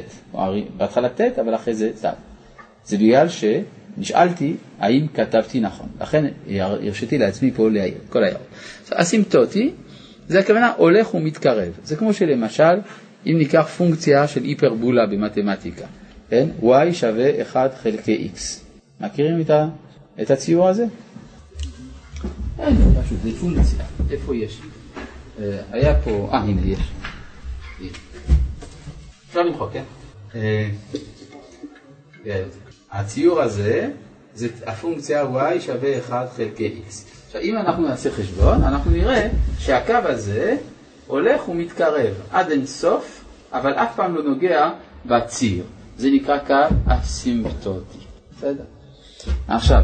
בהתחלה 0.78 1.10
ט', 1.10 1.22
אבל 1.22 1.56
אחרי 1.56 1.74
זה 1.74 1.92
ת'. 2.02 2.06
זה 2.86 2.98
בגלל 2.98 3.28
שנשאלתי 3.30 4.56
האם 4.80 5.08
כתבתי 5.14 5.60
נכון. 5.60 5.90
לכן 6.02 6.26
הרשיתי 6.50 7.18
לעצמי 7.18 7.52
פה 7.52 7.70
להעיר, 7.70 7.98
כל 8.10 8.24
ההערות. 8.24 8.48
אסימפטוטי, 8.94 9.72
זה 10.28 10.40
הכוונה 10.40 10.74
הולך 10.78 11.14
ומתקרב. 11.16 11.72
זה 11.84 11.96
כמו 11.96 12.14
שלמשל, 12.14 12.80
אם 13.26 13.36
ניקח 13.38 13.68
פונקציה 13.78 14.28
של 14.28 14.44
היפרבולה 14.44 15.06
במתמטיקה, 15.06 15.86
כן? 16.30 16.48
y 16.62 16.94
שווה 16.94 17.42
1 17.42 17.74
חלקי 17.76 18.30
x. 18.36 18.40
מכירים 19.02 19.42
את, 19.42 19.50
ה, 19.50 19.68
את 20.22 20.32
הציור 20.32 20.68
הזה? 20.68 20.86
אין, 22.60 22.76
פשוט, 23.04 23.18
זה 23.24 23.32
פונקציה. 23.40 23.86
איפה 24.12 24.36
יש? 24.36 24.62
אה, 25.40 25.62
היה 25.72 26.02
פה, 26.02 26.30
אה, 26.32 26.38
הנה 26.38 26.62
יש. 26.66 26.80
אפשר 29.28 29.42
למחוק, 29.42 29.70
כן? 29.74 29.84
אה, 30.36 30.70
כן. 32.24 32.44
הציור 32.92 33.42
הזה, 33.42 33.90
זה 34.36 34.48
הפונקציה 34.66 35.24
y 35.24 35.62
שווה 35.62 36.00
1 36.00 36.30
חלקי 36.36 36.82
x. 36.88 36.92
עכשיו, 37.26 37.42
אם 37.42 37.58
אנחנו 37.58 37.88
נעשה 37.88 38.12
חשבון, 38.12 38.64
אנחנו 38.64 38.92
נראה 38.92 39.30
שהקו 39.60 39.94
הזה 39.94 40.58
הולך 41.08 41.50
ומתקרב 41.50 42.14
עד 42.32 42.52
אין 42.52 42.66
סוף, 42.66 43.26
אבל 43.52 43.74
אף 43.74 43.96
פעם 43.96 44.16
לא 44.16 44.24
נוגע 44.24 44.70
בציר. 45.06 45.64
זה 45.98 46.10
נקרא 46.12 46.38
קו 46.38 46.76
אסימפטוטי. 46.88 47.98
בסדר? 48.38 48.64
עכשיו, 49.48 49.84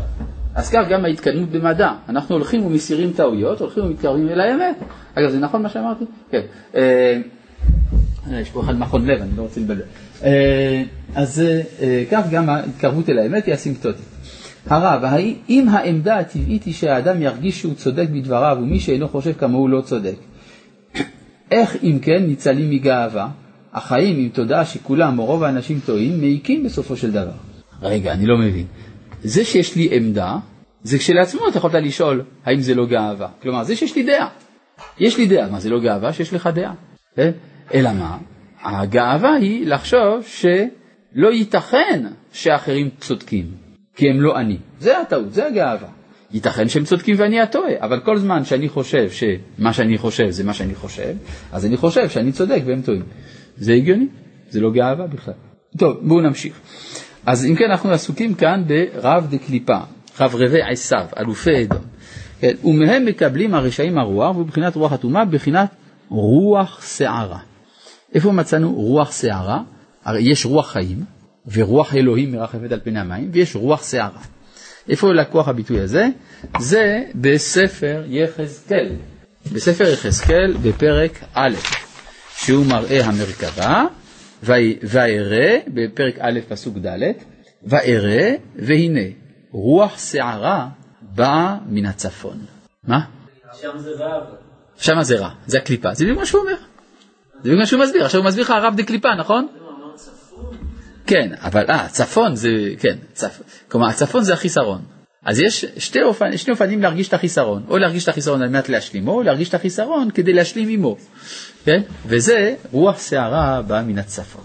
אז 0.55 0.69
כך 0.69 0.81
גם 0.89 1.05
ההתקדמות 1.05 1.49
במדע. 1.49 1.91
אנחנו 2.09 2.36
הולכים 2.36 2.65
ומסירים 2.65 3.13
טעויות, 3.13 3.59
הולכים 3.59 3.83
ומתקרבים 3.83 4.29
אל 4.29 4.39
האמת. 4.39 4.75
אגב, 5.15 5.29
זה 5.29 5.39
נכון 5.39 5.61
מה 5.61 5.69
שאמרתי? 5.69 6.05
כן. 6.31 6.41
אה, 6.75 7.19
יש 8.31 8.49
פה 8.49 8.61
אחד 8.61 8.79
מכון 8.79 9.05
לב, 9.05 9.21
אני 9.21 9.38
לא 9.38 9.41
רוצה 9.41 9.59
לבלבל. 9.59 9.81
אה, 10.23 10.83
אז 11.15 11.43
אה, 11.81 12.03
כך 12.11 12.25
גם 12.31 12.49
ההתקרבות 12.49 13.09
אל 13.09 13.19
האמת 13.19 13.45
היא 13.45 13.53
אסימפטוטית. 13.53 14.05
הרב, 14.67 15.03
אם 15.49 15.69
העמדה 15.69 16.17
הטבעית 16.17 16.63
היא 16.63 16.73
שהאדם 16.73 17.21
ירגיש 17.21 17.59
שהוא 17.59 17.73
צודק 17.73 18.07
בדבריו 18.13 18.57
ומי 18.59 18.79
שאינו 18.79 19.07
חושב 19.07 19.33
כמוהו 19.33 19.67
לא 19.67 19.81
צודק, 19.81 20.15
איך 21.51 21.77
אם 21.83 21.99
כן 22.01 22.23
ניצלים 22.23 22.69
מגאווה? 22.69 23.27
החיים 23.73 24.17
עם 24.17 24.29
תודעה 24.29 24.65
שכולם 24.65 25.19
או 25.19 25.25
רוב 25.25 25.43
האנשים 25.43 25.79
טועים 25.86 26.21
מעיקים 26.21 26.63
בסופו 26.63 26.97
של 26.97 27.11
דבר. 27.11 27.31
רגע, 27.81 28.13
אני 28.13 28.25
לא 28.25 28.38
מבין. 28.38 28.65
זה 29.26 29.45
שיש 29.45 29.76
לי 29.76 29.89
עמדה, 29.91 30.38
זה 30.84 30.97
כשלעצמו 30.97 31.47
אתה 31.47 31.57
יכולת 31.57 31.73
לשאול 31.73 32.21
האם 32.45 32.59
זה 32.59 32.76
לא 32.76 32.86
גאווה. 32.86 33.28
כלומר, 33.41 33.63
זה 33.63 33.76
שיש 33.76 33.95
לי 33.95 34.03
דעה. 34.03 34.30
יש 34.99 35.17
לי 35.17 35.26
דעה, 35.26 35.49
מה 35.49 35.59
זה 35.59 35.69
לא 35.69 35.80
גאווה? 35.80 36.13
שיש 36.13 36.34
לך 36.34 36.49
דעה. 36.53 36.73
כן? 37.15 37.32
אלא 37.73 37.93
מה? 37.93 38.17
הגאווה 38.61 39.36
היא 39.36 39.67
לחשוב 39.67 40.23
שלא 40.26 41.32
ייתכן 41.34 42.03
שאחרים 42.34 42.89
צודקים, 42.99 43.45
כי 43.95 44.09
הם 44.09 44.21
לא 44.21 44.39
אני. 44.39 44.57
זה 44.80 44.99
הטעות, 44.99 45.34
זה 45.34 45.47
הגאווה. 45.47 45.88
ייתכן 46.32 46.69
שהם 46.69 46.84
צודקים 46.84 47.15
ואני 47.19 47.41
הטועה, 47.41 47.73
אבל 47.80 47.99
כל 47.99 48.17
זמן 48.17 48.45
שאני 48.45 48.69
חושב 48.69 49.09
שמה 49.11 49.73
שאני 49.73 49.97
חושב 49.97 50.30
זה 50.30 50.43
מה 50.43 50.53
שאני 50.53 50.76
חושב, 50.76 51.15
אז 51.51 51.65
אני 51.65 51.78
חושב 51.78 52.09
שאני 52.09 52.32
צודק 52.32 52.61
והם 52.65 52.82
טועים. 52.82 53.03
זה 53.57 53.73
הגיוני, 53.73 54.07
זה 54.49 54.61
לא 54.61 54.71
גאווה 54.71 55.07
בכלל. 55.07 55.34
טוב, 55.78 55.97
בואו 56.01 56.21
נמשיך. 56.21 56.59
אז 57.26 57.45
אם 57.45 57.55
כן, 57.55 57.65
אנחנו 57.71 57.91
עסוקים 57.91 58.34
כאן 58.34 58.63
ברב 58.67 59.28
דקליפה, 59.30 59.78
רב 60.19 60.36
רבי 60.36 60.61
עשיו, 60.61 61.05
אלופי 61.19 61.63
אדום. 61.63 61.84
כן, 62.39 62.53
ומהם 62.63 63.05
מקבלים 63.05 63.53
הרשעים 63.53 63.97
הרוח, 63.97 64.38
ובבחינת 64.38 64.76
רוח 64.76 64.91
הטומאה, 64.91 65.26
בבחינת 65.26 65.69
רוח 66.09 66.86
שערה. 66.97 67.39
איפה 68.15 68.32
מצאנו 68.32 68.73
רוח 68.73 69.11
שערה? 69.11 69.61
הרי 70.05 70.21
יש 70.32 70.45
רוח 70.45 70.71
חיים, 70.71 71.03
ורוח 71.53 71.95
אלוהים 71.95 72.32
מרחפת 72.32 72.71
על 72.71 72.80
פני 72.84 72.99
המים, 72.99 73.30
ויש 73.34 73.55
רוח 73.55 73.89
שערה. 73.91 74.21
איפה 74.89 75.13
לקוח 75.13 75.47
הביטוי 75.47 75.80
הזה? 75.80 76.07
זה 76.59 77.03
בספר 77.15 78.03
יחזקאל. 78.07 78.91
בספר 79.53 79.84
יחזקאל 79.84 80.53
בפרק 80.61 81.23
א', 81.34 81.55
שהוא 82.38 82.65
מראה 82.65 83.05
המרכבה, 83.05 83.86
וארא, 84.84 85.58
בפרק 85.68 86.16
א' 86.20 86.39
פסוק 86.48 86.78
ד', 86.78 87.12
וארא, 87.64 88.32
והנה, 88.56 89.10
רוח 89.52 90.00
שערה 90.00 90.68
באה 91.02 91.58
מן 91.68 91.86
הצפון. 91.86 92.38
מה? 92.84 93.00
שם 93.62 93.78
זה 93.78 93.91
רב. 93.98 94.24
שם 94.78 95.02
זה 95.02 95.16
רע, 95.16 95.30
זה 95.48 95.58
הקליפה, 95.58 95.93
זה 95.93 96.04
בדיוק 96.04 96.20
מה 96.20 96.26
שהוא 96.26 96.41
אומר. 96.41 96.56
זה 97.34 97.41
בדיוק 97.41 97.60
מה 97.60 97.66
שהוא 97.66 97.82
מסביר, 97.82 98.06
עכשיו 98.06 98.22
הוא 98.22 98.28
מסביר 98.28 98.43
לך 98.43 98.50
הרב 98.50 98.74
דקליפה, 98.78 99.16
נכון? 99.20 99.48
כן, 101.08 101.32
אבל 101.41 101.66
אה, 101.70 101.88
צפון 101.89 102.36
זה, 102.36 102.50
כן, 102.80 102.98
צפ... 103.14 103.41
כלומר 103.72 103.88
הצפון 103.88 104.24
זה 104.24 104.34
החיסרון. 104.34 104.82
אז 105.26 105.39
יש 105.39 105.65
שתי, 105.78 106.01
אופנ... 106.01 106.38
שני 106.38 106.53
אופנים 106.53 106.82
להרגיש 106.82 107.07
את 107.07 107.13
החיסרון, 107.13 107.63
או 107.67 107.78
להרגיש 107.78 108.03
את 108.03 108.09
החיסרון 108.09 108.41
על 108.41 108.49
מנת 108.49 108.69
להשלימו, 108.69 109.11
או 109.11 109.23
להרגיש 109.23 109.49
את 109.49 109.53
החיסרון 109.53 110.11
כדי 110.11 110.34
להשלים 110.34 110.69
עמו, 110.69 110.97
כן? 111.65 111.82
וזה 112.07 112.55
רוח 112.71 112.99
שערה 112.99 113.61
באה 113.61 113.82
מן 113.82 113.97
הצפון. 113.97 114.43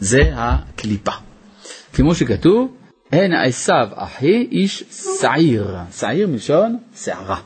זה 0.00 0.20
הקליפה. 0.34 1.12
כמו 1.92 2.14
שכתוב, 2.14 2.76
הן 3.12 3.32
עשיו 3.32 3.88
אחי 3.94 4.48
איש 4.50 4.84
שעיר, 5.20 5.76
שעיר 5.92 6.28
מלשון 6.28 6.78
שערה. 6.96 7.40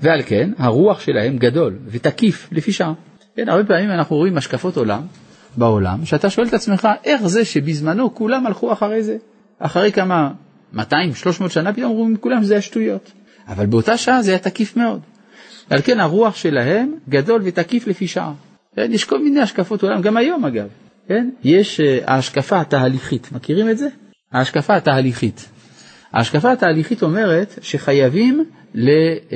ועל 0.00 0.22
כן 0.26 0.50
הרוח 0.58 1.00
שלהם 1.00 1.38
גדול 1.38 1.78
ותקיף 1.86 2.48
לפי 2.52 2.72
שעה. 2.72 2.92
כן, 3.36 3.48
הרבה 3.48 3.64
פעמים 3.64 3.90
אנחנו 3.90 4.16
רואים 4.16 4.36
השקפות 4.36 4.76
עולם 4.76 5.02
בעולם, 5.56 6.04
שאתה 6.04 6.30
שואל 6.30 6.46
את 6.46 6.54
עצמך 6.54 6.88
איך 7.04 7.26
זה 7.26 7.44
שבזמנו 7.44 8.14
כולם 8.14 8.46
הלכו 8.46 8.72
אחרי 8.72 9.02
זה. 9.02 9.16
אחרי 9.58 9.92
כמה 9.92 10.30
200-300 10.74 10.78
שנה 11.48 11.72
פתאום 11.72 11.90
אומרים 11.90 12.16
כולם 12.16 12.42
שזה 12.42 12.56
השטויות. 12.56 13.12
אבל 13.48 13.66
באותה 13.66 13.96
שעה 13.96 14.22
זה 14.22 14.30
היה 14.30 14.38
תקיף 14.38 14.76
מאוד. 14.76 15.00
על 15.70 15.82
כן 15.82 16.00
הרוח 16.00 16.36
שלהם 16.36 16.94
גדול 17.08 17.40
ותקיף 17.44 17.86
לפי 17.86 18.06
שעה. 18.06 18.32
כן, 18.76 18.92
יש 18.92 19.04
כל 19.04 19.22
מיני 19.22 19.40
השקפות 19.40 19.82
עולם, 19.82 20.02
גם 20.02 20.16
היום 20.16 20.44
אגב. 20.44 20.68
כן? 21.08 21.30
יש 21.44 21.80
uh, 21.80 22.10
ההשקפה 22.10 22.60
התהליכית, 22.60 23.32
מכירים 23.32 23.70
את 23.70 23.78
זה? 23.78 23.88
ההשקפה 24.32 24.76
התהליכית. 24.76 25.48
ההשקפה 26.12 26.52
התהליכית 26.52 27.02
אומרת 27.02 27.58
שחייבים 27.62 28.44
ל, 28.74 28.88
uh, 28.88 29.32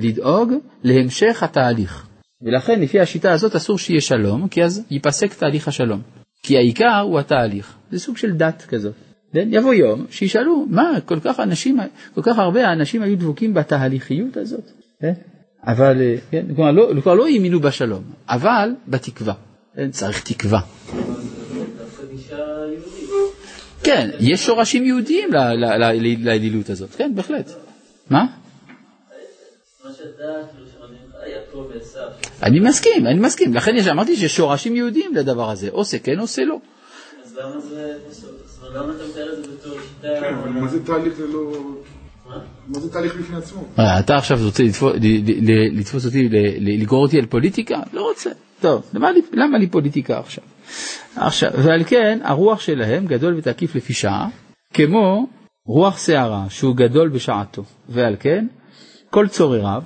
לדאוג 0.00 0.52
להמשך 0.84 1.42
התהליך. 1.42 2.06
ולכן 2.42 2.80
לפי 2.80 3.00
השיטה 3.00 3.32
הזאת 3.32 3.56
אסור 3.56 3.78
שיהיה 3.78 4.00
שלום, 4.00 4.48
כי 4.48 4.64
אז 4.64 4.82
ייפסק 4.90 5.34
תהליך 5.34 5.68
השלום. 5.68 6.00
כי 6.42 6.56
העיקר 6.56 7.00
הוא 7.00 7.18
התהליך. 7.18 7.74
זה 7.90 7.98
סוג 7.98 8.16
של 8.16 8.32
דת 8.32 8.66
כזאת. 8.68 8.94
כן? 9.36 9.48
יבוא 9.50 9.74
יום 9.74 10.06
שישאלו, 10.10 10.66
מה, 10.70 10.98
כל 11.04 11.20
כך 11.20 11.40
אנשים, 11.40 11.78
כל 12.14 12.22
כך 12.22 12.38
הרבה 12.38 12.72
אנשים 12.72 13.02
היו 13.02 13.18
דבוקים 13.18 13.54
בתהליכיות 13.54 14.36
הזאת. 14.36 14.70
כן? 15.00 15.12
אבל, 15.62 16.02
אה, 16.02 16.16
כן, 16.30 16.46
כלומר, 16.54 16.70
לא, 16.70 17.00
כבר 17.02 17.14
לא 17.14 17.26
האמינו 17.26 17.60
בשלום, 17.60 18.02
אבל 18.28 18.70
בתקווה. 18.88 19.34
כן? 19.74 19.90
צריך 19.90 20.22
תקווה. 20.24 20.60
כן, 23.82 24.10
יש 24.20 24.46
שורשים 24.46 24.84
יהודיים 24.84 25.28
לאלילות 26.18 26.70
הזאת, 26.70 26.94
כן, 26.94 27.12
בהחלט. 27.14 27.50
מה? 28.10 28.26
אני 32.42 32.60
מסכים, 32.60 33.06
אני 33.06 33.20
מסכים. 33.20 33.54
לכן 33.54 33.72
אמרתי 33.90 34.16
שיש 34.16 34.36
שורשים 34.36 34.76
יהודיים 34.76 35.14
לדבר 35.14 35.50
הזה, 35.50 35.68
עושה 35.70 35.98
כן, 35.98 36.18
עושה 36.18 36.44
לא. 36.44 36.58
אז 37.24 37.36
למה 37.36 37.60
זה 37.60 37.98
בסוף? 38.10 38.35
זאת 38.66 38.76
אומרת, 38.76 38.84
למה 38.84 38.96
אתה 38.96 39.04
מתאר 39.10 39.32
את 39.32 39.44
זה 39.44 39.52
בתור 39.52 39.72
שיטה... 39.80 40.08
כן, 40.20 40.34
אבל 40.34 40.50
מה 40.50 40.68
זה 40.68 40.84
תהליך 40.86 41.20
ללא... 41.20 41.52
מה? 42.28 42.38
מה 42.68 42.78
זה 42.78 42.92
תהליך 42.92 43.16
בפני 43.16 43.36
עצמו? 43.36 43.62
אה, 43.78 44.00
אתה 44.00 44.16
עכשיו 44.16 44.38
רוצה 44.44 44.62
לתפוס, 45.72 46.06
אותי, 46.06 46.28
לגרור 46.60 47.02
אותי 47.02 47.18
על 47.18 47.26
פוליטיקה? 47.26 47.78
לא 47.92 48.08
רוצה. 48.08 48.30
טוב, 48.60 48.90
למה 48.94 49.12
לי, 49.12 49.20
למה 49.32 49.58
לי 49.58 49.66
פוליטיקה 49.66 50.18
עכשיו? 50.18 50.44
עכשיו, 51.16 51.50
ועל 51.64 51.84
כן 51.84 52.18
הרוח 52.22 52.60
שלהם 52.60 53.06
גדול 53.06 53.34
ותקיף 53.36 53.74
לפי 53.74 53.92
שעה, 53.92 54.28
כמו 54.74 55.26
רוח 55.66 55.98
שערה 56.06 56.46
שהוא 56.48 56.76
גדול 56.76 57.08
בשעתו, 57.08 57.62
ועל 57.88 58.16
כן 58.20 58.46
כל 59.10 59.28
צורריו 59.28 59.82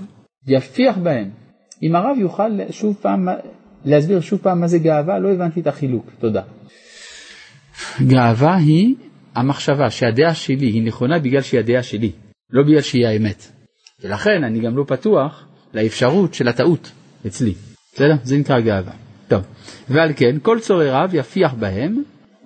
יפיח 0.46 0.96
בהם. 0.98 1.30
אם 1.82 1.96
הרב 1.96 2.18
יוכל 2.18 2.50
שוב 2.70 2.96
פעם 3.02 3.28
להסביר 3.84 4.20
שוב 4.20 4.38
פעם 4.42 4.60
מה 4.60 4.66
זה 4.66 4.78
גאווה, 4.78 5.18
לא 5.18 5.28
הבנתי 5.32 5.60
את 5.60 5.66
החילוק, 5.66 6.06
תודה. 6.20 6.42
גאווה 8.06 8.56
היא 8.56 8.94
המחשבה 9.34 9.90
שהדעה 9.90 10.34
שלי 10.34 10.66
היא 10.66 10.82
נכונה 10.82 11.18
בגלל 11.18 11.42
שהיא 11.42 11.60
הדעה 11.60 11.82
שלי, 11.82 12.10
לא 12.50 12.62
בגלל 12.62 12.80
שהיא 12.80 13.06
האמת. 13.06 13.46
ולכן 14.02 14.44
אני 14.44 14.60
גם 14.60 14.76
לא 14.76 14.84
פתוח 14.86 15.46
לאפשרות 15.74 16.34
של 16.34 16.48
הטעות 16.48 16.92
אצלי. 17.26 17.54
בסדר? 17.94 18.14
זה 18.22 18.36
נקרא 18.36 18.60
גאווה. 18.60 18.92
טוב, 19.28 19.42
ועל 19.88 20.12
כן 20.16 20.36
כל 20.42 20.58
צורריו 20.60 21.10
יפיח 21.12 21.54
בהם, 21.54 22.02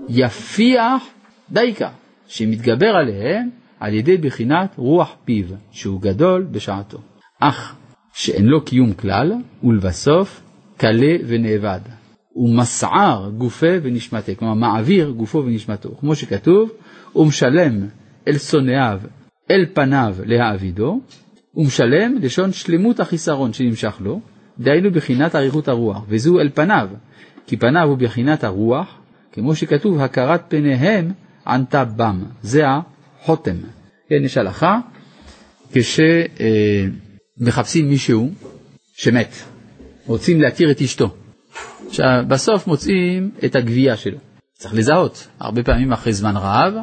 יפיח 0.09 1.03
דייקה, 1.51 1.91
שמתגבר 2.27 2.97
עליהם 2.97 3.51
על 3.81 3.95
ידי 3.95 4.17
בחינת 4.17 4.75
רוח 4.77 5.17
פיו, 5.25 5.45
שהוא 5.71 6.01
גדול 6.01 6.47
בשעתו. 6.51 6.99
אך 7.41 7.75
שאין 8.15 8.47
לו 8.47 8.65
קיום 8.65 8.93
כלל, 8.93 9.33
ולבסוף 9.65 10.43
קלה 10.77 11.17
ונאבד. 11.27 11.81
ומסער 12.37 13.31
גופה 13.39 13.67
ונשמתה, 13.83 14.35
כלומר 14.35 14.55
מעביר 14.55 15.11
גופו 15.11 15.39
ונשמתו, 15.39 15.97
כמו 16.01 16.15
שכתוב, 16.15 16.71
ומשלם 17.17 17.87
אל 18.29 18.39
שונאיו, 18.39 19.01
אל 19.51 19.67
פניו 19.75 20.17
להעבידו, 20.25 21.01
ומשלם 21.55 22.17
לשון 22.21 22.53
שלמות 22.53 23.01
החיסרון 23.01 23.53
שנמשך 23.53 23.97
לו, 24.01 24.21
דהיינו 24.59 24.91
בחינת 24.91 25.35
אריכות 25.35 25.69
הרוח, 25.69 26.05
וזו 26.09 26.41
אל 26.41 26.51
פניו, 26.55 26.89
כי 27.47 27.57
פניו 27.57 27.89
הוא 27.89 27.99
בחינת 27.99 28.45
הרוח, 28.45 28.99
כמו 29.33 29.55
שכתוב, 29.55 30.01
הכרת 30.01 30.43
פניהם 30.49 31.13
ענתה 31.47 31.85
בם, 31.85 32.23
זה 32.43 32.63
החותם. 32.67 33.57
כן, 34.09 34.25
יש 34.25 34.37
הלכה, 34.37 34.79
כשמחפשים 35.73 37.85
אה, 37.85 37.91
מישהו 37.91 38.31
שמת, 38.97 39.35
רוצים 40.07 40.41
להתיר 40.41 40.71
את 40.71 40.81
אשתו. 40.81 41.15
עכשיו, 41.87 42.25
בסוף 42.29 42.67
מוצאים 42.67 43.31
את 43.45 43.57
הגבייה 43.57 43.97
שלו. 43.97 44.19
צריך 44.53 44.75
לזהות. 44.75 45.29
הרבה 45.39 45.63
פעמים 45.63 45.93
אחרי 45.93 46.13
זמן 46.13 46.37
רב, 46.37 46.75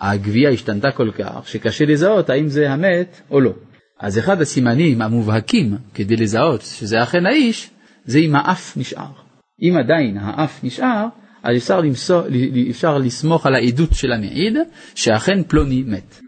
הגבייה 0.00 0.50
השתנתה 0.50 0.90
כל 0.90 1.10
כך, 1.18 1.48
שקשה 1.48 1.84
לזהות 1.84 2.30
האם 2.30 2.48
זה 2.48 2.70
המת 2.70 3.20
או 3.30 3.40
לא. 3.40 3.52
אז 4.00 4.18
אחד 4.18 4.40
הסימנים 4.40 5.02
המובהקים 5.02 5.76
כדי 5.94 6.16
לזהות 6.16 6.62
שזה 6.62 7.02
אכן 7.02 7.26
האיש, 7.26 7.70
זה 8.04 8.18
אם 8.18 8.34
האף 8.34 8.76
נשאר. 8.76 9.10
אם 9.62 9.76
עדיין 9.84 10.16
האף 10.20 10.64
נשאר, 10.64 11.06
אז 11.42 11.56
אפשר, 11.56 11.80
למסור, 11.80 12.22
אפשר 12.70 12.98
לסמוך 12.98 13.46
על 13.46 13.54
העדות 13.54 13.94
של 13.94 14.12
המעיד 14.12 14.56
שאכן 14.94 15.42
פלוני 15.42 15.82
מת. 15.86 16.20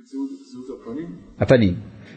הפנים. 1.41 1.75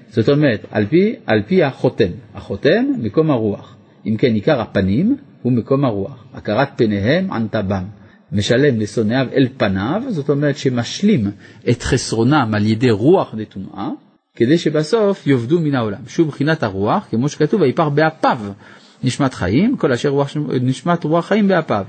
זאת 0.09 0.29
אומרת, 0.29 0.65
על 0.71 0.85
פי, 0.85 1.15
על 1.25 1.43
פי 1.47 1.63
החותם. 1.63 2.11
החותם, 2.33 2.85
מקום 2.97 3.31
הרוח. 3.31 3.75
אם 4.05 4.15
כן, 4.17 4.33
עיקר 4.33 4.61
הפנים 4.61 5.17
הוא 5.41 5.51
מקום 5.51 5.85
הרוח. 5.85 6.23
הכרת 6.33 6.69
פניהם 6.75 7.31
ענתה 7.31 7.61
בם. 7.61 7.83
משלם 8.31 8.79
לשונאיו 8.79 9.27
אל 9.33 9.47
פניו, 9.57 10.01
זאת 10.09 10.29
אומרת 10.29 10.57
שמשלים 10.57 11.31
את 11.69 11.83
חסרונם 11.83 12.51
על 12.53 12.65
ידי 12.65 12.91
רוח 12.91 13.35
נטומאה, 13.37 13.89
כדי 14.35 14.57
שבסוף 14.57 15.27
יאבדו 15.27 15.59
מן 15.59 15.75
העולם. 15.75 15.99
שוב 16.07 16.27
מבחינת 16.27 16.63
הרוח, 16.63 17.07
כמו 17.09 17.29
שכתוב, 17.29 17.61
ויפח 17.61 17.87
באפיו 17.87 18.37
נשמת 19.03 19.33
חיים, 19.33 19.77
כל 19.77 19.91
אשר 19.91 20.09
רוח, 20.09 20.37
נשמת 20.61 21.03
רוח 21.03 21.25
חיים 21.25 21.47
באפיו. 21.47 21.85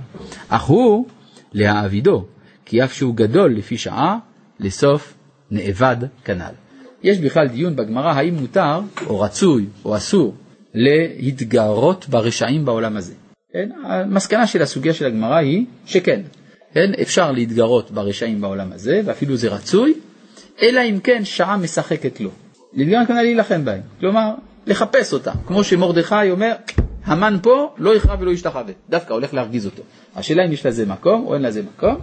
אך 0.48 0.62
הוא 0.62 1.06
להעבידו, 1.52 2.26
כי 2.64 2.84
אף 2.84 2.92
שהוא 2.92 3.14
גדול 3.16 3.54
לפי 3.54 3.76
שעה, 3.76 4.18
לסוף 4.60 5.14
נאבד 5.50 5.96
כנ"ל. 6.24 6.54
יש 7.02 7.18
בכלל 7.18 7.48
דיון 7.48 7.76
בגמרא 7.76 8.12
האם 8.12 8.34
מותר, 8.34 8.80
או 9.06 9.20
רצוי, 9.20 9.66
או 9.84 9.96
אסור, 9.96 10.34
להתגרות 10.74 12.08
ברשעים 12.08 12.64
בעולם 12.64 12.96
הזה. 12.96 13.14
כן? 13.52 13.68
המסקנה 13.84 14.46
של 14.46 14.62
הסוגיה 14.62 14.94
של 14.94 15.06
הגמרא 15.06 15.36
היא 15.36 15.64
שכן, 15.86 16.20
כן? 16.74 16.92
אפשר 17.02 17.32
להתגרות 17.32 17.90
ברשעים 17.90 18.40
בעולם 18.40 18.72
הזה, 18.72 19.00
ואפילו 19.04 19.36
זה 19.36 19.48
רצוי, 19.48 19.94
אלא 20.62 20.80
אם 20.80 20.98
כן 21.04 21.24
שעה 21.24 21.56
משחקת 21.56 22.20
לו. 22.20 22.30
להתגר 22.72 23.06
כנראה 23.08 23.22
להילחם 23.22 23.64
בהם, 23.64 23.80
כלומר 24.00 24.30
לחפש 24.66 25.12
אותם, 25.12 25.32
כמו 25.46 25.64
שמרדכי 25.64 26.30
אומר, 26.30 26.52
המן 27.04 27.36
פה 27.42 27.74
לא 27.78 27.96
יכרע 27.96 28.16
ולא 28.20 28.30
ישתחווה, 28.30 28.72
דווקא 28.88 29.12
הולך 29.12 29.34
להרגיז 29.34 29.66
אותו. 29.66 29.82
השאלה 30.16 30.44
אם 30.44 30.52
יש 30.52 30.66
לזה 30.66 30.86
מקום 30.86 31.26
או 31.26 31.34
אין 31.34 31.42
לזה 31.42 31.62
מקום. 31.62 31.96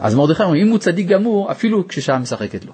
אז 0.00 0.14
מרדכי 0.14 0.42
אומר, 0.42 0.62
אם 0.62 0.68
הוא 0.68 0.78
צדיק 0.78 1.06
גמור, 1.06 1.50
אפילו 1.50 1.88
כששעה 1.88 2.18
משחקת 2.18 2.64
לו. 2.64 2.72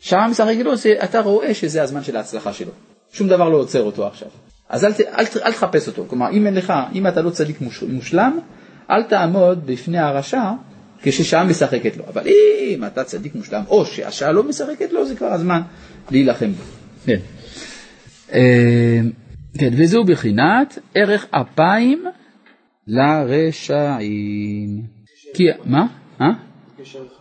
שעה 0.00 0.28
משחקת 0.28 0.64
לו, 0.64 0.72
אתה 1.04 1.20
רואה 1.20 1.54
שזה 1.54 1.82
הזמן 1.82 2.04
של 2.04 2.16
ההצלחה 2.16 2.52
שלו. 2.52 2.72
שום 3.12 3.28
דבר 3.28 3.48
לא 3.48 3.56
עוצר 3.56 3.82
אותו 3.82 4.06
עכשיו. 4.06 4.28
אז 4.68 4.84
אל, 4.84 4.92
אל, 5.18 5.24
אל 5.44 5.52
תחפש 5.52 5.88
אותו. 5.88 6.04
כלומר, 6.08 6.30
אם 6.32 6.46
אין 6.46 6.54
לך, 6.54 6.72
אם 6.94 7.06
אתה 7.06 7.22
לא 7.22 7.30
צדיק 7.30 7.56
מושלם, 7.88 8.38
אל 8.90 9.02
תעמוד 9.02 9.66
בפני 9.66 9.98
הרשע 9.98 10.42
כששעה 11.02 11.44
משחקת 11.44 11.96
לו. 11.96 12.04
אבל 12.08 12.26
אם 12.26 12.84
אתה 12.84 13.04
צדיק 13.04 13.34
מושלם, 13.34 13.62
או 13.68 13.86
שהשעה 13.86 14.32
לא 14.32 14.42
משחקת 14.42 14.92
לו, 14.92 15.06
זה 15.06 15.16
כבר 15.16 15.26
הזמן 15.26 15.60
להילחם 16.10 16.52
בו. 16.52 16.62
כן. 17.06 17.18
אה, 18.32 19.00
כן, 19.58 19.70
וזהו 19.76 20.04
בחינת 20.04 20.78
ערך 20.94 21.26
אפיים 21.30 22.04
לרשעים. 22.86 24.82
כי, 25.34 25.44
מה? 25.64 25.86
אה? 26.20 26.26
יש 26.82 26.96
ערך 26.96 27.20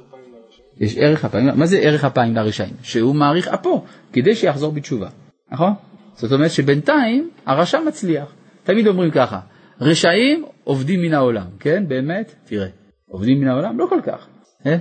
אפיים, 1.26 1.48
מה 1.56 1.66
זה 1.66 1.78
ערך 1.78 2.06
אפיים 2.06 2.36
לרשעים? 2.36 2.74
שהוא 2.84 3.16
מעריך 3.16 3.48
אפו, 3.48 3.86
כדי 4.14 4.36
שיחזור 4.36 4.72
בתשובה, 4.72 5.10
נכון? 5.52 5.74
זאת 6.16 6.32
אומרת 6.32 6.52
שבינתיים 6.52 7.30
הרשע 7.46 7.80
מצליח. 7.88 8.34
תמיד 8.64 8.88
אומרים 8.88 9.12
ככה, 9.12 9.40
רשעים 9.82 10.46
עובדים 10.64 11.02
מן 11.02 11.14
העולם, 11.14 11.46
כן? 11.60 11.84
באמת? 11.88 12.36
תראה, 12.46 12.68
עובדים 13.08 13.42
מן 13.42 13.48
העולם? 13.48 13.80
לא 13.80 13.86
כל 13.90 14.00
כך. 14.04 14.28
כן? 14.64 14.78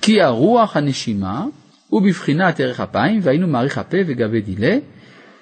כי 0.00 0.22
הרוח 0.22 0.76
הנשימה 0.76 1.46
הוא 1.88 2.02
בבחינת 2.02 2.60
ערך 2.60 2.80
אפיים, 2.80 3.20
והיינו 3.22 3.46
מעריך 3.46 3.78
הפה 3.78 3.96
וגבי 4.06 4.40
דילה, 4.40 4.78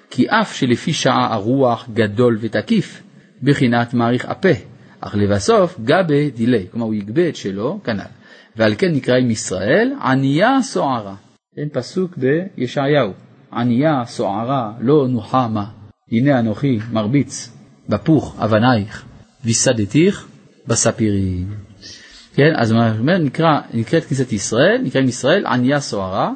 כי 0.09 0.29
אף 0.29 0.55
שלפי 0.55 0.93
שעה 0.93 1.33
הרוח 1.33 1.89
גדול 1.93 2.37
ותקיף, 2.41 3.03
בחינת 3.43 3.93
מעריך 3.93 4.25
הפה, 4.25 4.49
אך 5.01 5.15
לבסוף 5.15 5.79
גבה 5.79 6.29
דילה, 6.35 6.59
כלומר 6.71 6.85
הוא 6.85 6.93
יגבה 6.93 7.29
את 7.29 7.35
שלו, 7.35 7.79
כנ"ל. 7.83 8.03
ועל 8.57 8.73
כן 8.77 8.91
נקראים 8.91 9.29
ישראל 9.31 9.93
ענייה 10.01 10.61
סוערה. 10.61 11.15
אין 11.57 11.69
פסוק 11.73 12.17
בישעיהו. 12.17 13.13
ענייה 13.53 14.05
סוערה 14.05 14.71
לא 14.79 15.07
נוחמה, 15.07 15.65
הנה 16.11 16.39
אנוכי 16.39 16.79
מרביץ 16.91 17.51
בפוך 17.89 18.35
אבנייך, 18.39 19.03
ויסדתיך 19.45 20.27
בספירים. 20.67 21.53
כן, 22.33 22.53
אז 22.55 22.71
מה 22.71 22.97
אומר, 22.99 23.17
נקרא, 23.17 23.59
נקראת 23.73 24.05
כנסת 24.05 24.33
ישראל, 24.33 24.81
נקראים 24.83 25.07
ישראל 25.07 25.45
ענייה 25.45 25.79
סוערה, 25.79 26.31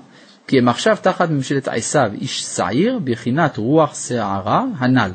כי 0.47 0.57
הם 0.57 0.67
עכשיו 0.67 0.97
תחת 1.01 1.29
ממשלת 1.29 1.67
עשיו, 1.67 2.11
איש 2.21 2.41
שעיר, 2.41 2.99
בחינת 3.03 3.57
רוח 3.57 4.07
שערה 4.07 4.65
הנ"ל. 4.77 5.11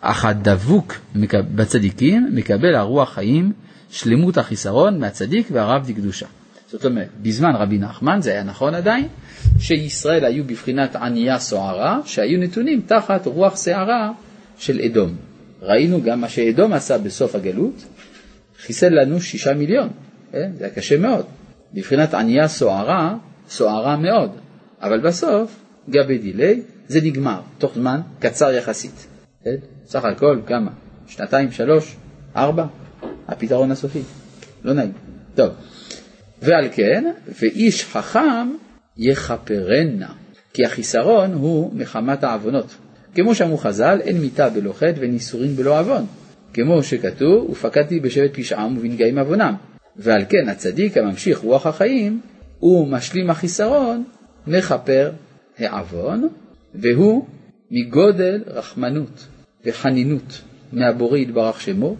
אך 0.00 0.24
הדבוק 0.24 0.94
בצדיקים 1.54 2.28
מקבל 2.32 2.74
הרוח 2.74 3.14
חיים, 3.14 3.52
שלמות 3.90 4.38
החיסרון 4.38 4.98
מהצדיק 4.98 5.48
והרב 5.52 5.86
דקדושה. 5.86 6.26
זאת 6.70 6.84
אומרת, 6.84 7.08
בזמן 7.22 7.54
רבי 7.54 7.78
נחמן, 7.78 8.20
זה 8.22 8.30
היה 8.30 8.42
נכון 8.42 8.74
עדיין, 8.74 9.08
שישראל 9.58 10.24
היו 10.24 10.44
בבחינת 10.44 10.96
ענייה 10.96 11.38
סוערה, 11.38 12.00
שהיו 12.04 12.38
נתונים 12.38 12.80
תחת 12.86 13.26
רוח 13.26 13.64
שערה 13.64 14.12
של 14.58 14.80
אדום. 14.80 15.16
ראינו 15.62 16.02
גם 16.02 16.20
מה 16.20 16.28
שאדום 16.28 16.72
עשה 16.72 16.98
בסוף 16.98 17.34
הגלות, 17.34 17.84
חיסל 18.62 18.88
לנו 18.88 19.20
שישה 19.20 19.54
מיליון, 19.54 19.88
כן? 20.32 20.50
זה 20.58 20.64
היה 20.64 20.74
קשה 20.74 20.98
מאוד. 20.98 21.24
בבחינת 21.74 22.14
ענייה 22.14 22.48
סוערה, 22.48 23.14
סוערה 23.48 23.96
מאוד, 23.96 24.30
אבל 24.82 25.00
בסוף, 25.00 25.64
גבי 25.90 26.18
דילי, 26.18 26.62
זה 26.88 27.00
נגמר, 27.00 27.40
תוך 27.58 27.74
זמן 27.74 28.00
קצר 28.18 28.50
יחסית. 28.50 29.06
כן? 29.44 29.56
סך 29.86 30.04
הכל 30.04 30.40
כמה? 30.46 30.70
שנתיים, 31.06 31.50
שלוש, 31.50 31.96
ארבע? 32.36 32.66
הפתרון 33.30 33.70
הסופי. 33.70 34.02
לא 34.64 34.72
נעים. 34.72 34.92
טוב. 35.34 35.50
ועל 36.42 36.68
כן, 36.72 37.04
ואיש 37.40 37.84
חכם 37.84 38.48
יכפרנה, 38.96 40.12
כי 40.52 40.64
החיסרון 40.64 41.32
הוא 41.32 41.74
מחמת 41.74 42.24
העוונות. 42.24 42.74
כמו 43.14 43.34
שאמרו 43.34 43.56
חז"ל, 43.56 44.00
אין 44.00 44.20
מיתה 44.20 44.48
בלא 44.48 44.72
חטא 44.72 45.00
ואין 45.00 45.14
איסורים 45.14 45.56
בלא 45.56 45.80
עוון. 45.80 46.04
כמו 46.54 46.82
שכתוב, 46.82 47.50
ופקדתי 47.50 48.00
בשבט 48.00 48.30
פשעם 48.34 48.76
ובנגעים 48.76 49.18
עוונם. 49.18 49.54
ועל 49.96 50.24
כן 50.28 50.48
הצדיק 50.48 50.96
הממשיך 50.96 51.38
רוח 51.38 51.66
החיים, 51.66 52.20
הוא 52.58 52.88
משלים 52.88 53.30
החיסרון, 53.30 54.04
מכפר 54.46 55.10
העוון, 55.58 56.28
והוא 56.74 57.26
מגודל 57.70 58.42
רחמנות 58.46 59.26
וחנינות 59.64 60.40
מהבורא 60.72 61.18
יתברך 61.18 61.60
שמו, 61.60 61.96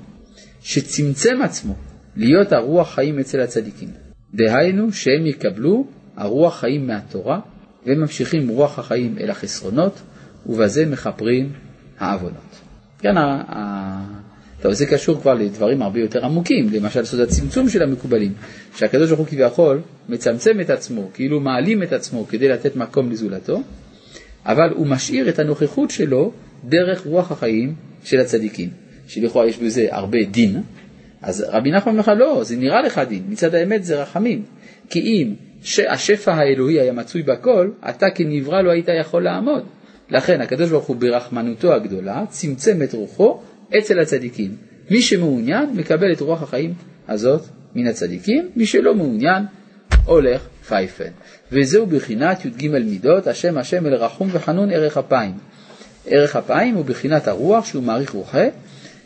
שצמצם 0.63 1.43
עצמו 1.43 1.75
להיות 2.17 2.53
הרוח 2.53 2.95
חיים 2.95 3.19
אצל 3.19 3.41
הצדיקים. 3.41 3.89
דהיינו 4.35 4.93
שהם 4.93 5.27
יקבלו 5.27 5.87
הרוח 6.17 6.61
חיים 6.61 6.87
מהתורה 6.87 7.41
וממשיכים 7.87 8.49
רוח 8.49 8.79
החיים 8.79 9.19
אל 9.21 9.31
החסרונות 9.31 10.01
ובזה 10.47 10.87
מכפרים 10.87 11.53
העוונות. 11.99 12.61
כאן 12.99 13.17
ה... 13.17 13.43
ה... 13.49 14.21
טוב, 14.63 14.73
זה 14.73 14.87
קשור 14.87 15.21
כבר 15.21 15.35
לדברים 15.35 15.83
הרבה 15.83 16.01
יותר 16.01 16.25
עמוקים, 16.25 16.69
למשל 16.73 17.05
סוד 17.05 17.21
הצמצום 17.21 17.69
של 17.69 17.83
המקובלים, 17.83 18.33
שהקדוש 18.77 19.09
ברוך 19.09 19.21
הוא 19.21 19.27
כביכול 19.27 19.81
מצמצם 20.09 20.61
את 20.61 20.71
עצמו, 20.71 21.11
כאילו 21.15 21.41
מעלים 21.41 21.83
את 21.83 21.93
עצמו 21.93 22.27
כדי 22.29 22.49
לתת 22.49 22.77
מקום 22.77 23.11
לזולתו, 23.11 23.63
אבל 24.47 24.71
הוא 24.75 24.87
משאיר 24.87 25.29
את 25.29 25.39
הנוכחות 25.39 25.91
שלו 25.91 26.33
דרך 26.65 27.07
רוח 27.07 27.33
החיים 27.33 27.75
של 28.05 28.21
הצדיקים, 28.21 28.71
שלכאורה 29.11 29.47
יש 29.47 29.59
בזה 29.59 29.87
הרבה 29.91 30.19
דין, 30.31 30.63
אז 31.23 31.47
רבי 31.49 31.71
נחמן 31.71 31.93
אומר 31.93 32.01
לך 32.01 32.11
לא, 32.19 32.45
זה 32.45 32.57
נראה 32.57 32.83
לך 32.83 33.01
דין, 33.09 33.23
מצד 33.29 33.55
האמת 33.55 33.85
זה 33.85 34.03
רחמים, 34.03 34.43
כי 34.91 35.01
אם 35.01 35.35
השפע 35.89 36.35
האלוהי 36.35 36.81
היה 36.81 36.93
מצוי 36.93 37.23
בכל, 37.23 37.71
אתה 37.91 38.07
כנברא 38.15 38.63
לא 38.63 38.71
היית 38.71 38.89
יכול 39.01 39.25
לעמוד. 39.25 39.65
לכן 40.11 40.41
הקדוש 40.41 40.71
ברוך 40.71 40.85
הוא 40.85 40.97
ברחמנותו 40.97 41.73
הגדולה 41.75 42.25
צמצם 42.29 42.83
את 42.83 42.95
רוחו 42.95 43.41
אצל 43.79 44.01
הצדיקים. 44.01 44.57
מי 44.91 45.03
שמעוניין 45.03 45.71
מקבל 45.75 46.13
את 46.13 46.21
רוח 46.21 46.43
החיים 46.43 46.75
הזאת 47.09 47.43
מן 47.75 47.87
הצדיקים, 47.87 48.49
מי 48.57 48.67
שלא 48.67 48.95
מעוניין 48.95 49.43
הולך 50.05 50.47
פייפן. 50.69 51.11
וזהו 51.53 51.87
בחינת 51.87 52.45
י"ג 52.45 52.69
מידות, 52.69 53.27
השם 53.27 53.59
השם 53.59 53.87
אל 53.87 53.95
רחום 53.95 54.29
וחנון 54.33 54.71
ערך 54.71 54.99
אפיים. 54.99 55.35
ערך 56.07 56.37
אפיים 56.37 56.75
הוא 56.75 56.85
בחינת 56.85 57.29
הרוח 57.29 57.65
שהוא 57.65 57.83
מעריך 57.83 58.11
רוחה, 58.11 58.45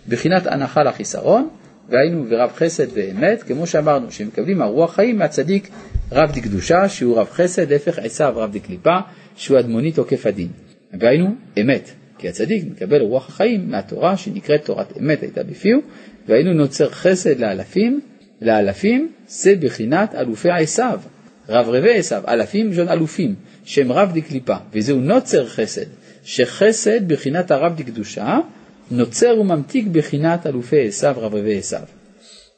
בחינת 0.09 0.47
הנחה 0.47 0.83
לחיסרון, 0.83 1.49
והיינו 1.89 2.25
ורב 2.29 2.51
חסד 2.57 2.87
ואמת, 2.95 3.43
כמו 3.43 3.67
שאמרנו, 3.67 4.11
שמקבלים 4.11 4.63
הרוח 4.63 4.95
חיים 4.95 5.19
מהצדיק 5.19 5.69
רב 6.13 6.33
דקדושה, 6.33 6.89
שהוא 6.89 7.19
רב 7.19 7.29
חסד, 7.31 7.73
הפך 7.73 7.99
עשיו 7.99 8.33
רב 8.37 8.53
דקליפה, 8.53 8.97
שהוא 9.37 9.59
אדמונית 9.59 9.99
עוקף 9.99 10.27
הדין. 10.27 10.49
והיינו 11.01 11.35
אמת, 11.61 11.91
כי 12.19 12.29
הצדיק 12.29 12.65
מקבל 12.71 13.01
רוח 13.01 13.29
החיים 13.29 13.71
מהתורה 13.71 14.17
שנקראת 14.17 14.65
תורת 14.65 14.99
אמת 15.01 15.23
הייתה 15.23 15.43
בפיו, 15.43 15.79
והיינו 16.29 16.53
נוצר 16.53 16.91
חסד 16.91 17.41
לאלפים, 17.41 18.01
לאלפים 18.41 19.13
זה 19.29 19.55
בחינת 19.61 20.15
אלופי 20.15 20.51
עשיו, 20.51 21.01
רב 21.49 21.69
רבי 21.69 21.99
עשיו, 21.99 22.23
אלפים 22.29 22.73
ז'ון 22.73 22.89
אלופים, 22.89 23.35
שהם 23.65 23.93
רב 23.93 24.13
דקליפה, 24.15 24.57
וזהו 24.73 25.01
נוצר 25.01 25.47
חסד, 25.47 25.87
שחסד 26.25 27.09
בחינת 27.09 27.51
הרב 27.51 27.77
דקדושה, 27.77 28.39
נוצר 28.91 29.37
וממתיק 29.41 29.87
בחינת 29.93 30.47
אלופי 30.47 30.87
עשיו, 30.87 31.15
רב 31.19 31.35
רבי 31.35 31.59
עשיו. 31.59 31.83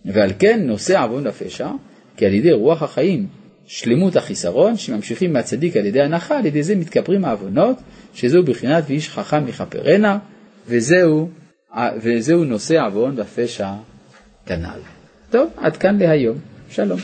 ועל 0.04 0.30
כן 0.38 0.60
נושא 0.66 1.02
עוון 1.02 1.24
לפשע, 1.24 1.68
כי 2.16 2.26
על 2.26 2.34
ידי 2.34 2.52
רוח 2.52 2.82
החיים 2.82 3.26
שלמות 3.66 4.16
החיסרון, 4.16 4.76
שממשיכים 4.76 5.32
מהצדיק 5.32 5.76
על 5.76 5.86
ידי 5.86 6.02
הנחה, 6.02 6.38
על 6.38 6.46
ידי 6.46 6.62
זה 6.62 6.76
מתכפרים 6.76 7.24
העוונות, 7.24 7.76
שזהו 8.14 8.42
בחינת 8.42 8.84
ואיש 8.86 9.08
חכם 9.08 9.48
יכפרנה, 9.48 10.18
וזהו, 10.68 11.28
וזהו 12.02 12.44
נושא 12.44 12.86
עוון 12.86 13.14
ופשע 13.16 13.70
כנ"ל. 14.46 14.80
טוב, 15.30 15.50
עד 15.56 15.76
כאן 15.76 15.98
להיום. 15.98 16.38
שלום. 16.70 16.98